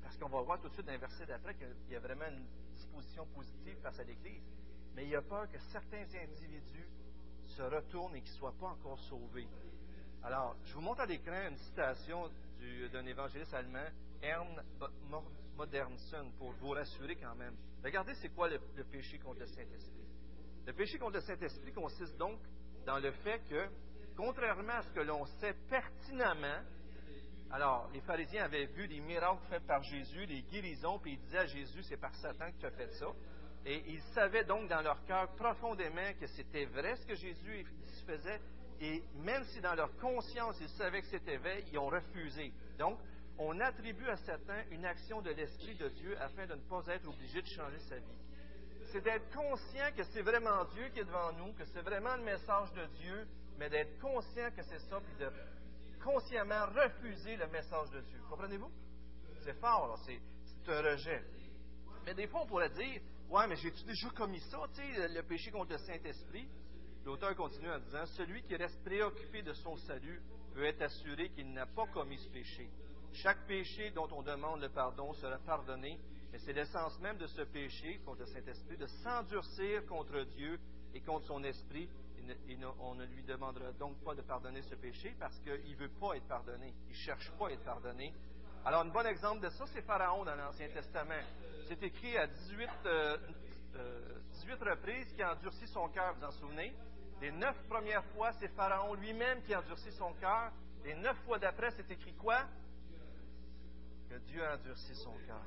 Parce 0.05 0.17
qu'on 0.19 0.29
va 0.29 0.41
voir 0.43 0.61
tout 0.61 0.69
de 0.69 0.75
suite 0.75 0.87
dans 0.87 0.93
le 0.93 0.99
verset 0.99 1.27
d'après 1.27 1.57
qu'il 1.57 1.75
y 1.91 1.97
a 1.97 2.01
vraiment 2.01 2.29
une 2.29 2.47
disposition 2.77 3.27
positive 3.35 3.77
face 3.83 3.99
à 3.99 4.05
l'Église. 4.05 4.45
Mais 4.95 5.03
il 5.03 5.11
y 5.11 5.17
a 5.17 5.23
peur 5.23 5.51
que 5.51 5.59
certains 5.73 6.07
individus 6.15 6.87
se 7.59 7.63
retournent 7.63 8.15
et 8.15 8.23
qu'ils 8.23 8.33
ne 8.33 8.39
soient 8.39 8.55
pas 8.59 8.69
encore 8.69 8.99
sauvés. 9.01 9.49
Alors, 10.23 10.57
je 10.65 10.75
vous 10.75 10.81
montre 10.81 11.01
à 11.01 11.07
l'écran 11.07 11.49
une 11.49 11.57
citation 11.57 12.31
d'un 12.93 13.05
évangéliste 13.05 13.53
allemand, 13.53 13.87
Ern 14.23 14.63
Modernson, 15.57 16.31
pour 16.39 16.53
vous 16.53 16.71
rassurer 16.71 17.17
quand 17.17 17.35
même. 17.35 17.57
Regardez, 17.85 18.15
c'est 18.15 18.29
quoi 18.29 18.49
le, 18.49 18.61
le 18.77 18.85
péché 18.85 19.19
contre 19.19 19.41
le 19.41 19.47
Saint-Esprit. 19.47 20.07
Le 20.67 20.73
péché 20.73 20.99
contre 20.99 21.15
le 21.15 21.21
Saint-Esprit 21.23 21.73
consiste 21.73 22.17
donc 22.17 22.39
dans 22.87 22.99
le 22.99 23.11
fait 23.11 23.41
que, 23.49 23.69
contrairement 24.17 24.75
à 24.75 24.83
ce 24.83 24.91
que 24.91 25.01
l'on 25.01 25.25
sait 25.41 25.55
pertinemment, 25.69 26.63
alors, 27.51 27.89
les 27.95 28.01
pharisiens 28.03 28.45
avaient 28.45 28.67
vu 28.67 28.87
les 28.87 29.01
miracles 29.01 29.43
faits 29.49 29.67
par 29.67 29.83
Jésus, 29.83 30.27
les 30.27 30.43
guérisons, 30.43 30.99
puis 30.99 31.15
ils 31.15 31.19
disaient 31.19 31.39
à 31.39 31.47
Jésus, 31.47 31.83
c'est 31.83 31.97
par 31.97 32.15
Satan 32.17 32.53
que 32.53 32.59
tu 32.59 32.67
as 32.67 32.71
fait 32.73 32.91
ça. 32.93 33.07
Et 33.69 33.85
ils 33.87 34.01
savaient 34.15 34.45
donc 34.45 34.67
dans 34.71 34.81
leur 34.81 35.05
cœur 35.05 35.29
profondément 35.37 36.15
que 36.19 36.27
c'était 36.29 36.65
vrai 36.65 36.97
ce 36.97 37.05
que 37.05 37.15
Jésus 37.15 37.67
faisait, 38.07 38.41
et 38.81 39.03
même 39.17 39.45
si 39.45 39.61
dans 39.61 39.75
leur 39.75 39.95
conscience 39.99 40.57
ils 40.63 40.71
savaient 40.71 41.03
que 41.03 41.09
c'était 41.09 41.37
vrai, 41.37 41.63
ils 41.71 41.79
ont 41.79 41.89
refusé. 41.89 42.51
Donc, 42.79 42.99
on 43.37 43.61
attribue 43.61 44.09
à 44.09 44.17
Satan 44.17 44.55
une 44.71 44.87
action 44.87 45.21
de 45.21 45.33
l'Esprit 45.33 45.75
de 45.75 45.89
Dieu 45.91 46.17
afin 46.19 46.47
de 46.47 46.55
ne 46.55 46.61
pas 46.63 46.83
être 46.89 47.07
obligé 47.09 47.43
de 47.43 47.47
changer 47.47 47.79
sa 47.81 47.97
vie. 47.97 48.19
C'est 48.91 49.03
d'être 49.03 49.31
conscient 49.35 49.93
que 49.95 50.03
c'est 50.05 50.23
vraiment 50.23 50.65
Dieu 50.73 50.89
qui 50.95 51.01
est 51.01 51.05
devant 51.05 51.33
nous, 51.33 51.53
que 51.53 51.67
c'est 51.67 51.83
vraiment 51.83 52.17
le 52.17 52.23
message 52.23 52.73
de 52.73 52.87
Dieu, 53.03 53.29
mais 53.59 53.69
d'être 53.69 54.01
conscient 54.01 54.51
que 54.57 54.63
c'est 54.63 54.81
ça, 54.89 54.99
puis 54.99 55.15
de 55.21 55.31
consciemment 56.03 56.65
refuser 56.75 57.37
le 57.37 57.49
message 57.49 57.91
de 57.91 58.01
Dieu. 58.01 58.19
Comprenez-vous? 58.31 58.73
C'est 59.43 59.61
fort, 59.61 59.99
c'est 60.07 60.73
un 60.73 60.81
rejet. 60.81 61.23
Mais 62.07 62.15
des 62.15 62.27
fois, 62.29 62.41
on 62.45 62.47
pourrait 62.47 62.71
dire, 62.71 63.03
ouais, 63.31 63.47
mais 63.47 63.57
j'ai-tu 63.57 63.85
déjà 63.85 64.09
commis 64.11 64.41
ça, 64.41 64.59
tu 64.75 64.83
le 64.83 65.23
péché 65.23 65.51
contre 65.51 65.73
le 65.73 65.79
Saint-Esprit? 65.79 66.49
L'auteur 67.05 67.35
continue 67.37 67.71
en 67.71 67.79
disant, 67.79 68.05
celui 68.17 68.43
qui 68.43 68.57
reste 68.57 68.83
préoccupé 68.85 69.43
de 69.43 69.53
son 69.53 69.77
salut 69.77 70.21
peut 70.55 70.65
être 70.65 70.83
assuré 70.83 71.31
qu'il 71.31 71.53
n'a 71.53 71.67
pas 71.67 71.87
commis 71.87 72.19
ce 72.19 72.29
péché. 72.29 72.69
Chaque 73.13 73.47
péché 73.47 73.91
dont 73.93 74.09
on 74.13 74.23
demande 74.23 74.61
le 74.61 74.69
pardon 74.69 75.13
sera 75.15 75.39
pardonné, 75.39 75.99
mais 76.33 76.39
c'est 76.39 76.53
l'essence 76.53 76.99
même 77.01 77.17
de 77.17 77.27
ce 77.27 77.43
péché 77.43 78.01
contre 78.05 78.21
le 78.21 78.27
Saint-Esprit 78.27 78.77
de 78.77 78.87
s'endurcir 78.87 79.87
contre 79.87 80.23
Dieu 80.37 80.59
et 80.95 81.01
contre 81.01 81.27
son 81.27 81.43
esprit 81.45 81.89
on 82.81 82.95
ne 82.95 83.07
lui 83.07 83.23
demandera 83.23 83.73
donc 83.73 83.97
pas 84.05 84.15
de 84.15 84.23
pardonner 84.23 84.63
ce 84.63 84.75
péché 84.75 85.15
parce 85.19 85.39
qu'il 85.41 85.71
ne 85.71 85.77
veut 85.77 85.91
pas 86.01 86.17
être 86.17 86.27
pardonné. 86.27 86.75
Il 86.87 86.93
ne 86.93 86.97
cherche 86.97 87.31
pas 87.39 87.49
à 87.49 87.53
être 87.53 87.65
pardonné. 87.65 88.13
Alors, 88.65 88.83
un 88.83 88.89
bon 88.89 89.07
exemple 89.07 89.41
de 89.41 89.49
ça, 89.51 89.65
c'est 89.73 89.83
Pharaon 89.83 90.25
dans 90.25 90.35
l'Ancien 90.35 90.69
Testament. 90.69 91.23
C'est 91.69 91.83
écrit 91.83 92.17
à 92.19 92.27
18, 92.27 92.69
euh, 92.87 93.17
euh, 93.77 94.19
reprises 94.61 95.13
qu'il 95.13 95.23
a 95.23 95.35
endurci 95.35 95.67
son 95.69 95.89
cœur, 95.89 96.15
vous 96.15 96.25
en 96.25 96.33
souvenez? 96.33 96.75
Les 97.21 97.31
neuf 97.31 97.57
premières 97.69 98.05
fois, 98.15 98.33
c'est 98.33 98.49
Pharaon 98.49 98.95
lui-même 98.95 99.43
qui 99.43 99.55
a 99.55 99.61
endurci 99.61 99.91
son 99.93 100.13
cœur. 100.15 100.53
Les 100.85 100.95
neuf 100.95 101.17
fois 101.25 101.39
d'après, 101.39 101.71
c'est 101.73 101.91
écrit 101.91 102.15
quoi? 102.15 102.41
Que 104.09 104.17
Dieu 104.19 104.45
a 104.45 104.55
endurci 104.55 104.95
son 104.97 105.15
cœur. 105.27 105.43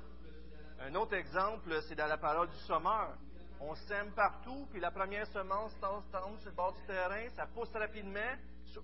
Un 0.79 0.95
autre 0.95 1.13
exemple, 1.13 1.79
c'est 1.87 1.95
dans 1.95 2.07
la 2.07 2.17
parole 2.17 2.49
du 2.49 2.57
sommeur. 2.59 3.15
On 3.59 3.75
sème 3.75 4.11
partout, 4.13 4.67
puis 4.71 4.79
la 4.79 4.89
première 4.89 5.27
semence 5.27 5.77
tombe 5.79 6.03
sur 6.39 6.49
le 6.49 6.55
bord 6.55 6.73
du 6.73 6.81
terrain, 6.87 7.29
ça 7.35 7.45
pousse 7.45 7.71
rapidement. 7.73 8.19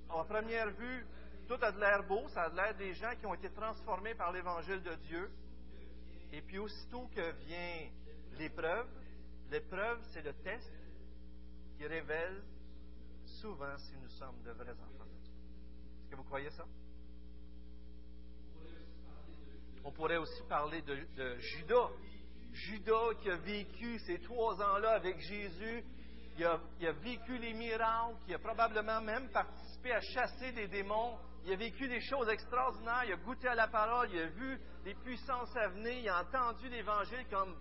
En 0.10 0.24
première 0.26 0.70
vue, 0.72 1.06
tout 1.48 1.58
a 1.62 1.72
de 1.72 1.80
l'air 1.80 2.04
beau, 2.04 2.28
ça 2.30 2.44
a 2.44 2.50
de 2.50 2.56
l'air 2.56 2.76
des 2.76 2.94
gens 2.94 3.16
qui 3.20 3.26
ont 3.26 3.34
été 3.34 3.50
transformés 3.50 4.16
par 4.16 4.32
l'Évangile 4.32 4.82
de 4.84 4.96
Dieu. 4.96 5.32
Et 6.34 6.42
puis 6.42 6.60
aussitôt 6.60 7.08
que 7.16 7.32
vient 7.46 7.90
l'épreuve, 8.38 8.88
l'épreuve, 9.50 10.00
c'est 10.12 10.22
le 10.22 10.34
test 10.34 10.72
qui 11.78 11.88
révèle 11.88 12.44
souvent 13.42 13.78
si 13.78 13.96
nous 13.98 14.10
sommes 14.10 14.42
de 14.44 14.52
vrais 14.52 14.74
enfants 14.74 15.06
de 15.06 15.24
Dieu. 15.24 15.34
Est-ce 16.02 16.10
que 16.12 16.16
vous 16.16 16.24
croyez 16.24 16.50
ça? 16.52 16.66
On 19.84 19.92
pourrait 19.92 20.18
aussi 20.18 20.44
parler 20.50 20.82
de, 20.82 21.38
Judas. 21.40 21.90
Judas 22.52 23.14
qui 23.22 23.30
a 23.30 23.38
vécu 23.38 24.00
ces 24.00 24.20
trois 24.20 24.62
ans-là 24.62 24.92
avec 24.92 25.20
Jésus, 25.20 25.84
il 26.38 26.46
a, 26.46 26.92
vécu 26.92 27.38
les 27.38 27.54
miracles, 27.54 28.16
il 28.28 28.34
a 28.34 28.40
probablement 28.40 29.02
même 29.02 29.30
participé 29.30 29.94
à 29.94 30.02
chasser 30.02 30.52
des 30.52 30.68
démons, 30.68 31.18
il 31.48 31.54
a 31.54 31.56
vécu 31.56 31.88
des 31.88 32.02
choses 32.02 32.28
extraordinaires, 32.28 33.06
il 33.06 33.14
a 33.14 33.16
goûté 33.16 33.48
à 33.48 33.56
la 33.56 33.70
parole, 33.70 34.10
il 34.12 34.20
a 34.20 34.28
vu 34.28 34.60
les 34.84 34.94
puissances 34.96 35.56
à 35.56 35.70
venir, 35.70 35.98
il 35.98 36.10
a 36.10 36.22
entendu 36.22 36.68
l'Évangile 36.68 37.26
comme 37.30 37.56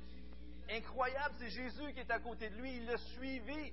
incroyable, 0.68 1.36
c'est 1.38 1.50
Jésus 1.50 1.92
qui 1.92 2.00
est 2.00 2.10
à 2.10 2.18
côté 2.18 2.50
de 2.50 2.56
lui, 2.56 2.78
il 2.78 2.86
l'a 2.86 2.96
suivi. 2.96 3.72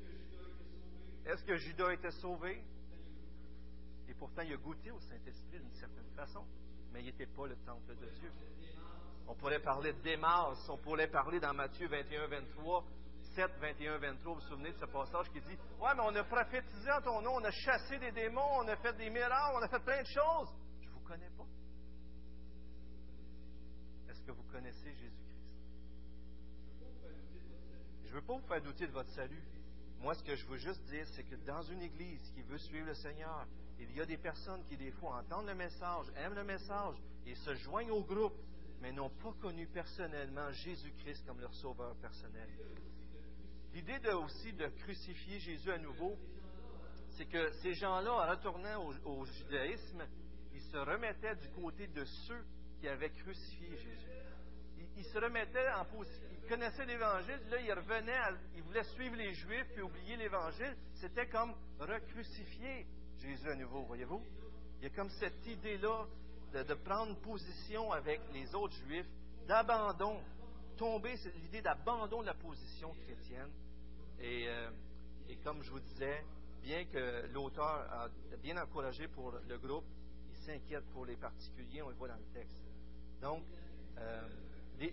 Est-ce 1.25 1.43
que 1.43 1.55
Judas 1.55 1.93
était 1.93 2.11
sauvé? 2.11 2.63
Et 4.07 4.13
pourtant, 4.13 4.43
il 4.43 4.53
a 4.53 4.57
goûté 4.57 4.91
au 4.91 4.99
Saint-Esprit 4.99 5.59
d'une 5.59 5.73
certaine 5.73 6.11
façon, 6.15 6.45
mais 6.91 6.99
il 6.99 7.05
n'était 7.05 7.25
pas 7.25 7.47
le 7.47 7.55
temple 7.65 7.95
de 7.95 8.05
Dieu. 8.19 8.31
On 9.27 9.33
pourrait 9.33 9.61
parler 9.61 9.93
de 9.93 10.01
Démas, 10.01 10.53
on 10.69 10.77
pourrait 10.77 11.09
parler 11.09 11.39
dans 11.39 11.55
Matthieu 11.55 11.87
21, 11.87 12.27
23, 12.27 12.85
7, 13.35 13.51
21, 13.59 13.97
23. 13.97 14.33
Vous 14.33 14.39
vous 14.39 14.47
souvenez 14.47 14.71
de 14.71 14.77
ce 14.77 14.85
passage 14.85 15.29
qui 15.31 15.41
dit 15.41 15.57
Ouais, 15.79 15.89
mais 15.95 16.03
on 16.03 16.15
a 16.15 16.23
prophétisé 16.23 16.91
en 16.91 17.01
ton 17.01 17.21
nom, 17.21 17.35
on 17.35 17.43
a 17.43 17.51
chassé 17.51 17.97
des 17.97 18.11
démons, 18.11 18.59
on 18.59 18.67
a 18.67 18.75
fait 18.77 18.93
des 18.97 19.09
miracles, 19.09 19.55
on 19.55 19.61
a 19.61 19.67
fait 19.67 19.83
plein 19.83 20.01
de 20.01 20.07
choses. 20.07 20.49
Je 20.81 20.87
ne 20.87 20.93
vous 20.93 20.99
connais 21.01 21.29
pas. 21.37 21.45
Est-ce 24.09 24.21
que 24.21 24.31
vous 24.31 24.43
connaissez 24.51 24.93
Jésus-Christ? 24.93 25.43
Je 28.03 28.09
ne 28.09 28.13
veux 28.13 28.21
pas 28.21 28.33
vous 28.33 28.47
faire 28.47 28.61
douter 28.61 28.87
de 28.87 28.91
votre 28.91 29.09
salut. 29.09 29.43
Moi, 29.99 30.13
ce 30.13 30.23
que 30.23 30.35
je 30.35 30.45
veux 30.45 30.57
juste 30.57 30.83
dire, 30.85 31.07
c'est 31.15 31.23
que 31.23 31.35
dans 31.35 31.61
une 31.63 31.81
église 31.81 32.29
qui 32.35 32.41
veut 32.43 32.57
suivre 32.57 32.87
le 32.87 32.93
Seigneur, 32.95 33.47
il 33.79 33.91
y 33.95 34.01
a 34.01 34.05
des 34.05 34.17
personnes 34.17 34.63
qui, 34.65 34.77
des 34.77 34.91
fois, 34.91 35.17
entendent 35.19 35.47
le 35.47 35.55
message, 35.55 36.05
aiment 36.17 36.35
le 36.35 36.43
message 36.43 36.95
et 37.25 37.35
se 37.35 37.55
joignent 37.55 37.91
au 37.91 38.03
groupe 38.03 38.35
mais 38.83 38.91
n'ont 38.91 39.09
pas 39.09 39.31
connu 39.41 39.65
personnellement 39.67 40.51
Jésus-Christ 40.51 41.25
comme 41.25 41.39
leur 41.39 41.53
sauveur 41.53 41.95
personnel. 41.95 42.49
L'idée 43.73 43.99
de, 43.99 44.11
aussi 44.11 44.53
de 44.53 44.67
crucifier 44.67 45.39
Jésus 45.39 45.71
à 45.71 45.77
nouveau, 45.79 46.15
c'est 47.17 47.25
que 47.25 47.51
ces 47.61 47.73
gens-là, 47.73 48.11
en 48.13 48.29
retournant 48.29 48.91
au, 49.05 49.25
judaïsme, 49.25 50.03
ils 50.53 50.61
se 50.61 50.77
remettaient 50.77 51.35
du 51.35 51.49
côté 51.49 51.87
de 51.87 52.03
ceux 52.05 52.43
qui 52.79 52.87
avaient 52.87 53.09
crucifié 53.09 53.75
Jésus. 53.77 54.09
Ils, 54.95 55.05
se 55.05 55.17
remettaient 55.17 55.71
en 55.71 55.85
position, 55.85 56.21
connaissaient 56.47 56.85
l'Évangile, 56.85 57.39
là, 57.49 57.59
ils 57.59 57.73
revenaient, 57.73 58.19
ils 58.55 58.61
voulaient 58.61 58.83
suivre 58.83 59.15
les 59.15 59.33
Juifs 59.33 59.67
puis 59.73 59.81
oublier 59.81 60.17
l'Évangile. 60.17 60.75
C'était 60.95 61.27
comme 61.27 61.53
recrucifier 61.79 62.85
Jésus 63.17 63.49
à 63.49 63.55
nouveau, 63.55 63.83
voyez-vous? 63.83 64.21
Il 64.77 64.83
y 64.83 64.85
a 64.87 64.89
comme 64.95 65.09
cette 65.09 65.45
idée-là 65.47 66.05
de, 66.53 66.73
prendre 66.75 67.19
position 67.21 67.91
avec 67.91 68.21
les 68.33 68.53
autres 68.53 68.75
Juifs, 68.85 69.07
d'abandon, 69.47 70.21
tomber, 70.77 71.15
l'idée 71.41 71.61
d'abandon 71.61 72.21
de 72.21 72.27
la 72.27 72.35
position 72.35 72.93
chrétienne. 73.05 73.49
Et, 74.19 74.47
euh, 74.47 74.69
et 75.29 75.35
comme 75.37 75.61
je 75.63 75.71
vous 75.71 75.79
disais, 75.79 76.23
bien 76.61 76.85
que 76.85 77.27
l'auteur 77.33 77.65
a 77.91 78.07
bien 78.41 78.61
encouragé 78.61 79.07
pour 79.07 79.33
le 79.47 79.57
groupe, 79.57 79.85
il 80.29 80.37
s'inquiète 80.37 80.85
pour 80.93 81.05
les 81.05 81.15
particuliers, 81.15 81.81
on 81.81 81.89
le 81.89 81.95
voit 81.95 82.07
dans 82.07 82.15
le 82.15 82.33
texte. 82.33 82.57
Donc, 83.21 83.43
euh, 83.97 84.27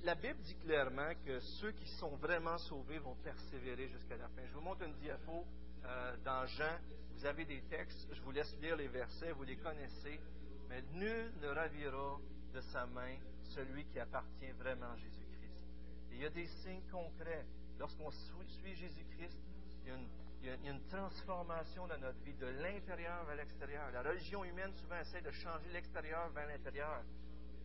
la 0.04 0.14
Bible 0.14 0.38
dit 0.40 0.54
clairement 0.56 1.12
que 1.24 1.40
ceux 1.40 1.72
qui 1.72 1.88
sont 1.88 2.16
vraiment 2.16 2.58
sauvés 2.58 2.98
vont 2.98 3.16
persévérer 3.16 3.88
jusqu'à 3.88 4.16
la 4.16 4.28
fin. 4.28 4.42
Je 4.46 4.54
vous 4.54 4.60
montre 4.60 4.82
une 4.82 4.94
diapo 4.94 5.44
euh, 5.84 6.16
dans 6.24 6.46
Jean. 6.46 6.78
Vous 7.14 7.26
avez 7.26 7.44
des 7.44 7.62
textes, 7.62 8.08
je 8.12 8.20
vous 8.22 8.30
laisse 8.30 8.54
lire 8.60 8.76
les 8.76 8.88
versets, 8.88 9.32
vous 9.32 9.44
les 9.44 9.56
connaissez. 9.56 10.20
Mais 10.68 10.82
nul 10.92 11.32
ne 11.40 11.48
ravira 11.48 12.18
de 12.54 12.60
sa 12.60 12.86
main 12.86 13.16
celui 13.42 13.84
qui 13.86 13.98
appartient 13.98 14.52
vraiment 14.58 14.92
à 14.92 14.96
Jésus-Christ. 14.96 15.66
il 16.12 16.18
y 16.18 16.26
a 16.26 16.30
des 16.30 16.46
signes 16.46 16.82
concrets. 16.90 17.44
Lorsqu'on 17.80 18.10
suit 18.10 18.74
Jésus-Christ, 18.74 19.38
il 19.86 20.46
y 20.46 20.50
a 20.50 20.70
une 20.70 20.82
transformation 20.88 21.86
dans 21.86 21.96
notre 21.96 22.18
vie, 22.20 22.34
de 22.34 22.46
l'intérieur 22.46 23.24
vers 23.24 23.36
l'extérieur. 23.36 23.90
La 23.90 24.02
religion 24.02 24.44
humaine 24.44 24.70
souvent 24.74 24.98
essaie 25.00 25.22
de 25.22 25.30
changer 25.30 25.70
l'extérieur 25.72 26.28
vers 26.30 26.46
l'intérieur. 26.46 27.02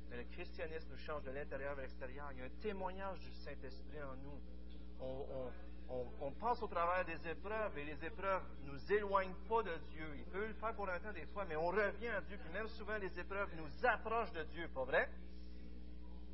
Mais 0.09 0.15
le 0.15 0.23
christianisme 0.23 0.87
nous 0.91 0.97
change 0.99 1.23
de 1.23 1.31
l'intérieur 1.31 1.75
vers 1.75 1.83
l'extérieur. 1.83 2.31
Il 2.31 2.39
y 2.39 2.41
a 2.41 2.45
un 2.45 2.61
témoignage 2.61 3.19
du 3.19 3.31
Saint-Esprit 3.43 4.01
en 4.03 4.15
nous. 4.23 5.51
On, 5.89 6.31
passe 6.31 6.63
au 6.63 6.67
travers 6.67 7.03
des 7.03 7.29
épreuves 7.29 7.77
et 7.77 7.83
les 7.83 8.05
épreuves 8.05 8.43
ne 8.63 8.71
nous 8.71 8.93
éloignent 8.93 9.35
pas 9.49 9.63
de 9.63 9.75
Dieu. 9.91 10.15
Il 10.15 10.25
peut 10.25 10.47
le 10.47 10.53
faire 10.53 10.73
pour 10.75 10.89
un 10.89 10.99
temps 10.99 11.11
des 11.11 11.25
fois, 11.27 11.43
mais 11.43 11.57
on 11.57 11.67
revient 11.67 12.07
à 12.07 12.21
Dieu. 12.21 12.37
Puis 12.41 12.53
même 12.53 12.69
souvent, 12.69 12.97
les 12.97 13.19
épreuves 13.19 13.49
nous 13.57 13.85
approchent 13.85 14.31
de 14.31 14.43
Dieu, 14.43 14.69
pas 14.69 14.85
vrai? 14.85 15.09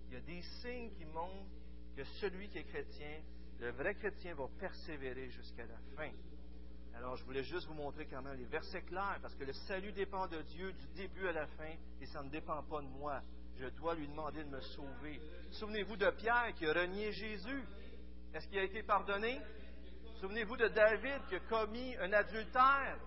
Il 0.07 0.13
y 0.13 0.17
a 0.17 0.21
des 0.21 0.41
signes 0.61 0.91
qui 0.91 1.05
montrent 1.05 1.49
que 1.95 2.03
celui 2.03 2.47
qui 2.49 2.59
est 2.59 2.63
chrétien, 2.63 3.21
le 3.61 3.71
vrai 3.71 3.93
chrétien, 3.93 4.33
va 4.33 4.47
persévérer 4.59 5.29
jusqu'à 5.29 5.65
la 5.65 5.77
fin. 5.95 6.11
Alors, 6.95 7.15
je 7.15 7.23
voulais 7.23 7.43
juste 7.43 7.67
vous 7.67 7.75
montrer 7.75 8.07
quand 8.07 8.21
même 8.21 8.37
les 8.37 8.45
versets 8.45 8.81
clairs, 8.81 9.19
parce 9.21 9.35
que 9.35 9.43
le 9.43 9.53
salut 9.53 9.91
dépend 9.91 10.27
de 10.27 10.41
Dieu 10.41 10.73
du 10.73 10.87
début 10.95 11.27
à 11.27 11.31
la 11.31 11.47
fin, 11.47 11.73
et 12.01 12.05
ça 12.07 12.23
ne 12.23 12.29
dépend 12.29 12.61
pas 12.63 12.81
de 12.81 12.87
moi. 12.87 13.21
Je 13.57 13.67
dois 13.67 13.93
lui 13.93 14.07
demander 14.07 14.43
de 14.43 14.49
me 14.49 14.61
sauver. 14.61 15.21
Souvenez-vous 15.51 15.95
de 15.95 16.09
Pierre 16.09 16.53
qui 16.55 16.65
a 16.65 16.73
renié 16.73 17.11
Jésus. 17.11 17.63
Est-ce 18.33 18.47
qu'il 18.47 18.57
a 18.57 18.63
été 18.63 18.81
pardonné? 18.81 19.39
Souvenez-vous 20.19 20.57
de 20.57 20.67
David 20.69 21.21
qui 21.29 21.35
a 21.35 21.39
commis 21.41 21.95
un 21.97 22.11
adultère 22.13 22.97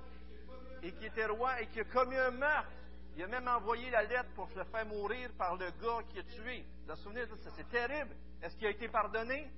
et 0.83 0.93
qui 0.93 1.07
était 1.07 1.27
roi 1.27 1.61
et 1.61 1.67
qui 1.67 1.81
a 1.81 1.85
commis 1.85 2.17
un 2.17 2.31
meurtre. 2.31 2.71
Il 3.17 3.23
a 3.25 3.27
même 3.27 3.49
envoyé 3.49 3.91
la 3.91 4.03
lettre 4.05 4.31
pour 4.35 4.49
se 4.51 4.63
faire 4.65 4.87
mourir 4.87 5.31
par 5.37 5.57
le 5.57 5.71
gars 5.71 6.03
qui 6.09 6.19
a 6.19 6.23
tué. 6.23 6.65
Vous 6.87 6.95
vous 6.95 7.01
souvenez 7.01 7.27
de 7.27 7.35
ça? 7.37 7.51
C'est 7.57 7.69
terrible. 7.69 8.15
Est-ce 8.43 8.57
qu'il 8.57 8.67
a 8.67 8.71
été 8.71 8.89
pardonné? 8.89 9.51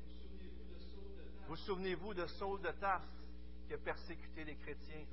Vous 1.48 1.56
souvenez-vous 1.56 2.12
de 2.12 2.26
Saul 2.26 2.60
de 2.60 2.70
Tarse? 2.72 3.16
qui 3.66 3.74
a 3.74 3.78
persécuté 3.78 4.44
les 4.44 4.56
chrétiens 4.56 5.04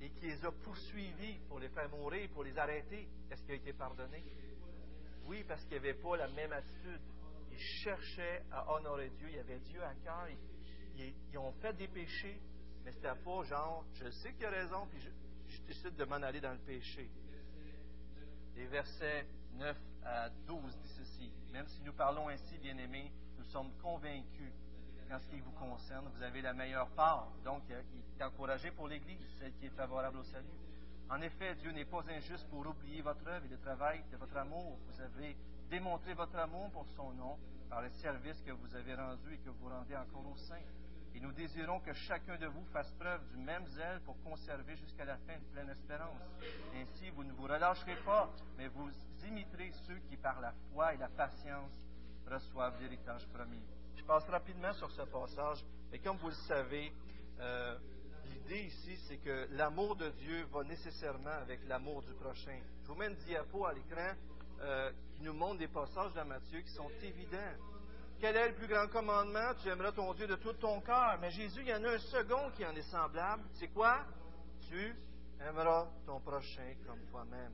et 0.00 0.10
qui 0.10 0.26
les 0.26 0.44
a 0.44 0.50
poursuivis 0.50 1.38
pour 1.48 1.58
les 1.58 1.68
faire 1.68 1.88
mourir, 1.90 2.28
pour 2.30 2.44
les 2.44 2.56
arrêter, 2.58 3.08
est-ce 3.30 3.42
qu'il 3.42 3.52
a 3.52 3.56
été 3.56 3.72
pardonné? 3.72 4.24
Oui, 5.26 5.44
parce 5.46 5.62
qu'il 5.62 5.72
n'y 5.72 5.88
avait 5.88 5.94
pas 5.94 6.16
la 6.16 6.28
même 6.28 6.52
attitude. 6.52 7.00
Ils 7.52 7.58
cherchaient 7.58 8.42
à 8.50 8.72
honorer 8.72 9.10
Dieu, 9.10 9.28
il 9.28 9.36
y 9.36 9.38
avait 9.38 9.60
Dieu 9.60 9.82
à 9.84 9.94
cœur. 9.96 10.26
Ils, 10.96 11.38
ont 11.38 11.52
fait 11.52 11.74
des 11.74 11.88
péchés, 11.88 12.40
mais 12.84 12.92
c'était 12.92 13.14
pas 13.14 13.44
genre, 13.44 13.84
je 13.94 14.10
sais 14.10 14.32
qu'il 14.32 14.46
a 14.46 14.50
raison, 14.50 14.86
puis 14.90 15.00
je, 15.00 15.10
je 15.54 15.62
décide 15.62 15.94
de 15.94 16.04
m'en 16.04 16.16
aller 16.16 16.40
dans 16.40 16.52
le 16.52 16.58
péché. 16.58 17.08
Les 18.56 18.66
versets 18.66 19.26
9 19.54 19.76
à 20.04 20.30
12 20.30 20.76
disent 20.78 20.96
ceci. 20.98 21.30
Même 21.52 21.66
si 21.68 21.80
nous 21.82 21.92
parlons 21.92 22.28
ainsi, 22.28 22.58
bien-aimés, 22.58 23.12
nous 23.38 23.44
sommes 23.44 23.72
convaincus 23.80 24.52
en 25.12 25.18
ce 25.18 25.28
qui 25.28 25.40
vous 25.40 25.52
concerne, 25.52 26.08
vous 26.14 26.22
avez 26.22 26.40
la 26.40 26.54
meilleure 26.54 26.88
part. 26.90 27.28
Donc, 27.44 27.62
il 27.68 28.20
est 28.20 28.24
encouragé 28.24 28.70
pour 28.70 28.88
l'Église, 28.88 29.20
celle 29.38 29.52
qui 29.54 29.66
est 29.66 29.76
favorable 29.76 30.18
au 30.18 30.24
salut. 30.24 30.46
En 31.10 31.20
effet, 31.20 31.54
Dieu 31.56 31.72
n'est 31.72 31.84
pas 31.84 32.02
injuste 32.08 32.48
pour 32.48 32.66
oublier 32.66 33.02
votre 33.02 33.26
œuvre 33.26 33.44
et 33.44 33.48
le 33.48 33.58
travail 33.58 34.02
de 34.10 34.16
votre 34.16 34.36
amour. 34.36 34.78
Vous 34.86 35.00
avez 35.00 35.36
démontré 35.68 36.14
votre 36.14 36.36
amour 36.36 36.70
pour 36.70 36.86
son 36.96 37.12
nom 37.12 37.38
par 37.68 37.82
le 37.82 37.90
service 37.90 38.40
que 38.42 38.52
vous 38.52 38.74
avez 38.74 38.94
rendu 38.94 39.34
et 39.34 39.38
que 39.38 39.50
vous 39.50 39.68
rendez 39.68 39.96
encore 39.96 40.26
au 40.26 40.36
sein. 40.36 40.60
Et 41.14 41.20
nous 41.20 41.32
désirons 41.32 41.80
que 41.80 41.92
chacun 41.92 42.36
de 42.36 42.46
vous 42.46 42.64
fasse 42.72 42.90
preuve 42.92 43.20
du 43.28 43.36
même 43.36 43.66
zèle 43.66 44.00
pour 44.00 44.16
conserver 44.22 44.76
jusqu'à 44.76 45.04
la 45.04 45.18
fin 45.18 45.34
de 45.34 45.44
pleine 45.52 45.68
espérance. 45.68 46.22
Ainsi, 46.74 47.10
vous 47.10 47.24
ne 47.24 47.32
vous 47.32 47.42
relâcherez 47.42 47.96
pas, 48.06 48.30
mais 48.56 48.68
vous 48.68 48.90
imiterez 49.26 49.72
ceux 49.86 49.98
qui, 50.08 50.16
par 50.16 50.40
la 50.40 50.54
foi 50.72 50.94
et 50.94 50.96
la 50.96 51.08
patience, 51.08 51.72
reçoivent 52.30 52.80
l'héritage 52.80 53.26
promis. 53.28 53.62
Je 53.96 54.04
passe 54.04 54.24
rapidement 54.28 54.72
sur 54.74 54.90
ce 54.90 55.02
passage, 55.02 55.64
mais 55.90 55.98
comme 55.98 56.16
vous 56.16 56.28
le 56.28 56.34
savez, 56.48 56.92
euh, 57.40 57.78
l'idée 58.26 58.62
ici, 58.64 58.96
c'est 59.08 59.18
que 59.18 59.48
l'amour 59.52 59.96
de 59.96 60.08
Dieu 60.10 60.44
va 60.52 60.64
nécessairement 60.64 61.30
avec 61.30 61.60
l'amour 61.68 62.02
du 62.02 62.12
prochain. 62.14 62.58
Je 62.82 62.88
vous 62.88 62.94
mets 62.94 63.08
une 63.08 63.16
diapo 63.16 63.66
à 63.66 63.72
l'écran 63.72 64.12
euh, 64.60 64.90
qui 65.14 65.22
nous 65.22 65.32
montre 65.32 65.58
des 65.58 65.68
passages 65.68 66.12
dans 66.14 66.24
Matthieu 66.24 66.60
qui 66.60 66.72
sont 66.72 66.90
évidents. 67.02 67.54
Quel 68.20 68.36
est 68.36 68.48
le 68.50 68.54
plus 68.54 68.68
grand 68.68 68.86
commandement? 68.86 69.52
Tu 69.60 69.68
aimeras 69.68 69.90
ton 69.90 70.14
Dieu 70.14 70.28
de 70.28 70.36
tout 70.36 70.52
ton 70.52 70.80
cœur. 70.80 71.18
Mais 71.20 71.30
Jésus, 71.30 71.62
il 71.62 71.68
y 71.68 71.74
en 71.74 71.82
a 71.82 71.94
un 71.94 71.98
second 71.98 72.50
qui 72.56 72.64
en 72.64 72.70
est 72.70 72.88
semblable. 72.90 73.42
C'est 73.54 73.68
quoi? 73.68 74.04
Tu 74.68 74.94
aimeras 75.40 75.88
ton 76.06 76.20
prochain 76.20 76.74
comme 76.86 77.04
toi-même. 77.10 77.52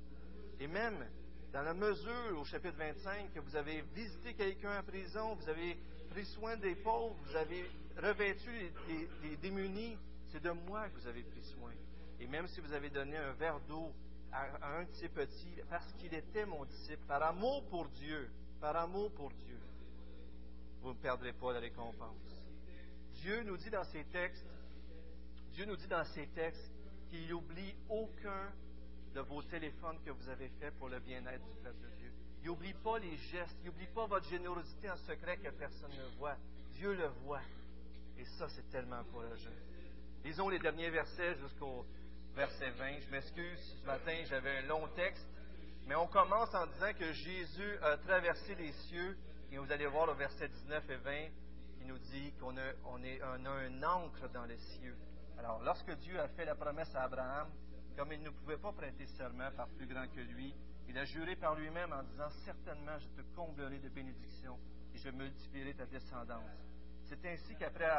Et 0.61 0.67
même 0.67 1.09
dans 1.53 1.63
la 1.63 1.75
mesure, 1.75 2.39
au 2.39 2.45
chapitre 2.45 2.77
25, 2.77 3.33
que 3.33 3.41
vous 3.41 3.57
avez 3.57 3.83
visité 3.95 4.35
quelqu'un 4.35 4.81
en 4.81 4.83
prison, 4.83 5.35
vous 5.35 5.49
avez 5.49 5.79
pris 6.11 6.27
soin 6.27 6.57
des 6.57 6.75
pauvres, 6.75 7.17
vous 7.25 7.37
avez 7.37 7.65
revêtu 7.97 8.51
les, 9.23 9.37
démunis, 9.37 9.97
c'est 10.31 10.43
de 10.43 10.51
moi 10.51 10.89
que 10.89 11.01
vous 11.01 11.07
avez 11.07 11.23
pris 11.23 11.43
soin. 11.45 11.73
Et 12.21 12.27
même 12.27 12.47
si 12.49 12.61
vous 12.61 12.73
avez 12.73 12.91
donné 12.91 13.17
un 13.17 13.33
verre 13.33 13.61
d'eau 13.61 13.93
à, 14.31 14.79
un 14.79 14.83
de 14.83 14.93
ces 14.93 15.09
petits, 15.09 15.55
parce 15.71 15.91
qu'il 15.95 16.13
était 16.13 16.45
mon 16.45 16.65
disciple, 16.67 17.03
par 17.07 17.23
amour 17.23 17.65
pour 17.69 17.89
Dieu, 17.89 18.31
par 18.61 18.77
amour 18.77 19.11
pour 19.13 19.31
Dieu, 19.31 19.59
vous 20.83 20.91
ne 20.91 20.99
perdrez 20.99 21.33
pas 21.33 21.53
la 21.55 21.61
récompense. 21.61 22.45
Dieu 23.15 23.43
nous 23.45 23.57
dit 23.57 23.71
dans 23.71 23.85
ces 23.85 24.05
textes, 24.05 24.47
Dieu 25.53 25.65
nous 25.65 25.77
dit 25.77 25.89
dans 25.89 26.05
ces 26.05 26.27
textes 26.29 26.71
qu'il 27.09 27.27
n'oublie 27.29 27.75
aucun 27.89 28.53
de 29.15 29.21
vos 29.21 29.43
téléphones 29.43 29.99
que 30.05 30.11
vous 30.11 30.29
avez 30.29 30.49
fait 30.61 30.71
pour 30.73 30.89
le 30.89 31.01
bien-être 31.01 31.45
du 31.45 31.55
peuple 31.63 31.83
de 31.83 31.97
Dieu. 31.97 32.13
Il 32.43 32.47
n'oublie 32.47 32.75
pas 32.75 32.99
les 32.99 33.17
gestes, 33.17 33.57
il 33.63 33.67
n'oublie 33.67 33.87
pas 33.89 34.07
votre 34.07 34.29
générosité 34.29 34.91
en 34.91 34.97
secret 34.97 35.37
que 35.39 35.51
personne 35.51 35.91
ne 35.91 36.19
voit. 36.19 36.37
Dieu 36.75 36.95
le 36.95 37.09
voit. 37.25 37.43
Et 38.19 38.25
ça, 38.25 38.49
c'est 38.49 38.69
tellement 38.71 39.01
encourageant. 39.01 39.51
Lisons 40.25 40.49
les 40.49 40.59
derniers 40.59 40.91
versets 40.91 41.37
jusqu'au 41.37 41.85
verset 42.35 42.71
20. 42.71 43.01
Je 43.01 43.11
m'excuse, 43.11 43.77
ce 43.81 43.87
matin, 43.87 44.15
j'avais 44.27 44.59
un 44.59 44.63
long 44.63 44.87
texte, 44.95 45.27
mais 45.87 45.95
on 45.95 46.07
commence 46.07 46.55
en 46.55 46.67
disant 46.67 46.93
que 46.99 47.13
Jésus 47.13 47.79
a 47.83 47.97
traversé 47.99 48.55
les 48.55 48.73
cieux, 48.73 49.17
et 49.51 49.59
vous 49.59 49.71
allez 49.73 49.87
voir 49.87 50.09
au 50.09 50.15
verset 50.15 50.49
19 50.49 50.91
et 50.91 50.97
20, 50.97 51.29
qui 51.79 51.85
nous 51.87 51.99
dit 51.99 52.33
qu'on 52.41 52.57
a, 52.57 52.63
a 52.63 53.29
un 53.29 53.83
encre 53.83 54.29
dans 54.33 54.45
les 54.45 54.59
cieux. 54.59 54.97
Alors, 55.39 55.63
lorsque 55.63 55.93
Dieu 55.99 56.21
a 56.21 56.29
fait 56.29 56.45
la 56.45 56.55
promesse 56.55 56.95
à 56.95 57.05
Abraham, 57.05 57.49
comme 57.99 58.13
il 58.13 58.23
ne 58.23 58.31
pouvait 58.31 58.59
pas 58.59 58.71
prêter 58.71 59.07
serment 59.07 59.51
par 59.57 59.67
plus 59.71 59.89
grand 59.89 60.07
que 60.07 60.21
lui, 60.21 60.55
il 60.87 60.97
a 60.97 61.05
juré 61.05 61.35
par 61.35 61.57
lui-même 61.57 61.93
en 61.93 62.05
disant 62.05 62.29
Certainement, 62.45 62.97
je 62.97 63.09
te 63.09 63.23
comblerai 63.35 63.81
de 63.81 63.89
bénédictions 63.89 64.57
et 64.95 64.99
je 64.99 65.11
multiplierai 65.11 65.75
ta 65.75 65.85
descendance. 65.85 66.63
C'est 67.07 67.27
ainsi 67.27 67.57
qu'après 67.57 67.91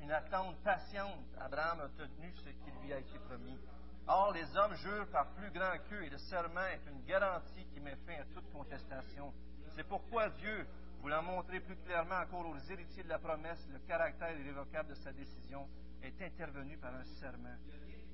une 0.00 0.12
attente 0.12 0.56
patiente, 0.62 1.26
Abraham 1.40 1.80
a 1.80 1.88
tenu 1.88 2.32
ce 2.36 2.50
qui 2.50 2.70
lui 2.80 2.92
a 2.92 3.00
été 3.00 3.18
promis. 3.18 3.58
Or, 4.06 4.32
les 4.32 4.56
hommes 4.56 4.76
jurent 4.76 5.10
par 5.10 5.34
plus 5.34 5.50
grand 5.50 5.76
qu'eux 5.88 6.04
et 6.04 6.10
le 6.10 6.18
serment 6.18 6.68
est 6.72 6.88
une 6.88 7.04
garantie 7.04 7.66
qui 7.74 7.80
met 7.80 7.96
fin 8.06 8.14
à 8.14 8.24
toute 8.32 8.48
contestation. 8.52 9.34
C'est 9.74 9.88
pourquoi 9.88 10.30
Dieu, 10.30 10.68
voulant 11.00 11.22
montrer 11.22 11.58
plus 11.58 11.76
clairement 11.78 12.20
encore 12.20 12.46
aux 12.46 12.58
héritiers 12.70 13.02
de 13.02 13.08
la 13.08 13.18
promesse 13.18 13.66
le 13.72 13.80
caractère 13.80 14.38
irrévocable 14.38 14.90
de 14.90 14.94
sa 14.94 15.12
décision, 15.12 15.68
est 16.00 16.22
intervenu 16.22 16.78
par 16.78 16.94
un 16.94 17.04
serment. 17.18 17.58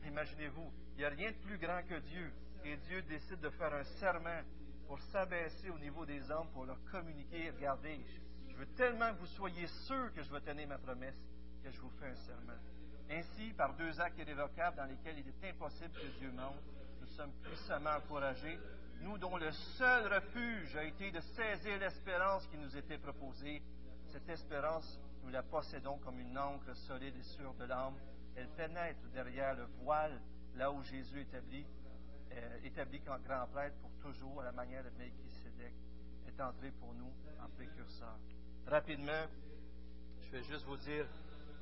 Imaginez-vous, 0.07 0.73
il 0.95 0.99
n'y 0.99 1.05
a 1.05 1.09
rien 1.09 1.31
de 1.31 1.37
plus 1.37 1.59
grand 1.59 1.83
que 1.83 1.99
Dieu. 2.01 2.33
Et 2.65 2.77
Dieu 2.89 3.03
décide 3.03 3.41
de 3.41 3.51
faire 3.51 3.73
un 3.75 3.85
serment 3.85 4.41
pour 4.87 5.01
s'abaisser 5.01 5.71
au 5.71 5.79
niveau 5.79 6.07
des 6.07 6.31
hommes, 6.31 6.49
pour 6.53 6.65
leur 6.65 6.79
communiquer. 6.91 7.51
Regardez, 7.51 8.01
je 8.49 8.57
veux 8.57 8.67
tellement 8.75 9.13
que 9.15 9.21
vous 9.21 9.27
soyez 9.27 9.67
sûrs 9.87 10.13
que 10.15 10.23
je 10.23 10.33
vais 10.33 10.41
tenir 10.41 10.69
ma 10.69 10.79
promesse 10.79 11.17
que 11.63 11.71
je 11.71 11.81
vous 11.81 11.91
fais 12.01 12.07
un 12.07 12.17
serment. 12.17 12.59
Ainsi, 13.11 13.53
par 13.53 13.75
deux 13.75 14.01
actes 14.01 14.19
irrévocables 14.19 14.77
dans 14.77 14.85
lesquels 14.85 15.19
il 15.19 15.29
est 15.29 15.51
impossible 15.51 15.93
que 15.93 16.19
Dieu 16.19 16.31
mente, 16.33 16.63
nous 17.01 17.07
sommes 17.09 17.33
puissamment 17.43 17.91
encouragés, 17.91 18.59
nous 19.03 19.19
dont 19.19 19.37
le 19.37 19.53
seul 19.53 20.13
refuge 20.13 20.77
a 20.77 20.85
été 20.85 21.11
de 21.11 21.21
saisir 21.21 21.79
l'espérance 21.79 22.47
qui 22.47 22.57
nous 22.57 22.77
était 22.77 22.99
proposée, 22.99 23.63
Cette 24.09 24.29
espérance, 24.29 24.99
nous 25.23 25.31
la 25.31 25.43
possédons 25.43 25.99
comme 25.99 26.19
une 26.21 26.39
encre 26.39 26.75
solide 26.75 27.15
et 27.17 27.23
sûre 27.23 27.55
de 27.55 27.65
l'âme. 27.65 27.97
Elle 28.37 28.49
pénètre 28.49 29.01
derrière 29.13 29.55
le 29.55 29.65
voile, 29.83 30.21
là 30.55 30.71
où 30.71 30.83
Jésus 30.83 31.21
établit, 31.21 31.67
euh, 32.33 32.59
établi 32.65 33.01
comme 33.01 33.23
grand 33.23 33.47
prêtre 33.49 33.77
pour 33.81 33.91
toujours, 33.99 34.43
à 34.43 34.45
la 34.45 34.53
manière 34.53 34.85
de 34.85 34.91
Melchisedec, 34.91 35.73
est 36.29 36.41
entré 36.41 36.71
pour 36.73 36.93
nous 36.95 37.13
en 37.41 37.49
précurseur. 37.57 38.19
Rapidement, 38.67 39.27
je 40.21 40.31
vais 40.31 40.43
juste 40.43 40.65
vous 40.67 40.77
dire, 40.77 41.07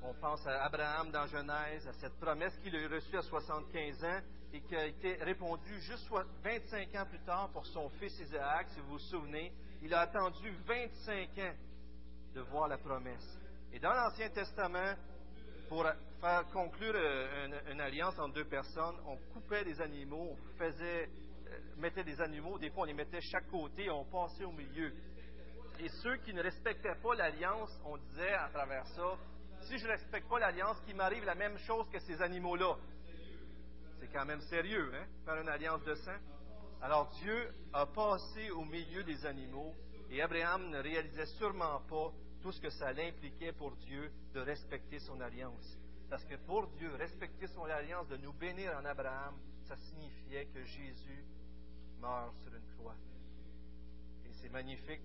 on 0.03 0.14
pense 0.14 0.47
à 0.47 0.64
Abraham 0.64 1.11
dans 1.11 1.27
Genèse, 1.27 1.87
à 1.87 1.93
cette 1.95 2.18
promesse 2.18 2.57
qu'il 2.59 2.75
a 2.75 2.89
reçue 2.89 3.16
à 3.16 3.22
75 3.22 4.05
ans 4.05 4.20
et 4.53 4.61
qui 4.61 4.77
a 4.77 4.87
été 4.87 5.14
répondue 5.22 5.81
juste 5.81 6.09
25 6.43 6.95
ans 6.97 7.07
plus 7.07 7.20
tard 7.20 7.51
pour 7.51 7.66
son 7.66 7.89
fils 7.91 8.18
Isaac, 8.18 8.68
si 8.70 8.81
vous 8.81 8.93
vous 8.93 8.99
souvenez. 8.99 9.53
Il 9.83 9.93
a 9.95 10.01
attendu 10.01 10.51
25 10.66 11.39
ans 11.39 11.55
de 12.35 12.41
voir 12.41 12.68
la 12.68 12.79
promesse. 12.79 13.39
Et 13.72 13.79
dans 13.79 13.93
l'Ancien 13.93 14.29
Testament, 14.31 14.95
pour 15.69 15.85
faire 16.21 16.45
conclure 16.53 16.95
euh, 16.95 17.61
une, 17.71 17.81
alliance 17.81 18.19
entre 18.19 18.35
deux 18.35 18.45
personnes, 18.45 18.97
on 19.07 19.17
coupait 19.33 19.65
des 19.65 19.81
animaux, 19.81 20.31
on 20.33 20.59
faisait, 20.59 21.09
euh, 21.49 21.59
mettait 21.77 22.05
des 22.05 22.21
animaux, 22.21 22.59
des 22.59 22.71
fois 22.71 22.83
on 22.83 22.87
les 22.87 22.95
mettait 22.95 23.21
chaque 23.21 23.49
côté, 23.51 23.91
on 23.91 24.05
passait 24.05 24.45
au 24.45 24.53
milieu. 24.53 24.93
Et 25.81 25.89
ceux 26.03 26.17
qui 26.19 26.33
ne 26.33 26.43
respectaient 26.43 26.95
pas 27.03 27.15
l'alliance, 27.15 27.71
on 27.85 27.97
disait 27.97 28.35
à 28.35 28.49
travers 28.49 28.87
ça, 28.89 29.19
si 29.62 29.79
je 29.79 29.87
ne 29.87 29.93
respecte 29.93 30.29
pas 30.29 30.39
l'alliance, 30.39 30.81
qu'il 30.87 30.97
m'arrive 30.97 31.25
la 31.25 31.35
même 31.35 31.59
chose 31.59 31.87
que 31.91 31.99
ces 32.01 32.21
animaux-là. 32.23 32.77
C'est 34.01 34.12
quand 34.12 34.27
même 34.27 34.41
sérieux, 34.43 34.93
hein, 34.95 35.07
faire 35.25 35.41
une 35.41 35.49
alliance 35.49 35.83
de 35.85 35.95
sang. 35.95 36.19
Alors 36.83 37.11
Dieu 37.23 37.51
a 37.73 37.87
passé 37.87 38.51
au 38.51 38.65
milieu 38.65 39.03
des 39.05 39.25
animaux 39.25 39.75
et 40.11 40.21
Abraham 40.21 40.69
ne 40.71 40.79
réalisait 40.79 41.27
sûrement 41.39 41.81
pas 41.89 42.12
tout 42.45 42.53
ce 42.53 42.61
que 42.61 42.68
ça 42.68 42.88
impliquait 42.88 43.53
pour 43.53 43.74
Dieu 43.76 44.12
de 44.34 44.40
respecter 44.40 44.99
son 44.99 45.18
alliance. 45.22 45.78
Parce 46.11 46.22
que 46.26 46.34
pour 46.47 46.68
Dieu, 46.72 46.95
respecter 46.97 47.47
son 47.47 47.64
alliance, 47.64 48.07
de 48.09 48.18
nous 48.18 48.34
bénir 48.34 48.76
en 48.78 48.84
Abraham, 48.84 49.34
ça 49.62 49.74
signifiait 49.76 50.45
que 50.53 50.62
Jésus 50.62 51.24
meurt 52.03 52.36
sur 52.42 52.55
une 52.55 52.66
croix. 52.76 52.97
Et 54.26 54.32
c'est 54.34 54.51
magnifique. 54.51 55.01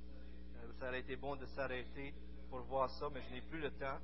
Ça 0.79 0.89
aurait 0.89 0.99
été 0.99 1.15
bon 1.15 1.37
de 1.37 1.45
s'arrêter 1.45 2.13
pour 2.49 2.59
voir 2.63 2.89
ça, 2.89 3.07
mais 3.09 3.21
je 3.21 3.35
n'ai 3.35 3.41
plus 3.41 3.61
le 3.61 3.71
temps. 3.71 3.99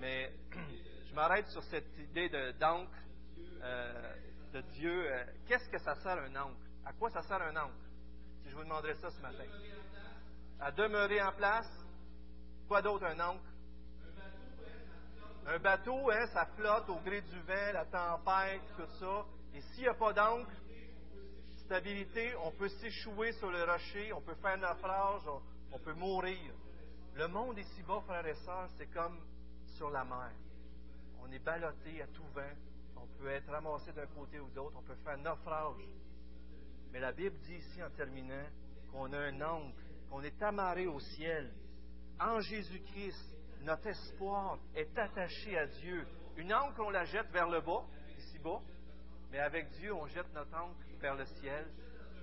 Mais 0.00 0.32
je 1.08 1.14
m'arrête 1.14 1.46
sur 1.50 1.62
cette 1.62 1.96
idée 1.98 2.30
d'encre 2.58 2.98
euh, 3.62 4.14
de 4.54 4.60
Dieu. 4.72 5.06
Euh, 5.06 5.24
qu'est-ce 5.46 5.68
que 5.68 5.78
ça 5.78 5.94
sert 5.94 6.18
un 6.18 6.34
encre? 6.34 6.66
À 6.84 6.92
quoi 6.94 7.10
ça 7.10 7.22
sert 7.22 7.42
un 7.42 7.54
encre? 7.54 7.86
Si 8.42 8.50
je 8.50 8.56
vous 8.56 8.64
demanderais 8.64 8.96
ça 8.96 9.08
ce 9.08 9.20
matin. 9.20 9.44
À 10.58 10.72
demeurer 10.72 11.22
en 11.22 11.30
place, 11.30 11.82
Quoi 12.68 12.82
d'autre, 12.82 13.04
un 13.06 13.20
ancre? 13.20 13.52
Un 15.46 15.58
bateau, 15.58 16.10
hein, 16.10 16.26
ça 16.32 16.46
flotte 16.56 16.88
au 16.88 17.00
gré 17.00 17.20
du 17.20 17.40
vent, 17.40 17.72
la 17.72 17.84
tempête, 17.84 18.62
tout 18.76 18.86
ça. 19.00 19.26
Et 19.54 19.60
s'il 19.60 19.82
n'y 19.82 19.88
a 19.88 19.94
pas 19.94 20.12
d'encre, 20.12 20.50
stabilité, 21.64 22.34
on 22.44 22.52
peut 22.52 22.68
s'échouer 22.68 23.32
sur 23.32 23.50
le 23.50 23.64
rocher, 23.64 24.12
on 24.12 24.20
peut 24.20 24.36
faire 24.36 24.56
naufrage, 24.56 25.22
on, 25.72 25.78
peut 25.78 25.94
mourir. 25.94 26.52
Le 27.14 27.28
monde 27.28 27.58
ici-bas, 27.58 28.02
frères 28.06 28.26
et 28.26 28.34
sœurs, 28.34 28.68
c'est 28.78 28.86
comme 28.86 29.18
sur 29.76 29.90
la 29.90 30.04
mer. 30.04 30.30
On 31.20 31.30
est 31.32 31.40
ballotté 31.40 32.02
à 32.02 32.06
tout 32.06 32.26
vent. 32.34 32.54
On 32.96 33.06
peut 33.18 33.28
être 33.28 33.50
ramassé 33.50 33.92
d'un 33.92 34.06
côté 34.06 34.38
ou 34.38 34.48
d'autre. 34.50 34.76
On 34.78 34.82
peut 34.82 34.96
faire 35.04 35.18
naufrage. 35.18 35.82
Mais 36.92 37.00
la 37.00 37.12
Bible 37.12 37.36
dit 37.38 37.54
ici, 37.54 37.82
en 37.82 37.90
terminant, 37.90 38.46
qu'on 38.92 39.12
a 39.12 39.18
un 39.18 39.40
ancre, 39.40 39.82
qu'on 40.08 40.22
est 40.22 40.42
amarré 40.42 40.86
au 40.86 41.00
ciel 41.00 41.50
en 42.30 42.40
Jésus-Christ, 42.40 43.36
notre 43.62 43.86
espoir 43.86 44.58
est 44.74 44.96
attaché 44.98 45.58
à 45.58 45.66
Dieu. 45.66 46.06
Une 46.36 46.52
ancre, 46.52 46.80
on 46.80 46.90
la 46.90 47.04
jette 47.04 47.30
vers 47.30 47.48
le 47.48 47.60
bas, 47.60 47.84
ici 48.18 48.38
bas, 48.38 48.60
mais 49.30 49.38
avec 49.38 49.70
Dieu, 49.72 49.94
on 49.94 50.06
jette 50.06 50.32
notre 50.34 50.54
ancre 50.56 50.76
vers 51.00 51.14
le 51.14 51.24
ciel. 51.24 51.66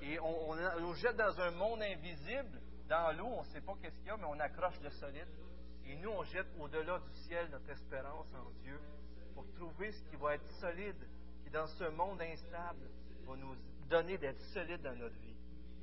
Et 0.01 0.19
on, 0.19 0.51
on, 0.51 0.93
jette 0.93 1.17
dans 1.17 1.39
un 1.41 1.51
monde 1.51 1.81
invisible, 1.81 2.61
dans 2.87 3.15
l'eau, 3.17 3.27
on 3.27 3.43
ne 3.43 3.47
sait 3.47 3.61
pas 3.61 3.73
qu'est-ce 3.81 3.97
qu'il 3.97 4.07
y 4.07 4.09
a, 4.09 4.17
mais 4.17 4.25
on 4.25 4.39
accroche 4.39 4.79
le 4.81 4.89
solide. 4.91 5.27
Et 5.85 5.95
nous, 5.97 6.09
on 6.09 6.23
jette 6.23 6.47
au-delà 6.59 6.99
du 6.99 7.13
ciel 7.27 7.49
notre 7.51 7.69
espérance 7.69 8.27
en 8.33 8.49
Dieu 8.61 8.79
pour 9.33 9.45
trouver 9.53 9.91
ce 9.91 10.03
qui 10.09 10.15
va 10.15 10.35
être 10.35 10.47
solide, 10.59 11.07
qui 11.43 11.49
dans 11.49 11.67
ce 11.67 11.85
monde 11.89 12.21
instable 12.21 12.89
va 13.25 13.35
nous 13.35 13.55
donner 13.89 14.17
d'être 14.17 14.41
solide 14.53 14.81
dans 14.81 14.95
notre 14.95 15.17
vie. 15.19 15.35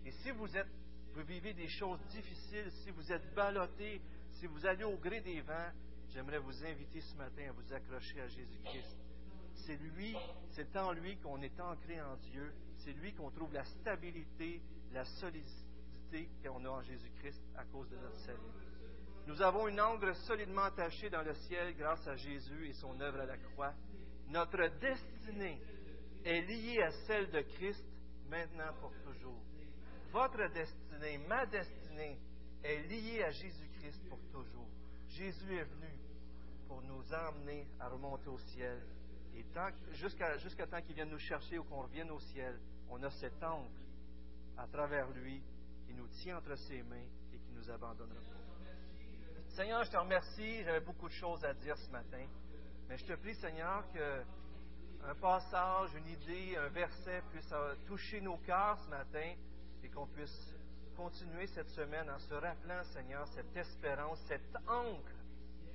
Et 0.07 0.13
si 0.13 0.31
vous 0.31 0.57
êtes 0.57 0.69
vous 1.17 1.23
vivez 1.23 1.55
des 1.55 1.69
choses 1.69 1.99
difficiles, 2.11 2.71
si 2.85 2.91
vous 2.91 3.11
êtes 3.11 3.35
ballotté, 3.35 4.03
si 4.33 4.47
vous 4.47 4.67
allez 4.67 4.85
au 4.85 4.99
gré 4.99 5.23
des 5.23 5.41
vents, 5.41 5.71
j'aimerais 6.11 6.39
vous 6.39 6.63
inviter 6.63 7.01
ce 7.01 7.17
matin 7.17 7.49
à 7.49 7.53
vous 7.53 7.73
accrocher 7.73 8.21
à 8.21 8.29
Jésus-Christ. 8.29 8.99
C'est 9.65 9.77
lui, 9.77 10.15
c'est 10.51 10.77
en 10.77 10.93
lui 10.93 11.17
qu'on 11.17 11.41
est 11.41 11.59
ancré 11.59 12.03
en 12.03 12.17
Dieu. 12.17 12.53
C'est 12.85 12.93
lui 12.93 13.15
qu'on 13.15 13.31
trouve 13.31 13.55
la 13.55 13.65
stabilité, 13.65 14.61
la 14.93 15.07
solidité 15.07 16.29
qu'on 16.45 16.63
a 16.67 16.69
en 16.69 16.83
Jésus-Christ 16.83 17.43
à 17.57 17.65
cause 17.65 17.89
de 17.89 17.97
notre 17.97 18.19
salut. 18.19 18.53
Nous 19.27 19.41
avons 19.41 19.69
une 19.69 19.81
encre 19.81 20.15
solidement 20.27 20.65
attachée 20.65 21.09
dans 21.09 21.23
le 21.23 21.33
ciel 21.33 21.75
grâce 21.79 22.07
à 22.07 22.17
Jésus 22.17 22.69
et 22.69 22.75
son 22.75 23.01
œuvre 23.01 23.21
à 23.21 23.27
la 23.27 23.39
croix. 23.39 23.73
Notre 24.29 24.69
destinée 24.79 25.63
est 26.27 26.43
liée 26.43 26.83
à 26.83 26.91
celle 27.07 27.31
de 27.31 27.41
Christ 27.41 27.87
maintenant 28.29 28.75
pour 28.83 28.93
toujours. 29.03 29.41
Votre 30.17 30.49
destinée, 30.49 31.19
ma 31.29 31.45
destinée, 31.45 32.19
est 32.65 32.79
liée 32.89 33.23
à 33.23 33.31
Jésus-Christ 33.33 34.01
pour 34.09 34.19
toujours. 34.33 34.67
Jésus 35.11 35.55
est 35.55 35.65
venu 35.65 35.93
pour 36.67 36.81
nous 36.81 37.03
emmener 37.13 37.67
à 37.79 37.91
remonter 37.91 38.29
au 38.31 38.39
ciel. 38.39 38.81
Et 39.35 39.45
jusqu'à 39.93 40.39
jusqu'à 40.39 40.67
temps 40.67 40.81
qu'il 40.81 40.95
vienne 40.95 41.11
nous 41.11 41.19
chercher 41.19 41.59
ou 41.59 41.65
qu'on 41.65 41.83
revienne 41.83 42.11
au 42.11 42.19
ciel, 42.19 42.59
on 42.89 43.03
a 43.03 43.11
cet 43.11 43.45
ancre 43.45 43.69
à 44.57 44.67
travers 44.69 45.07
lui 45.11 45.43
qui 45.87 45.93
nous 45.93 46.09
tient 46.09 46.39
entre 46.39 46.57
ses 46.57 46.83
mains 46.85 46.97
et 47.35 47.37
qui 47.37 47.53
nous 47.53 47.71
abandonnera. 47.71 48.19
Seigneur, 49.49 49.85
je 49.85 49.91
te 49.91 49.99
remercie. 49.99 50.65
J'avais 50.65 50.81
beaucoup 50.81 51.09
de 51.09 51.15
choses 51.15 51.45
à 51.45 51.53
dire 51.53 51.77
ce 51.77 51.91
matin. 51.91 52.25
Mais 52.89 52.97
je 52.97 53.05
te 53.05 53.13
prie, 53.17 53.35
Seigneur, 53.35 53.85
que 53.93 54.23
un 55.05 55.15
passage, 55.17 55.91
une 55.95 56.09
idée, 56.09 56.57
un 56.57 56.69
verset 56.69 57.23
puisse 57.31 57.53
toucher 57.87 58.23
nos 58.23 58.39
cœurs 58.39 58.79
ce 58.83 58.89
matin 58.89 59.35
et 59.87 59.89
qu'on 59.89 60.07
puisse 60.07 60.53
continuer 60.97 61.47
cette 61.47 61.69
semaine 61.71 62.11
en 62.11 62.19
se 62.19 62.35
rappelant, 62.35 62.83
Seigneur, 62.93 63.27
cette 63.29 63.57
espérance, 63.57 64.19
cette 64.27 64.57
encre 64.67 65.13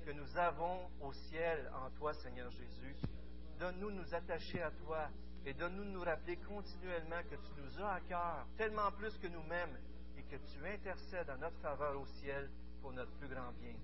que 0.05 0.12
nous 0.12 0.38
avons 0.38 0.89
au 0.99 1.14
ciel 1.14 1.72
en 1.74 1.89
toi, 1.91 2.14
Seigneur 2.16 2.51
Jésus. 2.51 2.95
Donne-nous 3.57 3.91
nous 3.91 4.14
attacher 4.14 4.62
à 4.62 4.72
toi 4.72 5.07
et 5.45 5.53
donne-nous 5.53 5.86
nous 5.86 6.01
rappeler 6.01 6.36
continuellement 6.38 7.22
que 7.30 7.36
tu 7.36 7.62
nous 7.62 7.84
as 7.84 7.93
à 7.93 7.99
cœur, 8.01 8.47
tellement 8.57 8.91
plus 8.91 9.18
que 9.18 9.28
nous-mêmes, 9.28 9.78
et 10.18 10.24
que 10.24 10.36
tu 10.36 10.68
intercèdes 10.68 11.30
en 11.30 11.38
notre 11.38 11.57
faveur 11.59 12.01
au 12.01 12.05
ciel 12.20 12.49
pour 12.82 12.91
notre 12.91 13.12
plus 13.12 13.30
grand 13.30 13.53
bien. 13.62 13.76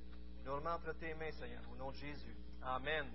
Nous 0.43 0.51
remettons 0.51 0.71
entre 0.71 0.93
tes 0.99 1.13
mains, 1.13 1.31
Seigneur, 1.31 1.61
au 1.71 1.75
nom 1.77 1.91
de 1.91 1.95
Jésus. 1.95 2.35
Amen. 2.63 3.05